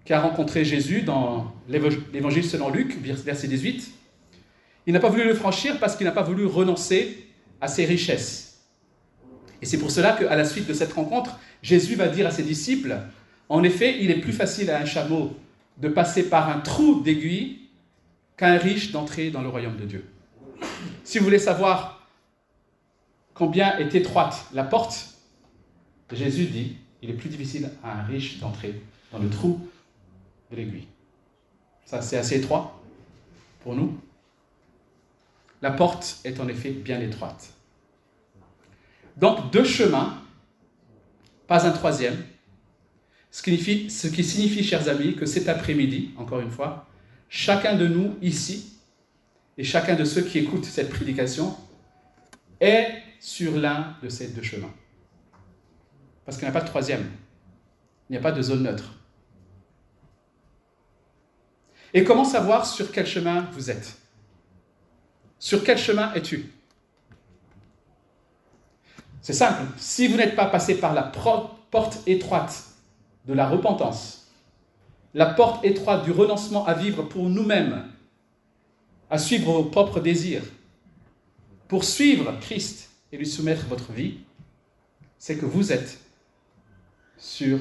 qui 0.05 0.13
a 0.13 0.21
rencontré 0.21 0.65
Jésus 0.65 1.01
dans 1.01 1.53
l'évangile 1.67 2.43
selon 2.43 2.69
Luc, 2.69 2.97
verset 3.01 3.47
18. 3.47 3.91
Il 4.87 4.93
n'a 4.93 4.99
pas 4.99 5.09
voulu 5.09 5.23
le 5.23 5.33
franchir 5.33 5.79
parce 5.79 5.95
qu'il 5.95 6.05
n'a 6.05 6.11
pas 6.11 6.23
voulu 6.23 6.45
renoncer 6.45 7.27
à 7.61 7.67
ses 7.67 7.85
richesses. 7.85 8.65
Et 9.61 9.65
c'est 9.65 9.77
pour 9.77 9.91
cela 9.91 10.13
qu'à 10.13 10.35
la 10.35 10.45
suite 10.45 10.67
de 10.67 10.73
cette 10.73 10.93
rencontre, 10.93 11.39
Jésus 11.61 11.95
va 11.95 12.07
dire 12.07 12.25
à 12.25 12.31
ses 12.31 12.43
disciples, 12.43 12.97
En 13.49 13.63
effet, 13.63 13.97
il 14.01 14.09
est 14.09 14.19
plus 14.19 14.31
facile 14.31 14.71
à 14.71 14.79
un 14.79 14.85
chameau 14.85 15.35
de 15.77 15.89
passer 15.89 16.29
par 16.29 16.49
un 16.49 16.59
trou 16.59 17.01
d'aiguille 17.01 17.59
qu'à 18.37 18.47
un 18.47 18.57
riche 18.57 18.91
d'entrer 18.91 19.29
dans 19.29 19.41
le 19.41 19.49
royaume 19.49 19.77
de 19.77 19.85
Dieu. 19.85 20.05
Si 21.03 21.17
vous 21.17 21.25
voulez 21.25 21.39
savoir 21.39 21.98
combien 23.39 23.77
est 23.77 23.95
étroite 23.95 24.47
la 24.53 24.65
porte, 24.65 25.15
Jésus 26.11 26.47
dit, 26.47 26.75
il 27.01 27.09
est 27.09 27.13
plus 27.13 27.29
difficile 27.29 27.71
à 27.81 28.01
un 28.01 28.03
riche 28.03 28.39
d'entrer 28.39 28.81
dans 29.13 29.19
le 29.19 29.29
trou 29.29 29.65
de 30.51 30.57
l'aiguille. 30.57 30.87
Ça, 31.85 32.01
c'est 32.01 32.17
assez 32.17 32.35
étroit 32.35 32.83
pour 33.63 33.75
nous. 33.75 33.97
La 35.61 35.71
porte 35.71 36.19
est 36.25 36.41
en 36.41 36.49
effet 36.49 36.71
bien 36.71 36.99
étroite. 36.99 37.53
Donc 39.15 39.51
deux 39.51 39.63
chemins, 39.63 40.21
pas 41.47 41.65
un 41.65 41.71
troisième, 41.71 42.21
ce 43.31 43.41
qui, 43.41 44.23
signifie, 44.23 44.63
chers 44.65 44.89
amis, 44.89 45.15
que 45.15 45.25
cet 45.25 45.47
après-midi, 45.47 46.11
encore 46.17 46.41
une 46.41 46.51
fois, 46.51 46.87
chacun 47.29 47.75
de 47.75 47.87
nous 47.87 48.17
ici, 48.21 48.73
et 49.57 49.63
chacun 49.63 49.95
de 49.95 50.03
ceux 50.03 50.23
qui 50.23 50.39
écoutent 50.39 50.65
cette 50.65 50.89
prédication, 50.89 51.55
est 52.59 53.03
sur 53.19 53.57
l'un 53.57 53.95
de 54.01 54.09
ces 54.09 54.29
deux 54.29 54.41
chemins. 54.41 54.73
Parce 56.25 56.37
qu'il 56.37 56.45
n'y 56.45 56.51
a 56.51 56.53
pas 56.53 56.61
de 56.61 56.67
troisième. 56.67 57.09
Il 58.09 58.13
n'y 58.13 58.17
a 58.17 58.21
pas 58.21 58.31
de 58.31 58.41
zone 58.41 58.63
neutre. 58.63 58.93
Et 61.93 62.03
comment 62.03 62.25
savoir 62.25 62.65
sur 62.65 62.91
quel 62.91 63.05
chemin 63.05 63.47
vous 63.53 63.69
êtes? 63.71 63.97
Sur 65.39 65.63
quel 65.63 65.77
chemin 65.77 66.13
es-tu? 66.13 66.51
C'est 69.21 69.33
simple. 69.33 69.63
Si 69.77 70.07
vous 70.07 70.17
n'êtes 70.17 70.35
pas 70.35 70.45
passé 70.45 70.79
par 70.79 70.93
la 70.93 71.03
porte 71.03 72.07
étroite 72.07 72.65
de 73.25 73.33
la 73.33 73.47
repentance, 73.47 74.31
la 75.13 75.25
porte 75.27 75.65
étroite 75.65 76.03
du 76.03 76.11
renoncement 76.11 76.65
à 76.65 76.73
vivre 76.73 77.03
pour 77.03 77.29
nous-mêmes, 77.29 77.85
à 79.09 79.17
suivre 79.17 79.51
vos 79.51 79.63
propres 79.63 79.99
désirs, 79.99 80.43
pour 81.67 81.83
suivre 81.83 82.33
Christ 82.41 82.88
et 83.11 83.17
lui 83.17 83.25
soumettre 83.25 83.65
votre 83.65 83.91
vie, 83.91 84.19
c'est 85.17 85.37
que 85.37 85.45
vous 85.45 85.71
êtes 85.71 85.99
sur 87.17 87.59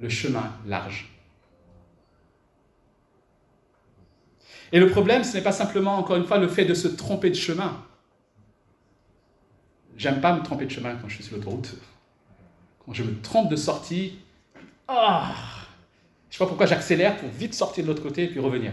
le 0.00 0.08
chemin 0.08 0.52
large. 0.66 1.12
Et 4.72 4.80
le 4.80 4.88
problème, 4.90 5.24
ce 5.24 5.36
n'est 5.36 5.42
pas 5.42 5.52
simplement, 5.52 5.96
encore 5.98 6.16
une 6.16 6.26
fois, 6.26 6.38
le 6.38 6.48
fait 6.48 6.64
de 6.64 6.74
se 6.74 6.88
tromper 6.88 7.30
de 7.30 7.36
chemin. 7.36 7.82
J'aime 9.96 10.20
pas 10.20 10.36
me 10.36 10.42
tromper 10.42 10.66
de 10.66 10.70
chemin 10.70 10.96
quand 10.96 11.08
je 11.08 11.14
suis 11.14 11.24
sur 11.24 11.36
l'autoroute. 11.36 11.74
Quand 12.84 12.92
je 12.92 13.02
me 13.02 13.20
trompe 13.22 13.48
de 13.48 13.56
sortie, 13.56 14.18
ah 14.88 15.34
Je 16.28 16.28
ne 16.28 16.32
sais 16.32 16.38
pas 16.38 16.46
pourquoi 16.46 16.66
j'accélère 16.66 17.16
pour 17.16 17.28
vite 17.28 17.54
sortir 17.54 17.84
de 17.84 17.88
l'autre 17.88 18.02
côté 18.02 18.24
et 18.24 18.28
puis 18.28 18.40
revenir. 18.40 18.72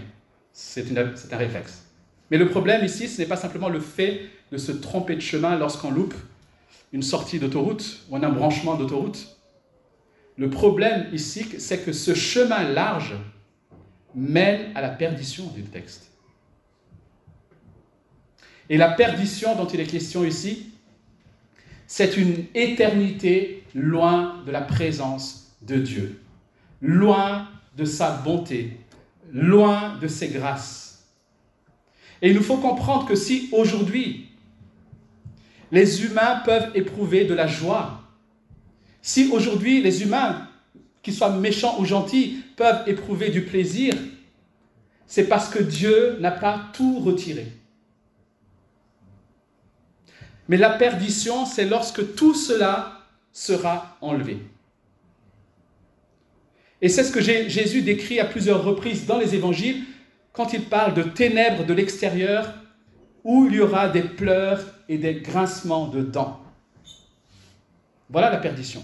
C'est 0.51 0.85
un 0.97 1.37
réflexe. 1.37 1.85
Mais 2.31 2.37
le 2.37 2.49
problème 2.49 2.83
ici, 2.83 3.07
ce 3.07 3.21
n'est 3.21 3.27
pas 3.27 3.35
simplement 3.35 3.69
le 3.69 3.79
fait 3.79 4.29
de 4.51 4.57
se 4.57 4.71
tromper 4.71 5.15
de 5.15 5.21
chemin 5.21 5.57
lorsqu'on 5.57 5.91
loupe 5.91 6.15
une 6.91 7.01
sortie 7.01 7.39
d'autoroute 7.39 8.05
ou 8.09 8.15
un 8.15 8.23
embranchement 8.23 8.75
d'autoroute. 8.75 9.37
Le 10.37 10.49
problème 10.49 11.07
ici, 11.11 11.45
c'est 11.59 11.83
que 11.83 11.91
ce 11.91 12.13
chemin 12.13 12.69
large 12.69 13.13
mène 14.15 14.71
à 14.75 14.81
la 14.81 14.89
perdition 14.89 15.47
du 15.47 15.63
texte. 15.63 16.11
Et 18.69 18.77
la 18.77 18.89
perdition 18.89 19.55
dont 19.55 19.67
il 19.67 19.79
est 19.79 19.85
question 19.85 20.23
ici, 20.23 20.71
c'est 21.87 22.17
une 22.17 22.45
éternité 22.55 23.63
loin 23.75 24.41
de 24.45 24.51
la 24.51 24.61
présence 24.61 25.55
de 25.61 25.77
Dieu, 25.77 26.21
loin 26.81 27.47
de 27.75 27.85
sa 27.85 28.17
bonté, 28.17 28.77
loin 29.31 29.97
de 29.97 30.07
ses 30.07 30.29
grâces. 30.29 30.82
Et 32.23 32.29
il 32.29 32.35
nous 32.35 32.41
faut 32.41 32.57
comprendre 32.57 33.05
que 33.05 33.15
si 33.15 33.49
aujourd'hui 33.51 34.29
les 35.73 36.05
humains 36.05 36.41
peuvent 36.45 36.71
éprouver 36.73 37.25
de 37.25 37.33
la 37.33 37.47
joie, 37.47 38.01
si 39.01 39.29
aujourd'hui 39.29 39.81
les 39.81 40.03
humains, 40.03 40.47
qu'ils 41.01 41.13
soient 41.13 41.35
méchants 41.35 41.75
ou 41.81 41.85
gentils, 41.85 42.37
peuvent 42.55 42.87
éprouver 42.87 43.29
du 43.29 43.41
plaisir, 43.41 43.93
c'est 45.05 45.27
parce 45.27 45.49
que 45.49 45.61
Dieu 45.61 46.17
n'a 46.21 46.31
pas 46.31 46.69
tout 46.71 46.99
retiré. 46.99 47.45
Mais 50.47 50.55
la 50.55 50.69
perdition, 50.69 51.45
c'est 51.45 51.65
lorsque 51.65 52.15
tout 52.15 52.33
cela 52.33 53.01
sera 53.33 53.97
enlevé. 53.99 54.37
Et 56.81 56.87
c'est 56.87 57.03
ce 57.03 57.11
que 57.11 57.21
Jésus 57.21 57.81
décrit 57.81 58.21
à 58.21 58.25
plusieurs 58.25 58.63
reprises 58.63 59.05
dans 59.05 59.17
les 59.17 59.35
évangiles 59.35 59.83
quand 60.33 60.51
il 60.51 60.65
parle 60.65 60.95
de 60.95 61.03
ténèbres 61.03 61.63
de 61.63 61.73
l'extérieur 61.73 62.53
où 63.23 63.45
il 63.45 63.55
y 63.55 63.61
aura 63.61 63.87
des 63.87 64.01
pleurs 64.01 64.59
et 64.89 64.97
des 64.97 65.21
grincements 65.21 65.87
de 65.87 66.01
dents. 66.01 66.41
Voilà 68.09 68.29
la 68.29 68.37
perdition. 68.37 68.83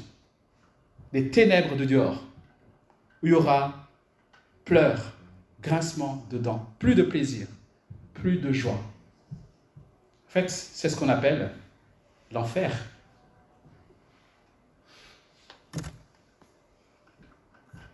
Les 1.12 1.30
ténèbres 1.30 1.76
de 1.76 1.86
dehors 1.86 2.24
où 3.22 3.28
il 3.28 3.32
y 3.32 3.36
aura 3.36 3.90
pleurs, 4.64 5.14
grincements 5.62 6.26
de 6.30 6.38
dents, 6.38 6.72
plus 6.78 6.96
de 6.96 7.04
plaisir, 7.04 7.48
plus 8.14 8.38
de 8.38 8.54
joie. 8.54 8.80
En 9.32 10.32
fait, 10.32 10.50
c'est 10.50 10.88
ce 10.88 10.96
qu'on 10.96 11.10
appelle 11.10 11.52
l'enfer. 12.32 12.72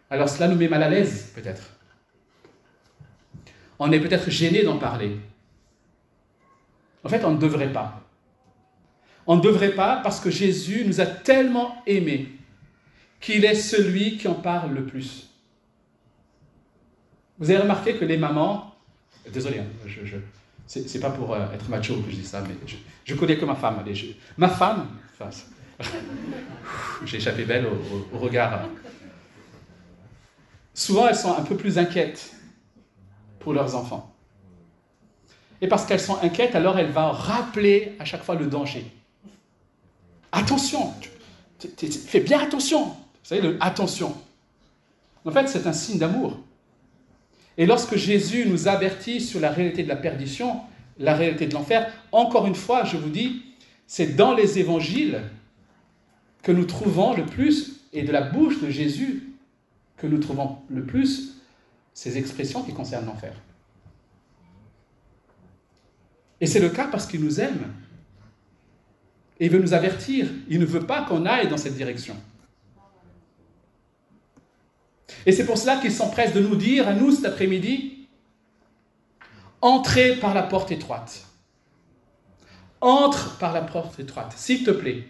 Alors 0.09 0.29
cela 0.29 0.49
nous 0.49 0.57
met 0.57 0.67
mal 0.67 0.83
à 0.83 0.89
l'aise, 0.89 1.31
peut-être. 1.33 1.74
On 3.79 3.91
est 3.91 3.99
peut-être 3.99 4.29
gêné 4.29 4.63
d'en 4.63 4.77
parler. 4.77 5.17
En 7.03 7.09
fait, 7.09 7.23
on 7.25 7.31
ne 7.31 7.37
devrait 7.37 7.71
pas. 7.71 8.01
On 9.27 9.35
ne 9.35 9.41
devrait 9.41 9.73
pas 9.73 9.97
parce 10.03 10.19
que 10.19 10.29
Jésus 10.29 10.83
nous 10.85 11.01
a 11.01 11.05
tellement 11.05 11.83
aimés 11.87 12.29
qu'il 13.19 13.43
est 13.43 13.55
celui 13.55 14.17
qui 14.17 14.27
en 14.27 14.35
parle 14.35 14.73
le 14.73 14.85
plus. 14.85 15.29
Vous 17.39 17.49
avez 17.49 17.59
remarqué 17.59 17.95
que 17.95 18.05
les 18.05 18.17
mamans, 18.17 18.75
désolé, 19.33 19.59
hein, 19.59 19.65
je, 19.85 20.05
je 20.05 20.17
c'est 20.67 20.99
pas 20.99 21.11
pour 21.11 21.33
euh, 21.33 21.45
être 21.53 21.69
macho 21.69 21.95
que 21.97 22.09
je 22.09 22.15
dis 22.15 22.25
ça, 22.25 22.41
mais 22.41 22.55
je, 23.05 23.13
connais 23.13 23.37
que 23.37 23.45
ma 23.45 23.55
femme. 23.55 23.83
ma 24.37 24.49
femme, 24.49 24.87
j'ai 27.05 27.17
échappé 27.17 27.45
belle 27.45 27.67
au 28.11 28.17
regard 28.17 28.67
souvent 30.75 31.07
elles 31.07 31.15
sont 31.15 31.35
un 31.35 31.41
peu 31.41 31.55
plus 31.55 31.79
inquiètes 31.79 32.34
pour 33.45 33.53
leurs 33.53 33.75
enfants. 33.75 34.11
Et 35.61 35.67
parce 35.67 35.85
qu'elles 35.85 36.01
sont 36.01 36.17
inquiètes, 36.23 36.55
alors 36.55 36.79
elle 36.79 36.89
va 36.89 37.11
rappeler 37.11 37.95
à 37.99 38.03
chaque 38.03 38.23
fois 38.23 38.33
le 38.33 38.47
danger. 38.47 38.91
Attention, 40.31 40.91
fais 41.77 42.21
bien 42.21 42.39
attention. 42.39 42.85
Vous 42.85 42.95
savez, 43.23 43.55
attention. 43.59 44.15
En 45.23 45.31
fait, 45.31 45.47
c'est 45.47 45.67
un 45.67 45.73
signe 45.73 45.99
d'amour. 45.99 46.39
Et 47.57 47.67
lorsque 47.67 47.95
Jésus 47.95 48.47
nous 48.47 48.67
avertit 48.67 49.21
sur 49.21 49.39
la 49.39 49.51
réalité 49.51 49.83
de 49.83 49.89
la 49.89 49.95
perdition, 49.95 50.59
la 50.97 51.13
réalité 51.13 51.45
de 51.45 51.53
l'enfer, 51.53 51.93
encore 52.11 52.47
une 52.47 52.55
fois, 52.55 52.83
je 52.83 52.97
vous 52.97 53.09
dis, 53.09 53.43
c'est 53.85 54.15
dans 54.15 54.33
les 54.33 54.57
évangiles 54.57 55.21
que 56.41 56.51
nous 56.51 56.65
trouvons 56.65 57.13
le 57.13 57.27
plus, 57.27 57.81
et 57.93 58.01
de 58.01 58.11
la 58.11 58.21
bouche 58.21 58.59
de 58.59 58.71
Jésus, 58.71 59.35
que 59.97 60.07
nous 60.07 60.17
trouvons 60.17 60.57
le 60.67 60.83
plus 60.83 61.34
ces 61.95 62.17
expressions 62.17 62.61
qui 62.61 62.73
concernent 62.73 63.05
l'enfer. 63.05 63.33
Et 66.41 66.45
c'est 66.45 66.59
le 66.59 66.69
cas 66.69 66.87
parce 66.87 67.07
qu'il 67.07 67.23
nous 67.23 67.39
aime. 67.39 67.73
Et 69.39 69.45
il 69.45 69.51
veut 69.51 69.61
nous 69.61 69.73
avertir. 69.73 70.27
Il 70.49 70.59
ne 70.59 70.65
veut 70.65 70.85
pas 70.85 71.05
qu'on 71.05 71.25
aille 71.25 71.47
dans 71.47 71.57
cette 71.57 71.75
direction. 71.75 72.15
Et 75.25 75.31
c'est 75.31 75.45
pour 75.45 75.57
cela 75.57 75.77
qu'il 75.77 75.91
s'empresse 75.91 76.33
de 76.33 76.41
nous 76.41 76.57
dire 76.57 76.87
à 76.87 76.93
nous 76.93 77.11
cet 77.11 77.25
après-midi, 77.25 78.07
entrez 79.61 80.17
par 80.17 80.33
la 80.33 80.43
porte 80.43 80.71
étroite. 80.71 81.25
Entre 82.81 83.37
par 83.37 83.53
la 83.53 83.61
porte 83.61 83.99
étroite, 83.99 84.33
s'il 84.35 84.63
te 84.65 84.71
plaît. 84.71 85.07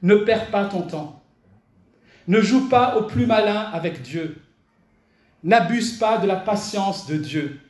Ne 0.00 0.16
perds 0.16 0.50
pas 0.50 0.64
ton 0.64 0.82
temps. 0.82 1.22
Ne 2.26 2.40
joue 2.40 2.70
pas 2.70 2.96
au 2.96 3.06
plus 3.06 3.26
malin 3.26 3.60
avec 3.60 4.00
Dieu. 4.00 4.40
N'abuse 5.44 5.98
pas 5.98 6.18
de 6.18 6.26
la 6.26 6.36
patience 6.36 7.06
de 7.06 7.16
Dieu. 7.16 7.60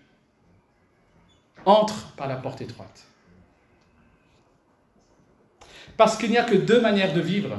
Entre 1.66 2.12
par 2.12 2.28
la 2.28 2.37
porte 2.37 2.60
étroite. 2.62 3.04
Parce 5.96 6.16
qu'il 6.16 6.30
n'y 6.30 6.38
a 6.38 6.44
que 6.44 6.54
deux 6.54 6.80
manières 6.80 7.12
de 7.12 7.20
vivre. 7.20 7.56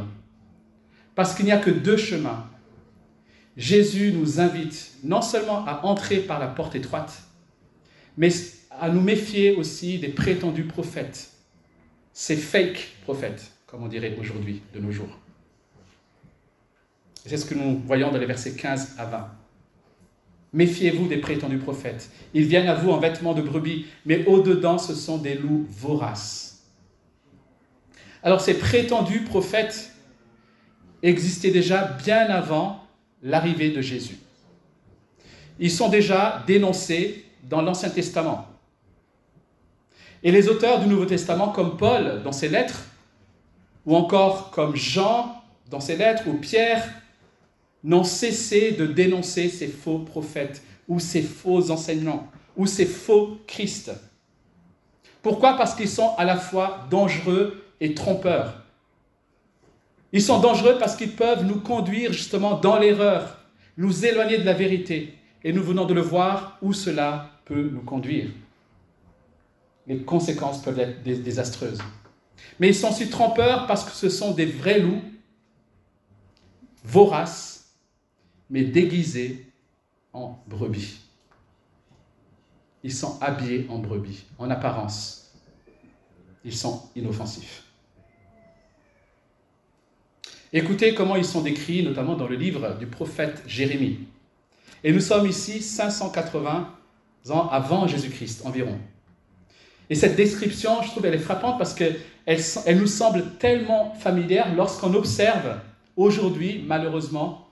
Parce 1.15 1.35
qu'il 1.35 1.45
n'y 1.45 1.51
a 1.51 1.57
que 1.57 1.69
deux 1.69 1.97
chemins. 1.97 2.49
Jésus 3.57 4.11
nous 4.11 4.39
invite 4.39 4.93
non 5.03 5.21
seulement 5.21 5.65
à 5.65 5.85
entrer 5.85 6.19
par 6.19 6.39
la 6.39 6.47
porte 6.47 6.75
étroite, 6.75 7.21
mais 8.17 8.29
à 8.69 8.89
nous 8.89 9.01
méfier 9.01 9.55
aussi 9.55 9.97
des 9.97 10.09
prétendus 10.09 10.65
prophètes, 10.65 11.31
ces 12.11 12.35
fake 12.35 12.97
prophètes, 13.03 13.51
comme 13.65 13.83
on 13.83 13.87
dirait 13.87 14.15
aujourd'hui, 14.19 14.61
de 14.73 14.79
nos 14.79 14.91
jours. 14.91 15.17
C'est 17.25 17.37
ce 17.37 17.45
que 17.45 17.55
nous 17.55 17.81
voyons 17.85 18.11
dans 18.11 18.17
les 18.17 18.25
versets 18.25 18.55
15 18.55 18.95
à 18.97 19.05
20. 19.05 19.44
Méfiez-vous 20.55 21.09
des 21.09 21.17
prétendus 21.17 21.57
prophètes. 21.57 22.09
Ils 22.33 22.45
viennent 22.45 22.69
à 22.69 22.75
vous 22.75 22.89
en 22.89 22.97
vêtements 22.97 23.33
de 23.33 23.41
brebis, 23.41 23.87
mais 24.05 24.25
au-dedans, 24.25 24.77
ce 24.77 24.95
sont 24.95 25.17
des 25.17 25.35
loups 25.35 25.65
voraces. 25.69 26.63
Alors 28.23 28.39
ces 28.39 28.53
prétendus 28.53 29.25
prophètes 29.25 29.91
existaient 31.03 31.51
déjà 31.51 31.83
bien 31.83 32.27
avant 32.27 32.85
l'arrivée 33.21 33.71
de 33.71 33.81
Jésus. 33.81 34.15
Ils 35.59 35.71
sont 35.71 35.89
déjà 35.89 36.41
dénoncés 36.47 37.25
dans 37.43 37.61
l'Ancien 37.61 37.89
Testament. 37.89 38.47
Et 40.23 40.31
les 40.31 40.47
auteurs 40.47 40.79
du 40.79 40.87
Nouveau 40.87 41.05
Testament, 41.05 41.49
comme 41.49 41.75
Paul 41.75 42.21
dans 42.23 42.31
ses 42.31 42.47
lettres, 42.47 42.85
ou 43.85 43.93
encore 43.93 44.51
comme 44.51 44.77
Jean 44.77 45.35
dans 45.69 45.81
ses 45.81 45.97
lettres, 45.97 46.23
ou 46.27 46.35
Pierre, 46.35 46.87
n'ont 47.85 48.03
cessé 48.03 48.71
de 48.71 48.87
dénoncer 48.87 49.47
ces 49.47 49.67
faux 49.67 49.99
prophètes, 49.99 50.61
ou 50.87 50.99
ces 50.99 51.21
faux 51.21 51.71
enseignants, 51.71 52.27
ou 52.57 52.65
ces 52.65 52.85
faux 52.85 53.37
Christ. 53.47 53.91
Pourquoi? 55.21 55.55
Parce 55.55 55.75
qu'ils 55.75 55.89
sont 55.89 56.13
à 56.17 56.25
la 56.25 56.35
fois 56.35 56.87
dangereux 56.89 57.63
et 57.79 57.93
trompeurs. 57.93 58.63
Ils 60.11 60.21
sont 60.21 60.39
dangereux 60.39 60.77
parce 60.79 60.95
qu'ils 60.95 61.15
peuvent 61.15 61.45
nous 61.45 61.59
conduire 61.59 62.11
justement 62.11 62.59
dans 62.59 62.79
l'erreur, 62.79 63.37
nous 63.77 64.05
éloigner 64.05 64.39
de 64.39 64.45
la 64.45 64.53
vérité. 64.53 65.13
Et 65.43 65.53
nous 65.53 65.63
venons 65.63 65.85
de 65.85 65.93
le 65.93 66.01
voir 66.01 66.57
où 66.61 66.73
cela 66.73 67.29
peut 67.45 67.69
nous 67.71 67.81
conduire. 67.81 68.29
Les 69.85 69.99
conséquences 69.99 70.61
peuvent 70.61 70.79
être 70.79 71.03
désastreuses. 71.03 71.79
Mais 72.59 72.69
ils 72.69 72.75
sont 72.75 72.89
aussi 72.89 73.09
trompeurs 73.09 73.67
parce 73.67 73.83
que 73.83 73.91
ce 73.91 74.09
sont 74.09 74.31
des 74.31 74.45
vrais 74.45 74.79
loups, 74.79 75.01
voraces, 76.83 77.54
mais 78.49 78.63
déguisés 78.63 79.45
en 80.13 80.39
brebis. 80.47 80.99
Ils 82.83 82.93
sont 82.93 83.17
habillés 83.21 83.65
en 83.69 83.79
brebis, 83.79 84.25
en 84.37 84.49
apparence. 84.49 85.33
Ils 86.43 86.55
sont 86.55 86.83
inoffensifs. 86.95 87.63
Écoutez 90.53 90.93
comment 90.93 91.15
ils 91.15 91.25
sont 91.25 91.41
décrits, 91.41 91.83
notamment 91.83 92.15
dans 92.15 92.27
le 92.27 92.35
livre 92.35 92.77
du 92.77 92.85
prophète 92.85 93.43
Jérémie. 93.47 93.99
Et 94.83 94.93
nous 94.93 94.99
sommes 94.99 95.27
ici 95.27 95.61
580 95.61 96.69
ans 97.29 97.49
avant 97.49 97.87
Jésus-Christ 97.87 98.45
environ. 98.45 98.77
Et 99.89 99.95
cette 99.95 100.15
description, 100.15 100.81
je 100.83 100.89
trouve, 100.89 101.05
elle 101.05 101.15
est 101.15 101.19
frappante 101.19 101.57
parce 101.57 101.73
qu'elle 101.73 101.99
elle 102.25 102.79
nous 102.79 102.87
semble 102.87 103.37
tellement 103.37 103.93
familière 103.93 104.53
lorsqu'on 104.55 104.93
observe 104.93 105.59
aujourd'hui, 105.95 106.63
malheureusement, 106.65 107.44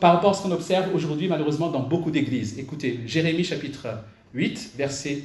par 0.00 0.14
rapport 0.14 0.30
à 0.30 0.34
ce 0.34 0.42
qu'on 0.42 0.52
observe 0.52 0.94
aujourd'hui, 0.94 1.28
malheureusement, 1.28 1.70
dans 1.70 1.80
beaucoup 1.80 2.10
d'églises. 2.10 2.58
Écoutez, 2.58 3.00
Jérémie 3.06 3.44
chapitre 3.44 3.88
8, 4.34 4.72
versets 4.76 5.24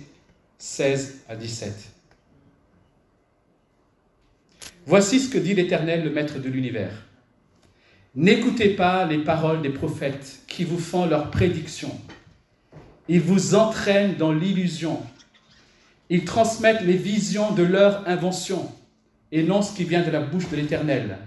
16 0.58 1.24
à 1.30 1.36
17. 1.36 1.74
Voici 4.86 5.20
ce 5.20 5.30
que 5.30 5.38
dit 5.38 5.56
l'Éternel, 5.56 6.04
le 6.04 6.12
Maître 6.12 6.40
de 6.40 6.50
l'univers. 6.50 6.92
N'écoutez 8.14 8.70
pas 8.70 9.06
les 9.06 9.18
paroles 9.18 9.62
des 9.62 9.70
prophètes 9.70 10.42
qui 10.48 10.64
vous 10.64 10.78
font 10.78 11.06
leurs 11.06 11.32
prédictions. 11.32 12.00
Ils 13.08 13.22
vous 13.22 13.56
entraînent 13.56 14.16
dans 14.16 14.32
l'illusion. 14.32 15.02
Ils 16.10 16.24
transmettent 16.24 16.84
les 16.84 16.98
visions 16.98 17.52
de 17.52 17.64
leur 17.64 18.08
invention 18.08 18.72
et 19.32 19.44
non 19.44 19.62
ce 19.62 19.76
qui 19.76 19.84
vient 19.84 20.04
de 20.04 20.12
la 20.12 20.22
bouche 20.22 20.50
de 20.50 20.56
l'Éternel. 20.56 21.18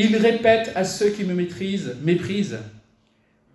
Ils 0.00 0.16
répètent 0.16 0.70
à 0.76 0.84
ceux 0.84 1.10
qui 1.10 1.24
me 1.24 1.34
maîtrisent, 1.34 1.96
méprisent. 2.02 2.60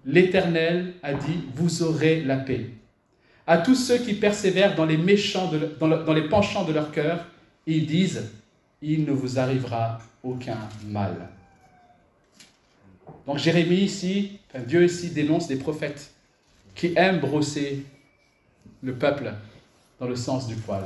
L'Éternel 0.06 0.94
a 1.02 1.14
dit, 1.14 1.40
vous 1.56 1.84
aurez 1.84 2.22
la 2.22 2.36
paix. 2.36 2.70
À 3.48 3.60
tous 3.60 3.76
ceux 3.76 3.98
qui 3.98 4.14
persévèrent 4.14 4.76
dans 4.76 4.86
les, 4.86 4.98
méchants 4.98 5.50
dans 5.80 6.14
les 6.14 6.28
penchants 6.28 6.66
de 6.66 6.74
leur 6.74 6.92
cœur, 6.92 7.26
ils 7.66 7.88
disent, 7.88 8.30
il 8.82 9.06
ne 9.06 9.14
vous 9.14 9.40
arrivera 9.40 10.02
aucun 10.22 10.58
mal. 10.86 11.30
Donc 13.26 13.38
Jérémie 13.38 13.78
ici, 13.78 14.38
Dieu 14.68 14.84
ici 14.84 15.12
dénonce 15.12 15.48
des 15.48 15.56
prophètes 15.56 16.12
qui 16.76 16.92
aiment 16.98 17.22
brosser 17.22 17.86
le 18.82 18.96
peuple 18.96 19.32
dans 19.98 20.08
le 20.08 20.18
sens 20.18 20.46
du 20.46 20.56
poil. 20.56 20.84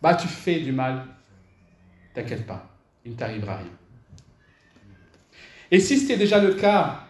Bah 0.00 0.14
tu 0.14 0.28
fais 0.28 0.60
du 0.60 0.70
mal, 0.70 1.04
t'inquiète 2.14 2.46
pas, 2.46 2.70
il 3.04 3.12
ne 3.12 3.16
t'arrivera 3.16 3.56
rien. 3.56 3.81
Et 5.72 5.80
si 5.80 5.98
c'était 5.98 6.18
déjà 6.18 6.38
le 6.38 6.54
cas 6.54 7.00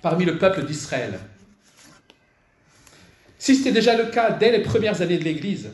parmi 0.00 0.24
le 0.24 0.38
peuple 0.38 0.64
d'Israël, 0.64 1.20
si 3.38 3.54
c'était 3.54 3.72
déjà 3.72 3.94
le 3.94 4.10
cas 4.10 4.30
dès 4.30 4.50
les 4.50 4.62
premières 4.62 5.02
années 5.02 5.18
de 5.18 5.24
l'Église, 5.24 5.70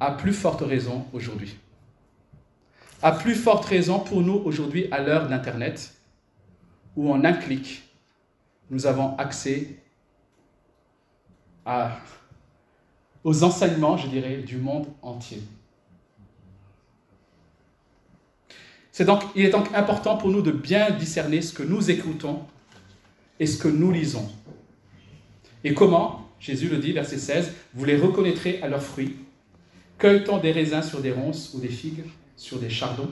à 0.00 0.10
plus 0.10 0.32
forte 0.32 0.62
raison 0.62 1.06
aujourd'hui. 1.12 1.56
À 3.00 3.12
plus 3.12 3.36
forte 3.36 3.64
raison 3.66 4.00
pour 4.00 4.22
nous 4.22 4.42
aujourd'hui 4.44 4.88
à 4.90 5.00
l'heure 5.00 5.28
d'Internet, 5.28 5.94
où 6.96 7.12
en 7.12 7.24
un 7.24 7.32
clic, 7.32 7.84
nous 8.70 8.86
avons 8.86 9.16
accès 9.18 9.76
aux 13.22 13.44
enseignements, 13.44 13.96
je 13.96 14.08
dirais, 14.08 14.38
du 14.38 14.56
monde 14.56 14.88
entier. 15.00 15.40
Donc, 19.00 19.22
il 19.34 19.44
est 19.44 19.50
donc 19.50 19.72
important 19.74 20.16
pour 20.16 20.30
nous 20.30 20.42
de 20.42 20.52
bien 20.52 20.90
discerner 20.90 21.40
ce 21.40 21.52
que 21.52 21.62
nous 21.62 21.90
écoutons 21.90 22.44
et 23.40 23.46
ce 23.46 23.56
que 23.56 23.68
nous 23.68 23.90
lisons. 23.90 24.28
Et 25.64 25.74
comment 25.74 26.28
Jésus 26.38 26.68
le 26.68 26.78
dit, 26.78 26.92
verset 26.92 27.18
16, 27.18 27.52
vous 27.74 27.84
les 27.84 27.96
reconnaîtrez 27.96 28.60
à 28.62 28.68
leurs 28.68 28.82
fruits. 28.82 29.16
Cueille-t-on 29.98 30.38
des 30.38 30.52
raisins 30.52 30.82
sur 30.82 31.00
des 31.00 31.12
ronces 31.12 31.54
ou 31.54 31.60
des 31.60 31.68
figues 31.68 32.04
sur 32.36 32.58
des 32.58 32.68
chardons? 32.68 33.10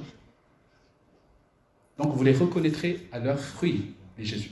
Donc 1.96 2.14
vous 2.14 2.24
les 2.24 2.32
reconnaîtrez 2.32 3.06
à 3.12 3.18
leurs 3.18 3.38
fruits, 3.38 3.94
dit 4.18 4.26
Jésus. 4.26 4.50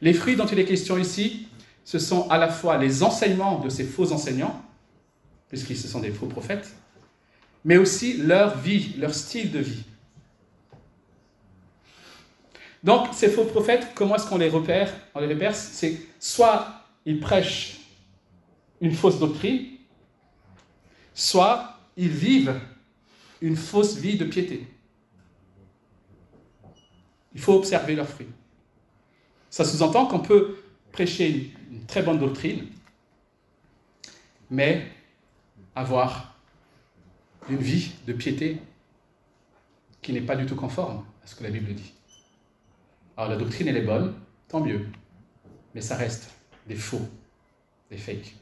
Les 0.00 0.14
fruits 0.14 0.36
dont 0.36 0.46
il 0.46 0.58
est 0.58 0.64
question 0.64 0.98
ici, 0.98 1.48
ce 1.84 1.98
sont 1.98 2.28
à 2.30 2.38
la 2.38 2.48
fois 2.48 2.78
les 2.78 3.02
enseignements 3.02 3.58
de 3.60 3.68
ces 3.68 3.84
faux 3.84 4.12
enseignants, 4.12 4.62
puisqu'ils 5.48 5.76
sont 5.76 6.00
des 6.00 6.10
faux 6.10 6.26
prophètes, 6.26 6.74
mais 7.64 7.76
aussi 7.76 8.18
leur 8.18 8.58
vie, 8.58 8.94
leur 8.98 9.14
style 9.14 9.50
de 9.50 9.58
vie. 9.58 9.84
Donc, 12.82 13.14
ces 13.14 13.30
faux 13.30 13.44
prophètes, 13.44 13.88
comment 13.94 14.16
est-ce 14.16 14.28
qu'on 14.28 14.36
les 14.36 14.50
repère? 14.50 14.92
On 15.14 15.20
les 15.20 15.26
repère, 15.26 15.56
c'est 15.56 15.98
soit 16.20 16.82
ils 17.06 17.18
prêchent 17.18 17.80
une 18.80 18.92
fausse 18.92 19.18
doctrine, 19.18 19.68
soit 21.14 21.78
ils 21.96 22.10
vivent 22.10 22.60
une 23.40 23.56
fausse 23.56 23.96
vie 23.96 24.18
de 24.18 24.24
piété. 24.24 24.66
Il 27.34 27.40
faut 27.40 27.54
observer 27.54 27.96
leurs 27.96 28.08
fruits. 28.08 28.28
Ça 29.48 29.64
sous-entend 29.64 30.06
qu'on 30.06 30.20
peut 30.20 30.58
prêcher 30.92 31.54
une, 31.70 31.86
très 31.86 32.02
bonne 32.02 32.18
doctrine, 32.18 32.66
mais 34.50 34.86
avoir 35.74 36.33
une 37.48 37.58
vie 37.58 37.92
de 38.06 38.12
piété 38.12 38.60
qui 40.02 40.12
n'est 40.12 40.20
pas 40.20 40.36
du 40.36 40.46
tout 40.46 40.56
conforme 40.56 41.04
à 41.22 41.26
ce 41.26 41.34
que 41.34 41.42
la 41.42 41.50
Bible 41.50 41.74
dit. 41.74 41.92
Alors 43.16 43.30
la 43.30 43.36
doctrine, 43.36 43.68
elle 43.68 43.76
est 43.76 43.82
bonne, 43.82 44.14
tant 44.48 44.60
mieux, 44.60 44.86
mais 45.74 45.80
ça 45.80 45.96
reste 45.96 46.30
des 46.66 46.74
faux, 46.74 47.06
des 47.90 47.96
fakes. 47.96 48.34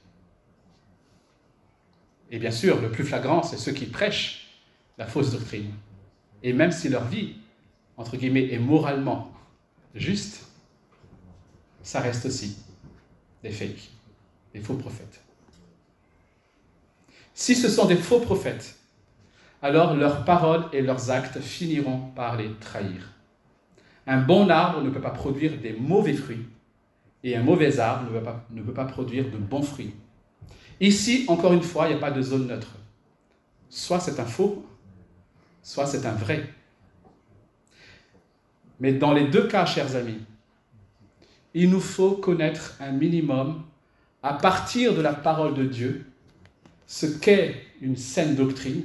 Et 2.30 2.38
bien 2.38 2.50
sûr, 2.50 2.80
le 2.80 2.90
plus 2.90 3.04
flagrant, 3.04 3.42
c'est 3.42 3.58
ceux 3.58 3.72
qui 3.72 3.86
prêchent 3.86 4.48
la 4.98 5.06
fausse 5.06 5.32
doctrine. 5.32 5.72
Et 6.42 6.52
même 6.52 6.72
si 6.72 6.88
leur 6.88 7.06
vie, 7.06 7.36
entre 7.96 8.16
guillemets, 8.16 8.52
est 8.52 8.58
moralement 8.58 9.30
juste, 9.94 10.46
ça 11.82 12.00
reste 12.00 12.26
aussi 12.26 12.56
des 13.42 13.50
fakes, 13.50 13.90
des 14.54 14.60
faux 14.60 14.74
prophètes. 14.74 15.20
Si 17.34 17.54
ce 17.54 17.68
sont 17.68 17.86
des 17.86 17.96
faux 17.96 18.20
prophètes, 18.20 18.76
alors 19.62 19.94
leurs 19.94 20.24
paroles 20.24 20.64
et 20.72 20.82
leurs 20.82 21.10
actes 21.10 21.38
finiront 21.38 22.00
par 22.16 22.36
les 22.36 22.52
trahir. 22.54 23.12
Un 24.06 24.20
bon 24.20 24.50
arbre 24.50 24.82
ne 24.82 24.90
peut 24.90 25.00
pas 25.00 25.10
produire 25.10 25.56
des 25.58 25.72
mauvais 25.72 26.14
fruits, 26.14 26.44
et 27.22 27.36
un 27.36 27.42
mauvais 27.42 27.78
arbre 27.78 28.10
ne 28.50 28.62
peut 28.62 28.74
pas, 28.74 28.84
produire 28.84 29.30
de 29.30 29.36
bons 29.36 29.62
fruits. 29.62 29.94
Ici, 30.80 31.24
encore 31.28 31.52
une 31.52 31.62
fois, 31.62 31.86
il 31.86 31.90
n'y 31.90 31.94
a 31.94 32.00
pas 32.00 32.10
de 32.10 32.20
zone 32.20 32.48
neutre. 32.48 32.72
Soit 33.70 34.00
c'est 34.00 34.18
un 34.18 34.24
faux, 34.24 34.66
soit 35.62 35.86
c'est 35.86 36.04
un 36.04 36.14
vrai. 36.14 36.44
Mais 38.80 38.92
dans 38.92 39.12
les 39.12 39.28
deux 39.28 39.46
cas, 39.46 39.64
chers 39.64 39.94
amis, 39.94 40.18
il 41.54 41.70
nous 41.70 41.80
faut 41.80 42.12
connaître 42.12 42.76
un 42.80 42.90
minimum, 42.90 43.62
à 44.24 44.34
partir 44.34 44.94
de 44.94 45.00
la 45.00 45.12
parole 45.12 45.54
de 45.54 45.64
Dieu, 45.64 46.04
ce 46.88 47.06
qu'est 47.06 47.64
une 47.80 47.96
saine 47.96 48.34
doctrine 48.34 48.82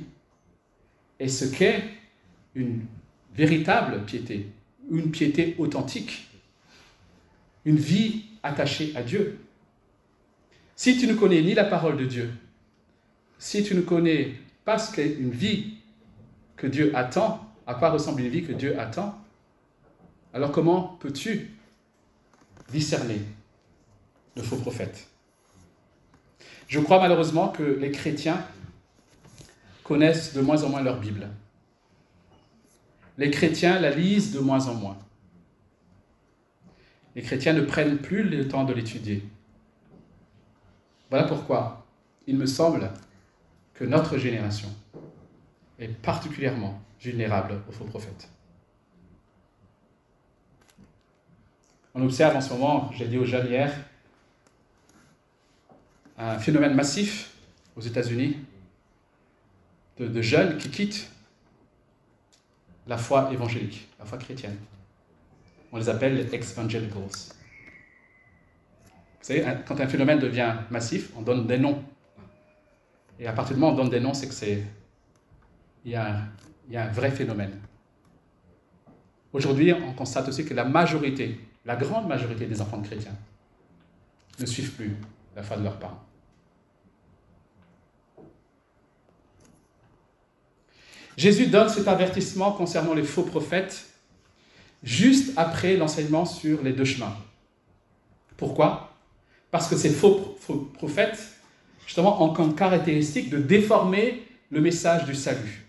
et 1.19 1.27
ce 1.27 1.45
qu'est 1.45 1.84
une 2.56 2.86
véritable 3.36 4.03
piété, 4.06 4.47
une 4.89 5.12
piété 5.12 5.56
authentique, 5.58 6.27
une 7.65 7.77
vie 7.77 8.25
attachée 8.43 8.93
à 8.95 9.03
Dieu. 9.03 9.39
Si 10.75 10.97
tu 10.97 11.08
ne 11.08 11.13
connais 11.13 11.41
ni 11.41 11.53
la 11.53 11.65
parole 11.65 11.97
de 11.97 12.06
Dieu, 12.06 12.32
si 13.39 13.63
tu 13.63 13.75
ne 13.75 13.82
connais 13.82 14.36
pas 14.65 14.77
ce 14.77 14.93
qu'est 14.95 15.15
une 15.19 15.32
vie 15.32 15.75
que 16.56 16.67
Dieu 16.67 16.95
attend, 16.95 17.43
à 17.65 17.75
quoi 17.75 17.89
ressemble 17.89 18.21
une 18.21 18.30
vie 18.30 18.43
que 18.43 18.53
Dieu 18.53 18.80
attend, 18.80 19.17
alors 20.34 20.51
comment 20.51 20.97
peux-tu 20.99 21.51
discerner 22.71 23.21
le 24.36 24.41
faux 24.41 24.58
prophète? 24.58 25.08
Je 26.67 26.80
crois 26.80 26.99
malheureusement 26.99 27.49
que 27.49 27.63
les 27.63 27.91
chrétiens 27.91 28.43
connaissent 29.88 30.34
de 30.34 30.41
moins 30.41 30.63
en 30.63 30.69
moins 30.69 30.82
leur 30.82 31.00
Bible. 31.00 31.30
Les 33.17 33.32
chrétiens 33.32 33.80
la 33.80 33.89
lisent 33.89 34.34
de 34.34 34.39
moins 34.39 34.67
en 34.67 34.76
moins. 34.76 34.97
Les 37.15 37.21
chrétiens 37.21 37.54
ne 37.54 37.62
prennent 37.62 37.97
plus 37.97 38.23
le 38.23 38.47
temps 38.47 38.65
de 38.65 38.73
l'étudier. 38.73 39.23
Voilà 41.10 41.26
pourquoi 41.26 41.86
il 42.28 42.38
me 42.38 42.45
semble 42.45 42.91
que 43.73 43.86
notre 43.86 44.17
génération 44.17 44.69
est 45.80 45.88
particulièrement 45.88 46.80
vulnérable 47.00 47.62
aux 47.69 47.71
faux 47.71 47.86
prophètes. 47.86 48.30
On 51.95 52.04
observe 52.04 52.36
en 52.36 52.41
ce 52.41 52.54
moment, 52.54 52.91
j'ai 52.93 53.08
dit 53.08 53.17
aux 53.17 53.26
jeunes 53.26 53.47
hier, 53.47 53.73
un 56.17 56.38
phénomène 56.39 56.76
massif 56.76 57.32
aux 57.76 57.82
États-Unis 57.82 58.36
de, 59.99 60.21
jeunes 60.21 60.57
qui 60.57 60.69
quittent 60.69 61.10
la 62.88 62.97
foi 62.97 63.29
évangélique, 63.31 63.88
la 63.99 64.05
foi 64.05 64.17
chrétienne. 64.17 64.57
On 65.71 65.77
les 65.77 65.89
appelle 65.89 66.15
les 66.15 66.33
ex-evangelicals. 66.33 67.01
Vous 67.01 67.10
savez, 69.21 69.45
quand 69.67 69.79
un 69.79 69.88
phénomène 69.88 70.19
devient 70.19 70.55
massif, 70.69 71.12
on 71.17 71.21
donne 71.21 71.47
des 71.47 71.57
noms. 71.57 71.83
Et 73.19 73.27
à 73.27 73.33
partir 73.33 73.55
du 73.55 73.62
moment 73.62 73.73
où 73.73 73.75
on 73.75 73.83
donne 73.83 73.89
des 73.89 73.99
noms, 73.99 74.13
c'est 74.13 74.27
que 74.27 74.33
c'est 74.33 74.63
il 75.83 75.91
y, 75.91 75.95
a, 75.95 76.19
y 76.69 76.77
a 76.77 76.86
un 76.86 76.91
vrai 76.91 77.12
phénomène. 77.12 77.60
Aujourd'hui, 79.33 79.73
on 79.73 79.93
constate 79.93 80.27
aussi 80.29 80.45
que 80.45 80.53
la 80.53 80.65
majorité, 80.65 81.39
la 81.65 81.75
grande 81.75 82.07
majorité 82.07 82.45
des 82.45 82.62
enfants 82.62 82.77
de 82.77 82.88
chrétiens 82.88 83.15
ne 84.39 84.45
suivent 84.45 84.71
plus 84.71 84.95
la 85.36 85.43
foi 85.43 85.57
de 85.57 85.63
leurs 85.63 85.77
parents. 85.77 86.03
Jésus 91.17 91.47
donne 91.47 91.67
cet 91.67 91.88
avertissement 91.88 92.51
concernant 92.51 92.93
les 92.93 93.03
faux 93.03 93.23
prophètes 93.23 93.88
juste 94.84 95.34
après 95.36 95.75
l'enseignement 95.75 96.25
sur 96.25 96.63
les 96.63 96.73
deux 96.73 96.86
chemins. 96.86 97.15
Pourquoi? 98.38 98.93
Parce 99.49 99.67
que 99.67 99.75
ces 99.75 99.89
faux, 99.89 100.38
prophètes, 100.75 101.19
justement, 101.86 102.23
ont 102.23 102.32
comme 102.34 102.53
caractéristique 102.53 103.32
de 103.32 103.39
déformer 103.39 104.27
le 104.51 104.62
message 104.62 105.06
du 105.06 105.15
salut. 105.15 105.65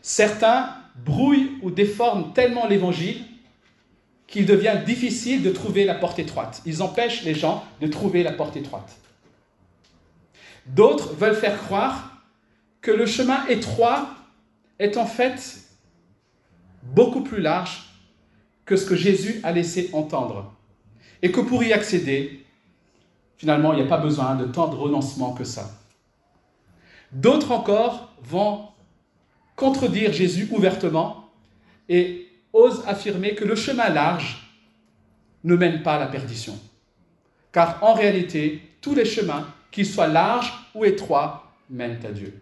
Certains 0.00 0.76
brouillent 0.94 1.50
ou 1.62 1.70
déforment 1.72 2.32
tellement 2.32 2.68
l'évangile 2.68 3.24
qu'il 4.28 4.46
devient 4.46 4.78
difficile 4.86 5.42
de 5.42 5.50
trouver 5.50 5.84
la 5.84 5.94
porte 5.94 6.20
étroite. 6.20 6.62
Ils 6.64 6.82
empêchent 6.82 7.24
les 7.24 7.34
gens 7.34 7.64
de 7.80 7.88
trouver 7.88 8.22
la 8.22 8.32
porte 8.32 8.56
étroite. 8.56 8.96
D'autres 10.66 11.14
veulent 11.14 11.36
faire 11.36 11.60
croire 11.60 12.11
que 12.82 12.90
le 12.90 13.06
chemin 13.06 13.46
étroit 13.46 14.10
est 14.78 14.96
en 14.96 15.06
fait 15.06 15.62
beaucoup 16.82 17.22
plus 17.22 17.40
large 17.40 17.84
que 18.66 18.76
ce 18.76 18.84
que 18.84 18.96
Jésus 18.96 19.40
a 19.44 19.52
laissé 19.52 19.88
entendre. 19.92 20.52
Et 21.22 21.30
que 21.30 21.40
pour 21.40 21.62
y 21.62 21.72
accéder, 21.72 22.44
finalement, 23.36 23.72
il 23.72 23.76
n'y 23.76 23.86
a 23.86 23.88
pas 23.88 23.98
besoin 23.98 24.34
de 24.34 24.44
tant 24.44 24.68
de 24.68 24.74
renoncement 24.74 25.32
que 25.32 25.44
ça. 25.44 25.70
D'autres 27.12 27.52
encore 27.52 28.12
vont 28.22 28.68
contredire 29.54 30.12
Jésus 30.12 30.48
ouvertement 30.50 31.30
et 31.88 32.26
osent 32.52 32.82
affirmer 32.86 33.34
que 33.36 33.44
le 33.44 33.54
chemin 33.54 33.90
large 33.90 34.50
ne 35.44 35.54
mène 35.54 35.82
pas 35.82 35.94
à 35.94 35.98
la 36.00 36.06
perdition. 36.06 36.58
Car 37.52 37.78
en 37.82 37.94
réalité, 37.94 38.62
tous 38.80 38.94
les 38.94 39.04
chemins, 39.04 39.46
qu'ils 39.70 39.86
soient 39.86 40.08
larges 40.08 40.52
ou 40.74 40.84
étroits, 40.84 41.52
mènent 41.70 42.04
à 42.04 42.10
Dieu. 42.10 42.40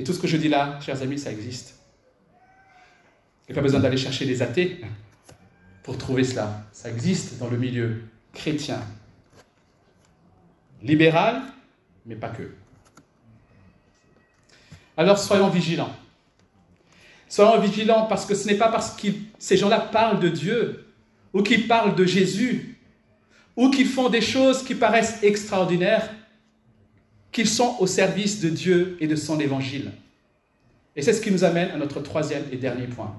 Et 0.00 0.02
tout 0.02 0.14
ce 0.14 0.18
que 0.18 0.26
je 0.26 0.38
dis 0.38 0.48
là, 0.48 0.78
chers 0.80 1.02
amis, 1.02 1.18
ça 1.18 1.30
existe. 1.30 1.74
Il 3.46 3.52
n'y 3.52 3.52
a 3.52 3.54
pas 3.56 3.60
besoin 3.60 3.80
d'aller 3.80 3.98
chercher 3.98 4.24
des 4.24 4.40
athées 4.40 4.80
pour 5.82 5.98
trouver 5.98 6.24
cela. 6.24 6.64
Ça 6.72 6.88
existe 6.88 7.36
dans 7.38 7.48
le 7.48 7.58
milieu 7.58 8.00
chrétien. 8.32 8.80
Libéral, 10.82 11.42
mais 12.06 12.14
pas 12.14 12.30
que. 12.30 12.50
Alors 14.96 15.18
soyons 15.18 15.50
vigilants. 15.50 15.94
Soyons 17.28 17.60
vigilants 17.60 18.06
parce 18.06 18.24
que 18.24 18.34
ce 18.34 18.46
n'est 18.46 18.56
pas 18.56 18.70
parce 18.70 18.96
que 18.96 19.08
ces 19.38 19.58
gens-là 19.58 19.80
parlent 19.80 20.20
de 20.20 20.30
Dieu 20.30 20.94
ou 21.34 21.42
qu'ils 21.42 21.68
parlent 21.68 21.94
de 21.94 22.06
Jésus 22.06 22.78
ou 23.54 23.68
qu'ils 23.68 23.86
font 23.86 24.08
des 24.08 24.22
choses 24.22 24.64
qui 24.64 24.74
paraissent 24.74 25.22
extraordinaires 25.22 26.08
qu'ils 27.32 27.48
sont 27.48 27.76
au 27.78 27.86
service 27.86 28.40
de 28.40 28.48
Dieu 28.48 28.96
et 29.00 29.06
de 29.06 29.16
son 29.16 29.38
évangile. 29.38 29.92
Et 30.96 31.02
c'est 31.02 31.12
ce 31.12 31.20
qui 31.20 31.30
nous 31.30 31.44
amène 31.44 31.70
à 31.70 31.76
notre 31.76 32.00
troisième 32.00 32.44
et 32.50 32.56
dernier 32.56 32.86
point. 32.86 33.14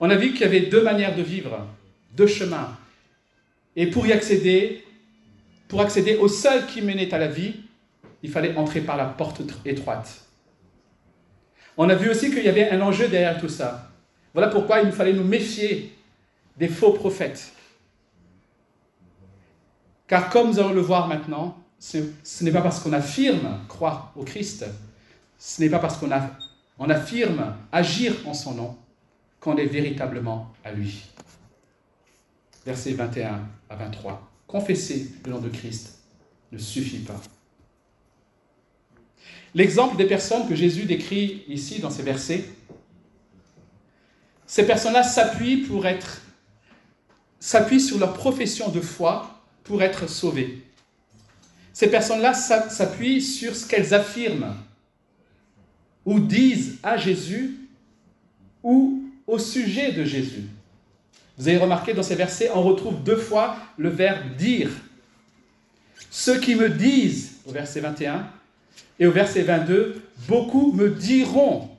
On 0.00 0.10
a 0.10 0.16
vu 0.16 0.32
qu'il 0.32 0.42
y 0.42 0.44
avait 0.44 0.60
deux 0.60 0.82
manières 0.82 1.16
de 1.16 1.22
vivre, 1.22 1.66
deux 2.14 2.26
chemins. 2.26 2.76
Et 3.76 3.86
pour 3.86 4.06
y 4.06 4.12
accéder, 4.12 4.84
pour 5.68 5.80
accéder 5.80 6.16
au 6.16 6.28
seul 6.28 6.66
qui 6.66 6.82
menait 6.82 7.12
à 7.14 7.18
la 7.18 7.28
vie, 7.28 7.54
il 8.22 8.30
fallait 8.30 8.56
entrer 8.56 8.80
par 8.80 8.96
la 8.96 9.06
porte 9.06 9.42
étroite. 9.64 10.20
On 11.76 11.88
a 11.88 11.94
vu 11.94 12.10
aussi 12.10 12.30
qu'il 12.30 12.44
y 12.44 12.48
avait 12.48 12.70
un 12.70 12.80
enjeu 12.80 13.08
derrière 13.08 13.40
tout 13.40 13.48
ça. 13.48 13.90
Voilà 14.32 14.48
pourquoi 14.48 14.80
il 14.80 14.86
nous 14.86 14.92
fallait 14.92 15.12
nous 15.12 15.24
méfier 15.24 15.92
des 16.56 16.68
faux 16.68 16.92
prophètes. 16.92 17.52
Car 20.06 20.30
comme 20.30 20.48
nous 20.48 20.58
allons 20.58 20.72
le 20.72 20.80
voir 20.80 21.08
maintenant, 21.08 21.63
ce 21.78 22.44
n'est 22.44 22.52
pas 22.52 22.62
parce 22.62 22.80
qu'on 22.80 22.92
affirme 22.92 23.60
croire 23.68 24.12
au 24.16 24.24
Christ, 24.24 24.64
ce 25.38 25.60
n'est 25.60 25.68
pas 25.68 25.78
parce 25.78 25.96
qu'on 25.98 26.10
on 26.78 26.90
affirme 26.90 27.56
agir 27.72 28.14
en 28.26 28.34
son 28.34 28.54
nom 28.54 28.76
qu'on 29.40 29.56
est 29.56 29.66
véritablement 29.66 30.52
à 30.64 30.72
lui. 30.72 31.02
Versets 32.64 32.92
21 32.92 33.46
à 33.68 33.76
23. 33.76 34.30
Confesser 34.46 35.12
le 35.24 35.32
nom 35.32 35.40
de 35.40 35.50
Christ 35.50 35.98
ne 36.52 36.58
suffit 36.58 37.00
pas. 37.00 37.20
L'exemple 39.54 39.96
des 39.96 40.06
personnes 40.06 40.48
que 40.48 40.54
Jésus 40.54 40.84
décrit 40.84 41.44
ici 41.48 41.80
dans 41.80 41.90
ces 41.90 42.02
versets, 42.02 42.44
ces 44.46 44.66
personnes-là 44.66 45.02
s'appuient 45.02 45.66
s'appuient 47.38 47.80
sur 47.80 47.98
leur 47.98 48.14
profession 48.14 48.70
de 48.70 48.80
foi 48.80 49.42
pour 49.62 49.82
être 49.82 50.08
sauvées. 50.08 50.63
Ces 51.74 51.90
personnes-là 51.90 52.34
s'appuient 52.34 53.20
sur 53.20 53.56
ce 53.56 53.66
qu'elles 53.66 53.92
affirment 53.92 54.54
ou 56.06 56.20
disent 56.20 56.78
à 56.84 56.96
Jésus 56.96 57.56
ou 58.62 59.02
au 59.26 59.40
sujet 59.40 59.90
de 59.90 60.04
Jésus. 60.04 60.44
Vous 61.36 61.48
avez 61.48 61.58
remarqué 61.58 61.92
dans 61.92 62.04
ces 62.04 62.14
versets, 62.14 62.48
on 62.54 62.62
retrouve 62.62 63.02
deux 63.02 63.16
fois 63.16 63.56
le 63.76 63.88
verbe 63.88 64.36
dire. 64.36 64.70
Ceux 66.10 66.38
qui 66.38 66.54
me 66.54 66.68
disent, 66.68 67.38
au 67.44 67.50
verset 67.50 67.80
21, 67.80 68.24
et 69.00 69.08
au 69.08 69.10
verset 69.10 69.42
22, 69.42 70.00
beaucoup 70.28 70.70
me 70.70 70.90
diront. 70.90 71.70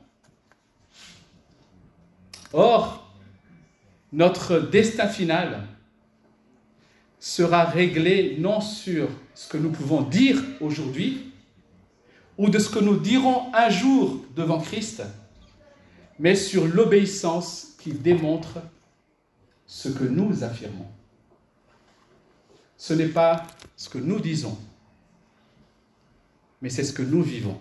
Or, 2.52 3.10
notre 4.12 4.60
destin 4.60 5.08
final 5.08 5.62
sera 7.18 7.64
réglé 7.64 8.36
non 8.40 8.60
sur 8.60 9.08
ce 9.36 9.50
que 9.50 9.58
nous 9.58 9.72
pouvons 9.72 10.02
dire 10.02 10.42
aujourd'hui 10.62 11.32
ou 12.38 12.50
de 12.50 12.58
ce 12.58 12.70
que 12.70 12.80
nous 12.80 12.98
dirons 12.98 13.54
un 13.54 13.70
jour 13.70 14.26
devant 14.36 14.60
Christ, 14.60 15.04
mais 16.18 16.36
sur 16.36 16.66
l'obéissance 16.66 17.76
qui 17.78 17.92
démontre 17.92 18.60
ce 19.68 19.90
que 19.90 20.06
nous 20.06 20.44
affirmons. 20.44 20.88
Ce 22.78 22.94
n'est 22.94 23.10
pas 23.10 23.46
ce 23.76 23.90
que 23.90 23.98
nous 23.98 24.20
disons, 24.20 24.58
mais 26.62 26.70
c'est 26.70 26.84
ce 26.84 26.94
que 26.94 27.04
nous 27.04 27.22
vivons. 27.22 27.60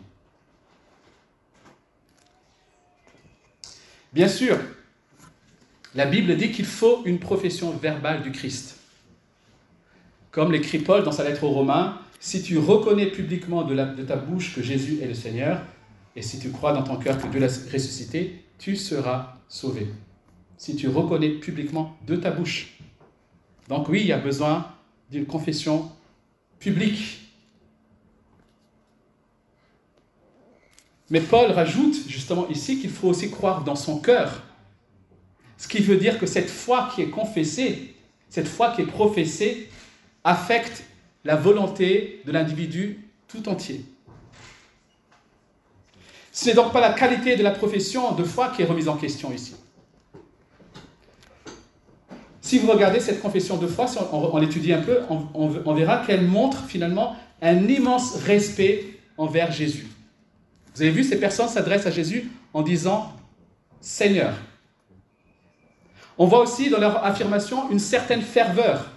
Bien 4.12 4.28
sûr, 4.28 4.58
la 5.94 6.06
Bible 6.06 6.36
dit 6.36 6.52
qu'il 6.52 6.66
faut 6.66 7.02
une 7.04 7.18
profession 7.18 7.76
verbale 7.76 8.22
du 8.22 8.30
Christ. 8.30 8.76
Comme 10.34 10.50
l'écrit 10.50 10.80
Paul 10.80 11.04
dans 11.04 11.12
sa 11.12 11.22
lettre 11.22 11.44
aux 11.44 11.50
Romains, 11.50 11.96
si 12.18 12.42
tu 12.42 12.58
reconnais 12.58 13.06
publiquement 13.06 13.62
de, 13.62 14.02
ta 14.02 14.16
bouche 14.16 14.52
que 14.52 14.62
Jésus 14.62 14.98
est 15.00 15.06
le 15.06 15.14
Seigneur, 15.14 15.62
et 16.16 16.22
si 16.22 16.40
tu 16.40 16.50
crois 16.50 16.72
dans 16.72 16.82
ton 16.82 16.96
cœur 16.96 17.18
que 17.18 17.28
Dieu 17.28 17.38
l'a 17.38 17.46
ressuscité, 17.46 18.42
tu 18.58 18.74
seras 18.74 19.36
sauvé. 19.48 19.86
Si 20.56 20.74
tu 20.74 20.88
reconnais 20.88 21.28
publiquement 21.30 21.96
de 22.04 22.16
ta 22.16 22.32
bouche. 22.32 22.76
Donc 23.68 23.88
oui, 23.88 24.00
il 24.00 24.06
y 24.08 24.12
a 24.12 24.18
besoin 24.18 24.66
d'une 25.08 25.24
confession 25.24 25.88
publique. 26.58 27.20
Mais 31.10 31.20
Paul 31.20 31.52
rajoute 31.52 32.08
justement 32.08 32.48
ici 32.48 32.80
qu'il 32.80 32.90
faut 32.90 33.06
aussi 33.06 33.30
croire 33.30 33.62
dans 33.62 33.76
son 33.76 34.00
cœur. 34.00 34.42
Ce 35.58 35.68
qui 35.68 35.78
veut 35.78 35.96
dire 35.96 36.18
que 36.18 36.26
cette 36.26 36.50
foi 36.50 36.90
qui 36.92 37.02
est 37.02 37.10
confessée, 37.10 37.94
cette 38.28 38.48
foi 38.48 38.72
qui 38.72 38.82
est 38.82 38.86
professée, 38.86 39.68
affecte 40.24 40.84
la 41.24 41.36
volonté 41.36 42.22
de 42.26 42.32
l'individu 42.32 43.08
tout 43.28 43.48
entier. 43.48 43.84
Ce 46.32 46.48
n'est 46.48 46.54
donc 46.54 46.72
pas 46.72 46.80
la 46.80 46.92
qualité 46.92 47.36
de 47.36 47.42
la 47.42 47.52
profession 47.52 48.12
de 48.12 48.24
foi 48.24 48.48
qui 48.48 48.62
est 48.62 48.64
remise 48.64 48.88
en 48.88 48.96
question 48.96 49.32
ici. 49.32 49.54
Si 52.40 52.58
vous 52.58 52.70
regardez 52.70 53.00
cette 53.00 53.20
confession 53.20 53.56
de 53.56 53.66
foi, 53.66 53.86
si 53.86 53.98
on, 54.12 54.36
l'étudie 54.38 54.72
un 54.72 54.82
peu, 54.82 55.00
on 55.08 55.74
verra 55.74 56.04
qu'elle 56.04 56.26
montre 56.26 56.64
finalement 56.66 57.16
un 57.40 57.68
immense 57.68 58.16
respect 58.16 58.98
envers 59.16 59.52
Jésus. 59.52 59.86
Vous 60.74 60.82
avez 60.82 60.90
vu, 60.90 61.04
ces 61.04 61.20
personnes 61.20 61.48
s'adressent 61.48 61.86
à 61.86 61.90
Jésus 61.90 62.30
en 62.52 62.62
disant 62.62 63.12
Seigneur. 63.80 64.34
On 66.18 66.26
voit 66.26 66.40
aussi 66.40 66.70
dans 66.70 66.78
leur 66.78 67.04
affirmation 67.04 67.70
une 67.70 67.78
certaine 67.78 68.22
ferveur. 68.22 68.90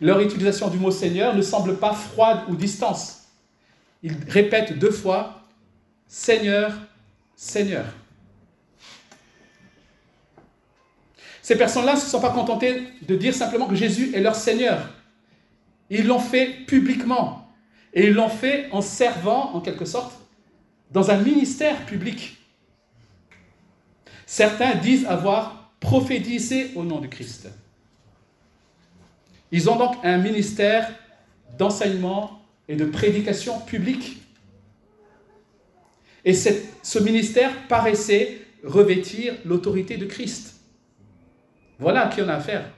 Leur 0.00 0.20
utilisation 0.20 0.68
du 0.68 0.78
mot 0.78 0.90
Seigneur 0.90 1.34
ne 1.34 1.42
semble 1.42 1.78
pas 1.78 1.92
froide 1.92 2.40
ou 2.48 2.56
distance. 2.56 3.28
Ils 4.02 4.16
répètent 4.28 4.78
deux 4.78 4.90
fois 4.90 5.42
Seigneur, 6.06 6.72
Seigneur. 7.34 7.86
Ces 11.42 11.56
personnes-là 11.56 11.94
ne 11.94 12.00
se 12.00 12.06
sont 12.06 12.20
pas 12.20 12.32
contentées 12.32 12.82
de 13.02 13.16
dire 13.16 13.34
simplement 13.34 13.66
que 13.66 13.76
Jésus 13.76 14.14
est 14.14 14.20
leur 14.20 14.34
Seigneur. 14.34 14.90
Ils 15.90 16.06
l'ont 16.06 16.18
fait 16.18 16.64
publiquement. 16.66 17.54
Et 17.94 18.08
ils 18.08 18.12
l'ont 18.12 18.28
fait 18.28 18.68
en 18.72 18.82
servant, 18.82 19.54
en 19.54 19.60
quelque 19.60 19.84
sorte, 19.84 20.12
dans 20.90 21.10
un 21.10 21.16
ministère 21.16 21.86
public. 21.86 22.36
Certains 24.26 24.74
disent 24.74 25.06
avoir 25.06 25.70
prophétisé 25.80 26.72
au 26.74 26.82
nom 26.82 27.00
du 27.00 27.08
Christ. 27.08 27.48
Ils 29.56 29.70
ont 29.70 29.76
donc 29.76 29.96
un 30.02 30.18
ministère 30.18 30.86
d'enseignement 31.56 32.42
et 32.68 32.76
de 32.76 32.84
prédication 32.84 33.58
publique. 33.58 34.20
Et 36.26 36.34
ce 36.34 36.98
ministère 36.98 37.66
paraissait 37.66 38.42
revêtir 38.62 39.34
l'autorité 39.46 39.96
de 39.96 40.04
Christ. 40.04 40.56
Voilà 41.78 42.06
à 42.06 42.08
qui 42.10 42.20
on 42.20 42.28
a 42.28 42.34
affaire. 42.34 42.68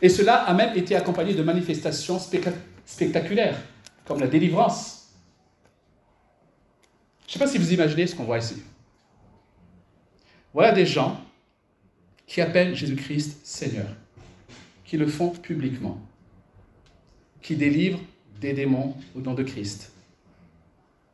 Et 0.00 0.08
cela 0.08 0.36
a 0.36 0.54
même 0.54 0.74
été 0.74 0.96
accompagné 0.96 1.34
de 1.34 1.42
manifestations 1.42 2.18
spectaculaires 2.86 3.60
comme 4.06 4.20
la 4.20 4.26
délivrance. 4.26 5.10
Je 7.26 7.28
ne 7.28 7.32
sais 7.34 7.38
pas 7.38 7.46
si 7.46 7.58
vous 7.58 7.74
imaginez 7.74 8.06
ce 8.06 8.14
qu'on 8.16 8.24
voit 8.24 8.38
ici. 8.38 8.62
Voilà 10.54 10.72
des 10.72 10.86
gens 10.86 11.20
qui 12.30 12.40
appellent 12.40 12.76
Jésus-Christ 12.76 13.40
Seigneur, 13.42 13.88
qui 14.84 14.96
le 14.96 15.08
font 15.08 15.30
publiquement, 15.30 16.00
qui 17.42 17.56
délivrent 17.56 17.98
des 18.40 18.52
démons 18.52 18.94
au 19.16 19.20
nom 19.20 19.34
de 19.34 19.42
Christ, 19.42 19.90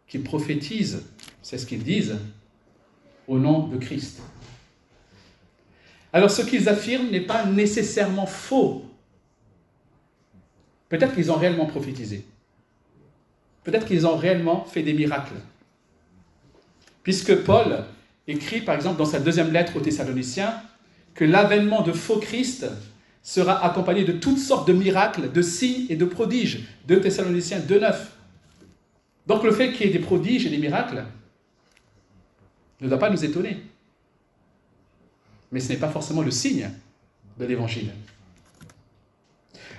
qui 0.06 0.18
prophétisent, 0.18 1.06
c'est 1.40 1.56
ce 1.56 1.64
qu'ils 1.64 1.82
disent, 1.82 2.18
au 3.26 3.38
nom 3.38 3.66
de 3.66 3.78
Christ. 3.78 4.20
Alors 6.12 6.30
ce 6.30 6.42
qu'ils 6.42 6.68
affirment 6.68 7.10
n'est 7.10 7.22
pas 7.22 7.46
nécessairement 7.46 8.26
faux. 8.26 8.84
Peut-être 10.90 11.14
qu'ils 11.14 11.32
ont 11.32 11.36
réellement 11.36 11.64
prophétisé. 11.64 12.26
Peut-être 13.64 13.86
qu'ils 13.86 14.06
ont 14.06 14.16
réellement 14.18 14.66
fait 14.66 14.82
des 14.82 14.92
miracles. 14.92 15.40
Puisque 17.02 17.36
Paul 17.36 17.86
écrit, 18.28 18.60
par 18.60 18.74
exemple, 18.74 18.98
dans 18.98 19.06
sa 19.06 19.18
deuxième 19.18 19.50
lettre 19.50 19.78
aux 19.78 19.80
Thessaloniciens, 19.80 20.62
que 21.16 21.24
l'avènement 21.24 21.82
de 21.82 21.92
faux 21.92 22.18
Christ 22.18 22.66
sera 23.22 23.64
accompagné 23.64 24.04
de 24.04 24.12
toutes 24.12 24.38
sortes 24.38 24.68
de 24.68 24.72
miracles, 24.72 25.32
de 25.32 25.42
signes 25.42 25.86
et 25.88 25.96
de 25.96 26.04
prodiges. 26.04 26.60
2 26.86 27.00
Thessaloniciens 27.00 27.58
2.9. 27.58 27.96
Donc 29.26 29.42
le 29.42 29.50
fait 29.50 29.72
qu'il 29.72 29.86
y 29.86 29.88
ait 29.88 29.92
des 29.92 29.98
prodiges 29.98 30.46
et 30.46 30.50
des 30.50 30.58
miracles 30.58 31.02
ne 32.80 32.88
doit 32.88 32.98
pas 32.98 33.10
nous 33.10 33.24
étonner. 33.24 33.56
Mais 35.50 35.58
ce 35.58 35.70
n'est 35.70 35.78
pas 35.78 35.88
forcément 35.88 36.22
le 36.22 36.30
signe 36.30 36.70
de 37.38 37.44
l'Évangile. 37.44 37.90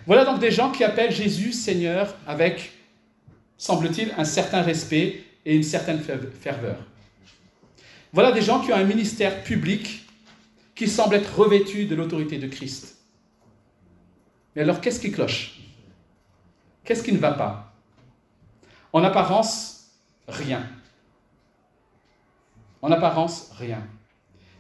Voilà 0.06 0.26
donc 0.26 0.40
des 0.40 0.52
gens 0.52 0.72
qui 0.72 0.84
appellent 0.84 1.14
Jésus 1.14 1.54
Seigneur 1.54 2.16
avec 2.26 2.72
semble-t-il, 3.58 4.12
un 4.18 4.26
certain 4.26 4.62
respect 4.62 5.24
et 5.46 5.56
une 5.56 5.64
certaine 5.64 6.00
ferveur. 6.00 6.78
Voilà 8.12 8.32
des 8.32 8.42
gens 8.42 8.62
qui 8.62 8.72
ont 8.72 8.76
un 8.76 8.84
ministère 8.84 9.44
public 9.44 10.07
qui 10.78 10.88
semble 10.88 11.16
être 11.16 11.36
revêtu 11.36 11.86
de 11.86 11.96
l'autorité 11.96 12.38
de 12.38 12.48
Christ. 12.48 13.00
Mais 14.56 14.62
alors, 14.62 14.80
qu'est-ce 14.80 15.00
qui 15.00 15.12
cloche? 15.12 15.60
Qu'est-ce 16.84 17.04
qui 17.04 17.12
ne 17.12 17.18
va 17.18 17.34
pas? 17.34 17.74
En 18.94 19.04
apparence, 19.04 19.90
rien. 20.28 20.66
En 22.84 22.92
apparence, 22.92 23.50
rien. 23.58 23.86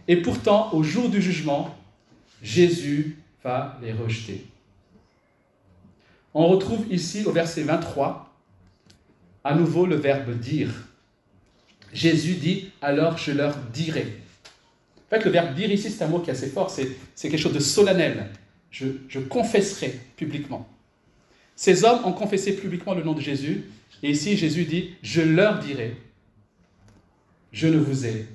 Et 0.07 0.17
pourtant, 0.17 0.73
au 0.73 0.81
jour 0.81 1.07
du 1.09 1.21
jugement, 1.21 1.75
Jésus 2.41 3.19
va 3.43 3.77
les 3.81 3.93
rejeter. 3.93 4.45
On 6.33 6.47
retrouve 6.47 6.91
ici 6.91 7.23
au 7.25 7.31
verset 7.31 7.63
23 7.63 8.27
à 9.43 9.55
nouveau 9.55 9.85
le 9.85 9.95
verbe 9.95 10.31
dire. 10.31 10.69
Jésus 11.93 12.33
dit 12.33 12.71
alors 12.81 13.17
je 13.17 13.31
leur 13.31 13.55
dirai. 13.71 14.21
En 15.07 15.15
fait, 15.15 15.23
le 15.23 15.31
verbe 15.31 15.55
dire 15.55 15.71
ici, 15.71 15.89
c'est 15.89 16.03
un 16.03 16.07
mot 16.07 16.19
qui 16.19 16.29
est 16.29 16.33
assez 16.33 16.47
fort, 16.47 16.69
c'est, 16.69 16.97
quelque 17.15 17.37
chose 17.37 17.53
de 17.53 17.59
solennel. 17.59 18.27
Je, 18.71 18.87
je 19.07 19.19
confesserai 19.19 19.97
publiquement. 20.17 20.67
Ces 21.55 21.85
hommes 21.85 22.05
ont 22.05 22.11
confessé 22.11 22.55
publiquement 22.55 22.93
le 22.93 23.03
nom 23.03 23.13
de 23.13 23.21
Jésus, 23.21 23.63
et 24.03 24.11
ici 24.11 24.37
Jésus 24.37 24.65
dit 24.65 24.95
je 25.01 25.21
leur 25.21 25.59
dirai 25.59 25.95
je 27.51 27.67
ne 27.67 27.79
vous 27.79 28.05
ai 28.05 28.27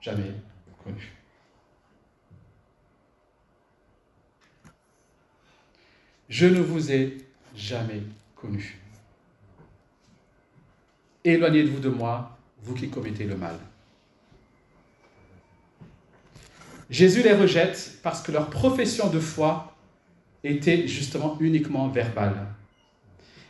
jamais 0.00 0.32
connu. 0.84 1.12
Je 6.28 6.46
ne 6.46 6.60
vous 6.60 6.92
ai 6.92 7.16
jamais 7.54 8.02
connu. 8.34 8.78
Éloignez-vous 11.24 11.80
de 11.80 11.88
moi, 11.88 12.36
vous 12.62 12.74
qui 12.74 12.90
commettez 12.90 13.24
le 13.24 13.36
mal. 13.36 13.56
Jésus 16.88 17.22
les 17.22 17.32
rejette 17.32 17.98
parce 18.02 18.22
que 18.22 18.32
leur 18.32 18.48
profession 18.48 19.08
de 19.08 19.18
foi 19.18 19.74
était 20.44 20.86
justement 20.86 21.36
uniquement 21.40 21.88
verbale. 21.88 22.46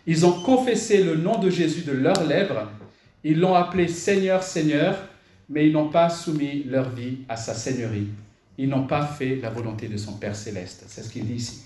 Ils 0.07 0.25
ont 0.25 0.41
confessé 0.41 1.03
le 1.03 1.17
nom 1.17 1.39
de 1.39 1.51
Jésus 1.51 1.83
de 1.83 1.93
leurs 1.93 2.25
lèvres, 2.25 2.71
ils 3.25 3.39
l'ont 3.39 3.55
appelé 3.55 3.89
Seigneur, 3.89 4.43
Seigneur, 4.43 4.97
mais 5.49 5.67
ils 5.67 5.73
n'ont 5.73 5.89
pas 5.89 6.09
soumis 6.09 6.65
leur 6.65 6.91
vie 6.91 7.19
à 7.29 7.37
sa 7.37 7.55
seigneurie. 7.55 8.09
Ils 8.59 8.69
n'ont 8.69 8.87
pas 8.87 9.05
fait 9.05 9.37
la 9.37 9.51
volonté 9.51 9.89
de 9.89 9.97
son 9.97 10.13
Père 10.13 10.35
céleste. 10.35 10.85
C'est 10.89 11.03
ce 11.03 11.11
qu'il 11.11 11.27
dit 11.27 11.35
ici. 11.35 11.63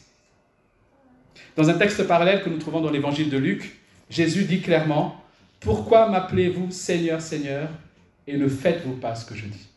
Dans 1.56 1.68
un 1.68 1.74
texte 1.74 2.06
parallèle 2.06 2.42
que 2.42 2.50
nous 2.50 2.58
trouvons 2.58 2.80
dans 2.80 2.90
l'évangile 2.90 3.30
de 3.30 3.38
Luc, 3.38 3.78
Jésus 4.08 4.44
dit 4.44 4.60
clairement, 4.60 5.22
pourquoi 5.60 6.08
m'appelez-vous 6.08 6.70
Seigneur, 6.70 7.20
Seigneur, 7.20 7.68
et 8.26 8.36
ne 8.36 8.48
faites-vous 8.48 8.94
pas 8.94 9.14
ce 9.14 9.24
que 9.26 9.34
je 9.34 9.46
dis? 9.46 9.69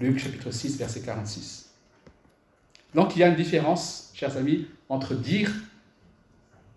Luc 0.00 0.18
chapitre 0.18 0.50
6, 0.50 0.78
verset 0.78 1.00
46. 1.00 1.70
Donc 2.94 3.16
il 3.16 3.20
y 3.20 3.22
a 3.22 3.28
une 3.28 3.36
différence, 3.36 4.12
chers 4.14 4.36
amis, 4.36 4.66
entre 4.88 5.14
dire 5.14 5.52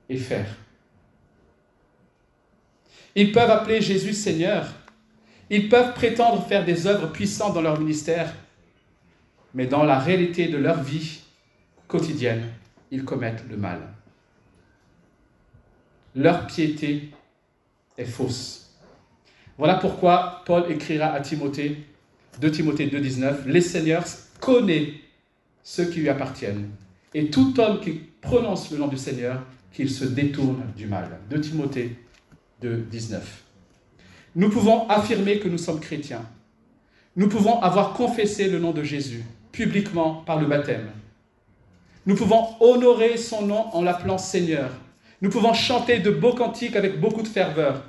et 0.09 0.17
faire. 0.17 0.47
Ils 3.15 3.31
peuvent 3.31 3.49
appeler 3.49 3.81
Jésus 3.81 4.13
Seigneur, 4.13 4.67
ils 5.49 5.69
peuvent 5.69 5.93
prétendre 5.93 6.45
faire 6.47 6.65
des 6.65 6.87
œuvres 6.87 7.11
puissantes 7.11 7.53
dans 7.53 7.61
leur 7.61 7.79
ministère, 7.79 8.33
mais 9.53 9.67
dans 9.67 9.83
la 9.83 9.99
réalité 9.99 10.47
de 10.47 10.57
leur 10.57 10.81
vie 10.81 11.21
quotidienne, 11.87 12.43
ils 12.89 13.03
commettent 13.03 13.43
le 13.49 13.57
mal. 13.57 13.79
Leur 16.15 16.47
piété 16.47 17.11
est 17.97 18.05
fausse. 18.05 18.77
Voilà 19.57 19.75
pourquoi 19.75 20.41
Paul 20.45 20.71
écrira 20.71 21.07
à 21.07 21.19
Timothée, 21.19 21.85
2 22.39 22.51
Timothée 22.51 22.87
2,19 22.87 23.45
Les 23.47 23.61
seigneurs 23.61 24.05
connaissent 24.39 24.93
ceux 25.63 25.85
qui 25.85 25.99
lui 25.99 26.09
appartiennent, 26.09 26.69
et 27.13 27.29
tout 27.29 27.59
homme 27.59 27.79
qui 27.81 27.91
prononce 28.21 28.71
le 28.71 28.77
nom 28.77 28.87
du 28.87 28.97
Seigneur, 28.97 29.43
qu'il 29.71 29.89
se 29.89 30.05
détourne 30.05 30.63
du 30.75 30.87
mal. 30.87 31.19
2 31.29 31.41
Timothée 31.41 31.95
2,19 32.63 33.19
Nous 34.35 34.49
pouvons 34.49 34.87
affirmer 34.87 35.39
que 35.39 35.47
nous 35.47 35.57
sommes 35.57 35.79
chrétiens. 35.79 36.25
Nous 37.15 37.27
pouvons 37.27 37.59
avoir 37.61 37.93
confessé 37.93 38.49
le 38.49 38.59
nom 38.59 38.71
de 38.71 38.83
Jésus 38.83 39.23
publiquement 39.51 40.23
par 40.25 40.39
le 40.39 40.47
baptême. 40.47 40.89
Nous 42.05 42.15
pouvons 42.15 42.47
honorer 42.59 43.17
son 43.17 43.45
nom 43.45 43.65
en 43.73 43.81
l'appelant 43.81 44.17
Seigneur. 44.17 44.71
Nous 45.21 45.29
pouvons 45.29 45.53
chanter 45.53 45.99
de 45.99 46.09
beaux 46.09 46.33
cantiques 46.33 46.75
avec 46.75 46.99
beaucoup 46.99 47.21
de 47.21 47.27
ferveur. 47.27 47.83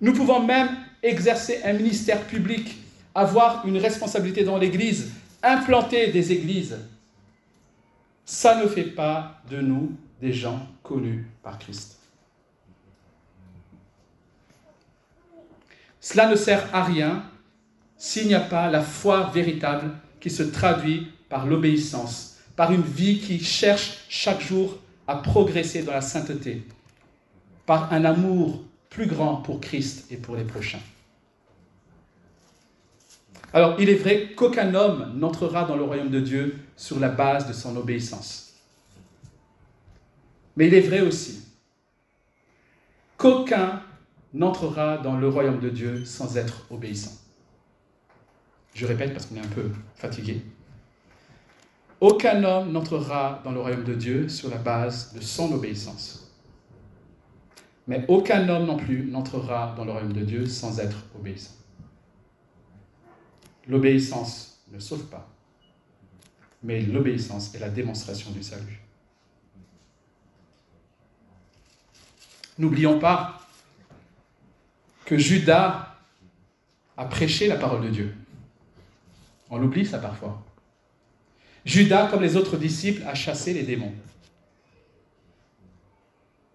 Nous 0.00 0.12
pouvons 0.12 0.42
même 0.42 0.68
exercer 1.02 1.60
un 1.64 1.74
ministère 1.74 2.22
public, 2.22 2.78
avoir 3.14 3.66
une 3.66 3.78
responsabilité 3.78 4.44
dans 4.44 4.58
l'Église, 4.58 5.12
implanter 5.42 6.08
des 6.12 6.32
églises. 6.32 6.78
Ça 8.24 8.62
ne 8.62 8.68
fait 8.68 8.84
pas 8.84 9.40
de 9.50 9.60
nous 9.60 9.92
des 10.20 10.32
gens 10.32 10.66
connus 10.82 11.26
par 11.42 11.58
Christ. 11.58 11.98
Cela 16.00 16.28
ne 16.28 16.36
sert 16.36 16.74
à 16.74 16.84
rien 16.84 17.24
s'il 17.96 18.28
n'y 18.28 18.34
a 18.34 18.40
pas 18.40 18.70
la 18.70 18.82
foi 18.82 19.30
véritable 19.34 19.90
qui 20.20 20.30
se 20.30 20.42
traduit 20.42 21.08
par 21.28 21.46
l'obéissance, 21.46 22.38
par 22.56 22.72
une 22.72 22.82
vie 22.82 23.18
qui 23.18 23.42
cherche 23.42 23.98
chaque 24.08 24.40
jour 24.40 24.78
à 25.06 25.16
progresser 25.16 25.82
dans 25.82 25.92
la 25.92 26.00
sainteté, 26.00 26.66
par 27.66 27.92
un 27.92 28.04
amour 28.04 28.62
plus 28.90 29.06
grand 29.06 29.36
pour 29.36 29.60
Christ 29.60 30.06
et 30.10 30.16
pour 30.16 30.36
les 30.36 30.44
prochains. 30.44 30.80
Alors, 33.52 33.76
il 33.80 33.88
est 33.88 33.94
vrai 33.94 34.32
qu'aucun 34.36 34.74
homme 34.74 35.12
n'entrera 35.16 35.64
dans 35.64 35.76
le 35.76 35.82
royaume 35.82 36.10
de 36.10 36.20
Dieu 36.20 36.56
sur 36.76 37.00
la 37.00 37.08
base 37.08 37.48
de 37.48 37.52
son 37.52 37.76
obéissance. 37.76 38.54
Mais 40.56 40.66
il 40.66 40.74
est 40.74 40.80
vrai 40.80 41.00
aussi 41.00 41.44
qu'aucun 43.16 43.82
n'entrera 44.34 44.98
dans 44.98 45.16
le 45.16 45.28
royaume 45.28 45.60
de 45.60 45.70
Dieu 45.70 46.04
sans 46.04 46.36
être 46.36 46.66
obéissant. 46.70 47.12
Je 48.74 48.86
répète 48.86 49.12
parce 49.12 49.26
qu'on 49.26 49.36
est 49.36 49.40
un 49.40 49.54
peu 49.54 49.70
fatigué. 49.96 50.42
Aucun 52.00 52.44
homme 52.44 52.70
n'entrera 52.70 53.40
dans 53.44 53.50
le 53.50 53.60
royaume 53.60 53.84
de 53.84 53.94
Dieu 53.94 54.28
sur 54.28 54.50
la 54.50 54.58
base 54.58 55.12
de 55.14 55.20
son 55.20 55.52
obéissance. 55.52 56.32
Mais 57.88 58.04
aucun 58.06 58.48
homme 58.48 58.66
non 58.66 58.76
plus 58.76 59.10
n'entrera 59.10 59.74
dans 59.76 59.84
le 59.84 59.92
royaume 59.92 60.12
de 60.12 60.24
Dieu 60.24 60.46
sans 60.46 60.78
être 60.78 60.98
obéissant. 61.18 61.57
L'obéissance 63.68 64.60
ne 64.72 64.78
sauve 64.78 65.04
pas, 65.04 65.28
mais 66.62 66.80
l'obéissance 66.80 67.54
est 67.54 67.58
la 67.58 67.68
démonstration 67.68 68.30
du 68.30 68.42
salut. 68.42 68.80
N'oublions 72.58 72.98
pas 72.98 73.46
que 75.04 75.16
Judas 75.16 75.96
a 76.96 77.04
prêché 77.04 77.46
la 77.46 77.56
parole 77.56 77.84
de 77.84 77.90
Dieu. 77.90 78.14
On 79.50 79.62
oublie 79.62 79.86
ça 79.86 79.98
parfois. 79.98 80.42
Judas, 81.64 82.08
comme 82.08 82.22
les 82.22 82.36
autres 82.36 82.56
disciples, 82.56 83.02
a 83.06 83.14
chassé 83.14 83.52
les 83.52 83.62
démons. 83.62 83.94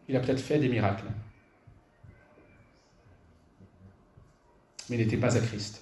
Il 0.10 0.16
a 0.16 0.20
peut-être 0.20 0.42
fait 0.42 0.60
des 0.60 0.68
miracles. 0.68 1.06
Mais 4.90 4.98
il 4.98 5.00
n'était 5.00 5.18
pas 5.18 5.38
à 5.38 5.40
Christ. 5.40 5.82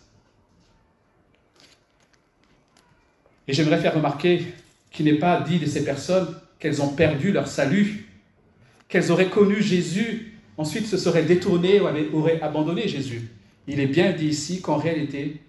Et 3.52 3.54
j'aimerais 3.54 3.82
faire 3.82 3.96
remarquer 3.96 4.46
qu'il 4.92 5.08
n'est 5.08 5.20
pas 5.20 5.42
dit 5.42 5.60
de 5.60 5.66
ces 5.66 5.84
personnes 5.84 6.34
qu'elles 6.58 6.82
ont 6.82 6.88
perdu 6.88 7.34
leur 7.34 7.48
salut, 7.48 8.06
qu'elles 8.88 9.12
auraient 9.12 9.30
connu 9.30 9.62
Jésus, 9.62 10.40
ensuite 10.58 10.88
se 10.88 10.96
seraient 10.96 11.26
détournées 11.26 11.82
ou 11.82 12.18
auraient 12.18 12.40
abandonné 12.42 12.88
Jésus. 12.88 13.30
Il 13.68 13.82
est 13.82 13.88
bien 13.88 14.14
dit 14.14 14.28
ici 14.28 14.62
qu'en 14.62 14.78
réalité, 14.78 15.42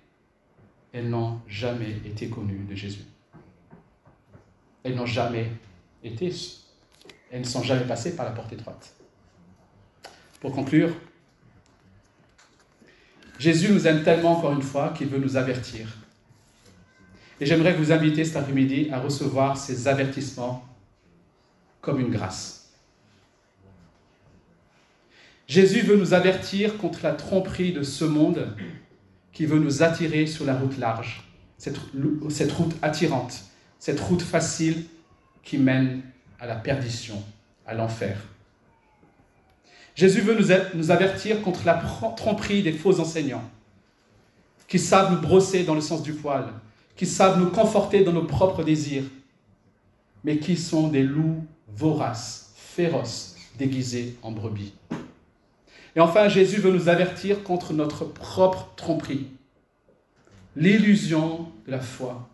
elles 0.93 1.09
n'ont 1.09 1.39
jamais 1.47 1.93
été 2.05 2.27
connues 2.27 2.67
de 2.69 2.75
Jésus. 2.75 3.05
Elles 4.83 4.97
n'ont 4.97 5.07
jamais 5.07 5.47
été, 6.03 6.33
elles 7.31 7.43
ne 7.43 7.47
sont 7.47 7.63
jamais 7.63 7.85
passées 7.85 8.17
par 8.17 8.27
la 8.27 8.33
porte 8.33 8.53
étroite. 8.53 8.97
Pour 10.41 10.51
conclure, 10.51 10.91
Jésus 13.39 13.73
nous 13.73 13.87
aime 13.87 14.03
tellement 14.03 14.39
encore 14.39 14.55
une 14.55 14.63
fois 14.63 14.89
qu'il 14.89 15.07
veut 15.07 15.21
nous 15.21 15.37
avertir. 15.37 16.02
Et 17.43 17.45
j'aimerais 17.45 17.73
vous 17.73 17.91
inviter 17.91 18.25
cet 18.25 18.37
après-midi 18.37 18.89
à 18.93 19.01
recevoir 19.01 19.57
ces 19.57 19.89
avertissements 19.89 20.65
comme 21.81 21.99
une 21.99 22.11
grâce. 22.11 22.71
Jésus 25.49 25.81
veut 25.81 25.97
nous 25.97 26.15
avertir 26.15 26.79
contre 26.79 27.01
la 27.03 27.11
tromperie 27.11 27.73
de 27.73 27.83
ce 27.83 28.05
monde 28.05 28.57
qui 29.33 29.45
veut 29.45 29.59
nous 29.59 29.83
attirer 29.83 30.29
sur 30.29 30.45
la 30.45 30.55
route 30.55 30.79
large, 30.79 31.29
cette, 31.59 31.81
cette 32.29 32.53
route 32.53 32.77
attirante, 32.81 33.43
cette 33.81 33.99
route 33.99 34.23
facile 34.23 34.85
qui 35.43 35.59
mène 35.59 36.03
à 36.39 36.47
la 36.47 36.55
perdition, 36.55 37.21
à 37.67 37.75
l'enfer. 37.75 38.23
Jésus 39.97 40.21
veut 40.21 40.39
nous, 40.39 40.55
nous 40.75 40.93
avertir 40.93 41.43
contre 41.43 41.67
la 41.67 41.75
tromperie 42.17 42.63
des 42.63 42.73
faux 42.73 43.01
enseignants 43.01 43.51
qui 44.69 44.79
savent 44.79 45.13
nous 45.13 45.21
brosser 45.21 45.65
dans 45.65 45.75
le 45.75 45.81
sens 45.81 46.05
du 46.05 46.13
poil, 46.13 46.45
qui 46.97 47.07
savent 47.07 47.39
nous 47.39 47.51
conforter 47.51 48.05
dans 48.05 48.13
nos 48.13 48.25
propres 48.25 48.63
désirs, 48.63 49.05
mais 50.25 50.39
qui 50.39 50.57
sont 50.57 50.89
des 50.89 51.03
loups 51.03 51.45
voraces, 51.77 52.53
féroces, 52.55 53.37
déguisés 53.59 54.17
en 54.23 54.33
brebis. 54.33 54.73
Et 55.95 56.01
enfin, 56.01 56.29
Jésus 56.29 56.61
veut 56.61 56.73
nous 56.73 56.89
avertir 56.89 57.43
contre 57.43 57.73
notre 57.73 58.05
propre 58.05 58.69
tromperie, 58.77 59.27
l'illusion 60.57 61.49
de 61.67 61.71
la 61.71 61.81
foi, 61.81 62.29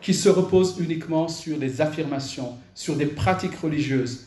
qui 0.00 0.12
se 0.12 0.28
repose 0.28 0.76
uniquement 0.78 1.28
sur 1.28 1.58
des 1.58 1.80
affirmations, 1.80 2.56
sur 2.74 2.96
des 2.96 3.06
pratiques 3.06 3.56
religieuses, 3.56 4.26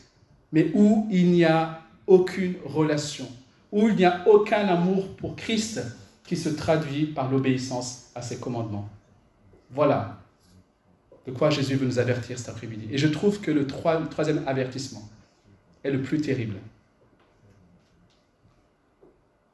mais 0.50 0.70
où 0.74 1.06
il 1.10 1.30
n'y 1.30 1.44
a 1.44 1.82
aucune 2.06 2.54
relation, 2.64 3.28
où 3.70 3.88
il 3.88 3.94
n'y 3.94 4.04
a 4.04 4.26
aucun 4.26 4.66
amour 4.66 5.08
pour 5.16 5.36
Christ 5.36 5.80
qui 6.24 6.36
se 6.36 6.48
traduit 6.48 7.06
par 7.06 7.30
l'obéissance 7.30 8.10
à 8.14 8.22
ses 8.22 8.38
commandements. 8.38 8.88
Voilà 9.70 10.18
de 11.28 11.32
quoi 11.32 11.50
Jésus 11.50 11.76
veut 11.76 11.84
nous 11.84 11.98
avertir 11.98 12.38
cet 12.38 12.48
après-midi. 12.48 12.88
Et 12.90 12.96
je 12.96 13.06
trouve 13.06 13.38
que 13.42 13.50
le, 13.50 13.66
troisième 13.66 14.42
avertissement 14.46 15.06
est 15.84 15.90
le 15.90 16.00
plus 16.00 16.22
terrible. 16.22 16.56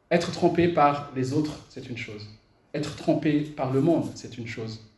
Être 0.08 0.30
trompé 0.30 0.68
par 0.68 1.10
les 1.16 1.32
autres, 1.32 1.58
c'est 1.68 1.88
une 1.88 1.96
chose. 1.96 2.28
Être 2.74 2.94
trompé 2.94 3.40
par 3.40 3.72
le 3.72 3.80
monde, 3.80 4.08
c'est 4.14 4.38
une 4.38 4.46
chose. 4.46 4.88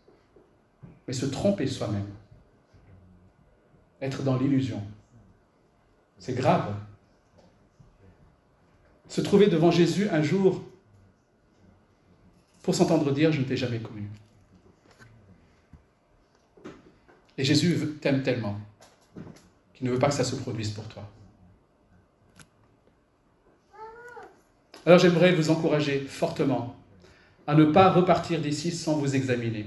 Mais 1.08 1.14
se 1.14 1.24
tromper 1.24 1.66
soi-même, 1.66 2.08
être 4.02 4.22
dans 4.22 4.36
l'illusion, 4.36 4.82
c'est 6.18 6.34
grave. 6.34 6.74
Se 9.08 9.22
trouver 9.22 9.46
devant 9.46 9.70
Jésus 9.70 10.10
un 10.10 10.22
jour 10.22 10.62
pour 12.62 12.74
s'entendre 12.74 13.12
dire 13.12 13.32
Je 13.32 13.40
ne 13.40 13.46
t'ai 13.46 13.56
jamais 13.56 13.78
connu. 13.78 14.10
Et 17.38 17.44
Jésus 17.44 17.76
t'aime 18.00 18.22
tellement 18.22 18.58
qu'il 19.74 19.86
ne 19.86 19.92
veut 19.92 19.98
pas 19.98 20.08
que 20.08 20.14
ça 20.14 20.24
se 20.24 20.36
produise 20.36 20.70
pour 20.70 20.84
toi. 20.88 21.08
Alors 24.86 24.98
j'aimerais 24.98 25.32
vous 25.32 25.50
encourager 25.50 26.00
fortement 26.00 26.76
à 27.46 27.54
ne 27.54 27.64
pas 27.64 27.90
repartir 27.90 28.40
d'ici 28.40 28.70
sans 28.70 28.94
vous 28.94 29.14
examiner. 29.14 29.66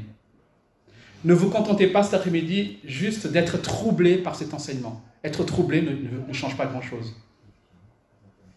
Ne 1.26 1.34
vous 1.34 1.49
contentez 1.49 1.88
pas 1.88 2.03
cet 2.03 2.13
après-midi 2.13 2.80
juste 2.86 3.28
d'être 3.28 3.61
troublé 3.61 4.17
par 4.17 4.36
cet 4.36 4.53
enseignement. 4.53 5.03
Être 5.24 5.43
troublé 5.43 5.82
ne, 5.82 5.91
ne 6.28 6.34
change 6.34 6.55
pas 6.55 6.65
grand-chose. 6.65 7.13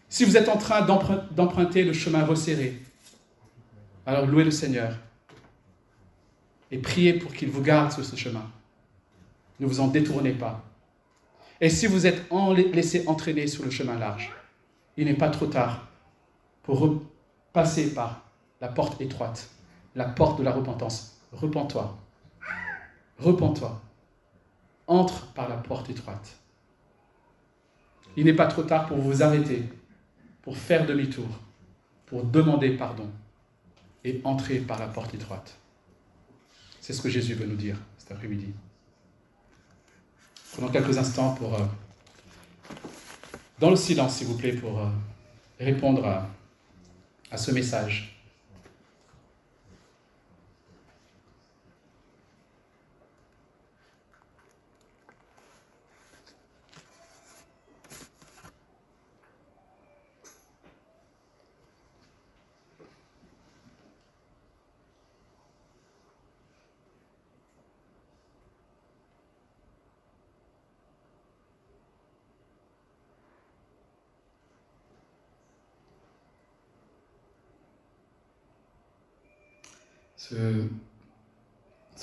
Si 0.07 0.23
vous 0.23 0.37
êtes 0.37 0.47
en 0.47 0.57
train 0.57 0.81
d'emprunter 1.31 1.83
le 1.83 1.91
chemin 1.91 2.23
resserré, 2.23 2.79
alors 4.05 4.25
louez 4.25 4.43
le 4.43 4.51
Seigneur 4.51 4.97
et 6.71 6.77
priez 6.77 7.13
pour 7.13 7.33
qu'il 7.33 7.49
vous 7.49 7.61
garde 7.61 7.91
sur 7.91 8.05
ce 8.05 8.15
chemin. 8.15 8.49
Ne 9.63 9.67
vous 9.69 9.79
en 9.79 9.87
détournez 9.87 10.33
pas. 10.33 10.61
Et 11.61 11.69
si 11.69 11.87
vous 11.87 12.05
êtes 12.05 12.29
laissé 12.73 13.07
entraîner 13.07 13.47
sur 13.47 13.63
le 13.63 13.71
chemin 13.71 13.97
large, 13.97 14.29
il 14.97 15.05
n'est 15.05 15.13
pas 15.13 15.29
trop 15.29 15.45
tard 15.45 15.87
pour 16.63 17.01
passer 17.53 17.93
par 17.93 18.25
la 18.59 18.67
porte 18.67 18.99
étroite, 18.99 19.49
la 19.95 20.03
porte 20.03 20.37
de 20.39 20.43
la 20.43 20.51
repentance. 20.51 21.17
Repends-toi. 21.31 21.97
Repends-toi. 23.19 23.81
Entre 24.87 25.27
par 25.27 25.47
la 25.47 25.55
porte 25.55 25.89
étroite. 25.89 26.35
Il 28.17 28.25
n'est 28.25 28.33
pas 28.33 28.47
trop 28.47 28.63
tard 28.63 28.87
pour 28.87 28.97
vous 28.97 29.23
arrêter, 29.23 29.63
pour 30.41 30.57
faire 30.57 30.85
demi-tour, 30.85 31.39
pour 32.05 32.25
demander 32.25 32.71
pardon 32.71 33.09
et 34.03 34.19
entrer 34.25 34.57
par 34.57 34.77
la 34.77 34.87
porte 34.87 35.13
étroite. 35.13 35.57
C'est 36.81 36.91
ce 36.91 37.01
que 37.01 37.07
Jésus 37.07 37.33
veut 37.33 37.47
nous 37.47 37.55
dire 37.55 37.77
cet 37.97 38.11
après-midi. 38.11 38.53
Prenons 40.53 40.69
quelques 40.69 40.97
instants 40.97 41.33
pour, 41.33 41.55
euh, 41.55 41.63
dans 43.59 43.71
le 43.71 43.75
silence 43.75 44.17
s'il 44.17 44.27
vous 44.27 44.37
plaît, 44.37 44.53
pour 44.53 44.79
euh, 44.79 44.85
répondre 45.59 46.05
à, 46.05 46.27
à 47.31 47.37
ce 47.37 47.49
message. 47.51 48.12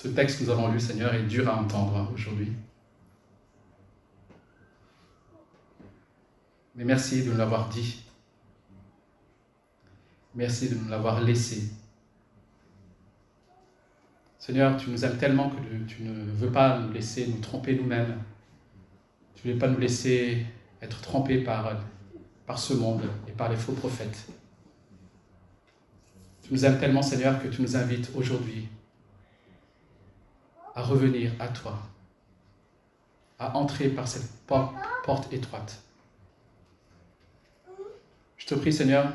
Ce, 0.01 0.09
texte 0.09 0.39
que 0.39 0.45
nous 0.45 0.51
avons 0.51 0.73
lu, 0.73 0.81
Seigneur, 0.81 1.13
est 1.15 1.25
dur 1.25 1.47
à 1.47 1.61
entendre 1.61 2.11
aujourd'hui. 2.15 2.51
Mais 6.75 6.85
merci 6.85 7.23
de 7.23 7.31
nous 7.31 7.37
l'avoir 7.37 7.69
dit. 7.69 8.03
Merci 10.35 10.71
de 10.71 10.77
nous 10.77 10.89
l'avoir 10.89 11.21
laissé. 11.21 11.71
Seigneur, 14.39 14.79
tu 14.79 14.89
nous 14.89 15.05
aimes 15.05 15.19
tellement 15.19 15.51
que 15.51 15.57
tu 15.87 16.03
ne 16.03 16.33
veux 16.33 16.51
pas 16.51 16.79
nous 16.79 16.93
laisser 16.93 17.27
nous 17.27 17.41
tromper 17.41 17.77
nous-mêmes. 17.77 18.17
Tu 19.35 19.49
ne 19.49 19.53
veux 19.53 19.59
pas 19.59 19.69
nous 19.69 19.79
laisser 19.79 20.47
être 20.81 21.03
trompés 21.03 21.45
par, 21.45 21.79
par 22.47 22.59
ce 22.59 22.73
monde 22.73 23.03
et 23.29 23.33
par 23.33 23.51
les 23.51 23.57
faux 23.57 23.73
prophètes. 23.73 24.29
Tu 26.43 26.55
nous 26.55 26.65
aimes 26.65 26.79
tellement, 26.79 27.03
Seigneur, 27.03 27.43
que 27.43 27.49
tu 27.49 27.61
nous 27.61 27.77
invites 27.77 28.11
aujourd'hui 28.15 28.67
à 30.75 30.83
revenir 30.83 31.33
à 31.39 31.49
toi, 31.49 31.79
à 33.39 33.57
entrer 33.57 33.89
par 33.89 34.07
cette 34.07 34.31
porte 34.47 35.33
étroite. 35.33 35.83
Je 38.37 38.47
te 38.47 38.55
prie, 38.55 38.73
Seigneur, 38.73 39.13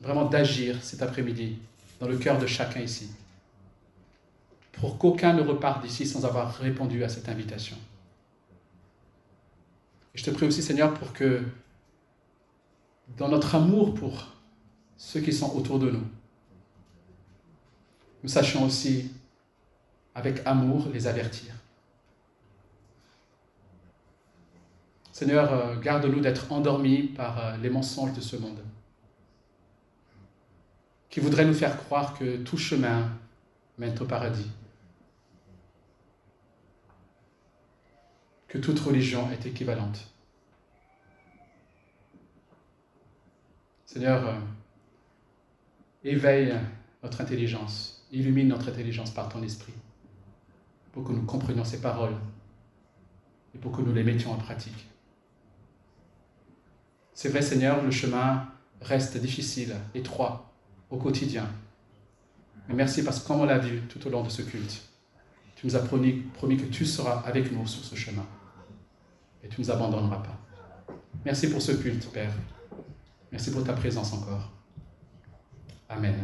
vraiment 0.00 0.24
d'agir 0.24 0.82
cet 0.82 1.02
après-midi 1.02 1.58
dans 2.00 2.08
le 2.08 2.18
cœur 2.18 2.38
de 2.38 2.46
chacun 2.46 2.80
ici, 2.80 3.10
pour 4.72 4.98
qu'aucun 4.98 5.32
ne 5.32 5.42
reparte 5.42 5.82
d'ici 5.82 6.06
sans 6.06 6.24
avoir 6.24 6.54
répondu 6.56 7.02
à 7.02 7.08
cette 7.08 7.28
invitation. 7.28 7.76
Et 10.14 10.18
je 10.18 10.24
te 10.24 10.30
prie 10.30 10.46
aussi, 10.46 10.62
Seigneur, 10.62 10.94
pour 10.94 11.12
que 11.12 11.42
dans 13.16 13.28
notre 13.28 13.54
amour 13.54 13.94
pour 13.94 14.26
ceux 14.96 15.20
qui 15.20 15.32
sont 15.32 15.54
autour 15.56 15.78
de 15.78 15.90
nous, 15.90 16.04
nous 18.22 18.28
sachions 18.28 18.64
aussi, 18.64 19.10
avec 20.16 20.40
amour, 20.46 20.88
les 20.94 21.06
avertir. 21.06 21.52
Seigneur, 25.12 25.52
euh, 25.52 25.78
garde-nous 25.78 26.20
d'être 26.20 26.50
endormis 26.50 27.02
par 27.02 27.38
euh, 27.38 27.56
les 27.58 27.68
mensonges 27.68 28.14
de 28.14 28.22
ce 28.22 28.36
monde, 28.36 28.60
qui 31.10 31.20
voudraient 31.20 31.44
nous 31.44 31.54
faire 31.54 31.76
croire 31.76 32.18
que 32.18 32.38
tout 32.38 32.56
chemin 32.56 33.10
mène 33.76 33.94
au 34.00 34.06
paradis, 34.06 34.50
que 38.48 38.56
toute 38.56 38.80
religion 38.80 39.30
est 39.30 39.44
équivalente. 39.44 39.98
Seigneur, 43.84 44.26
euh, 44.26 44.38
éveille 46.04 46.58
notre 47.02 47.20
intelligence 47.20 47.92
Illumine 48.12 48.48
notre 48.48 48.68
intelligence 48.68 49.10
par 49.10 49.28
ton 49.28 49.42
esprit 49.42 49.74
pour 50.96 51.04
que 51.04 51.12
nous 51.12 51.26
comprenions 51.26 51.62
ces 51.62 51.82
paroles 51.82 52.14
et 53.54 53.58
pour 53.58 53.70
que 53.70 53.82
nous 53.82 53.92
les 53.92 54.02
mettions 54.02 54.32
en 54.32 54.36
pratique. 54.36 54.88
C'est 57.12 57.28
vrai 57.28 57.42
Seigneur, 57.42 57.82
le 57.82 57.90
chemin 57.90 58.48
reste 58.80 59.18
difficile, 59.18 59.76
étroit 59.94 60.54
au 60.88 60.96
quotidien. 60.96 61.46
Mais 62.66 62.74
merci 62.74 63.04
parce 63.04 63.20
que 63.20 63.28
comme 63.28 63.40
on 63.40 63.44
l'a 63.44 63.58
vu 63.58 63.82
tout 63.90 64.06
au 64.06 64.10
long 64.10 64.22
de 64.22 64.30
ce 64.30 64.40
culte, 64.40 64.88
tu 65.56 65.66
nous 65.66 65.76
as 65.76 65.80
promis, 65.80 66.12
promis 66.32 66.56
que 66.56 66.64
tu 66.64 66.86
seras 66.86 67.20
avec 67.26 67.52
nous 67.52 67.66
sur 67.66 67.84
ce 67.84 67.94
chemin 67.94 68.24
et 69.44 69.48
tu 69.48 69.60
ne 69.60 69.66
nous 69.66 69.70
abandonneras 69.70 70.22
pas. 70.22 70.94
Merci 71.26 71.50
pour 71.50 71.60
ce 71.60 71.72
culte, 71.72 72.10
Père. 72.10 72.32
Merci 73.30 73.50
pour 73.50 73.62
ta 73.64 73.74
présence 73.74 74.14
encore. 74.14 74.50
Amen. 75.90 76.14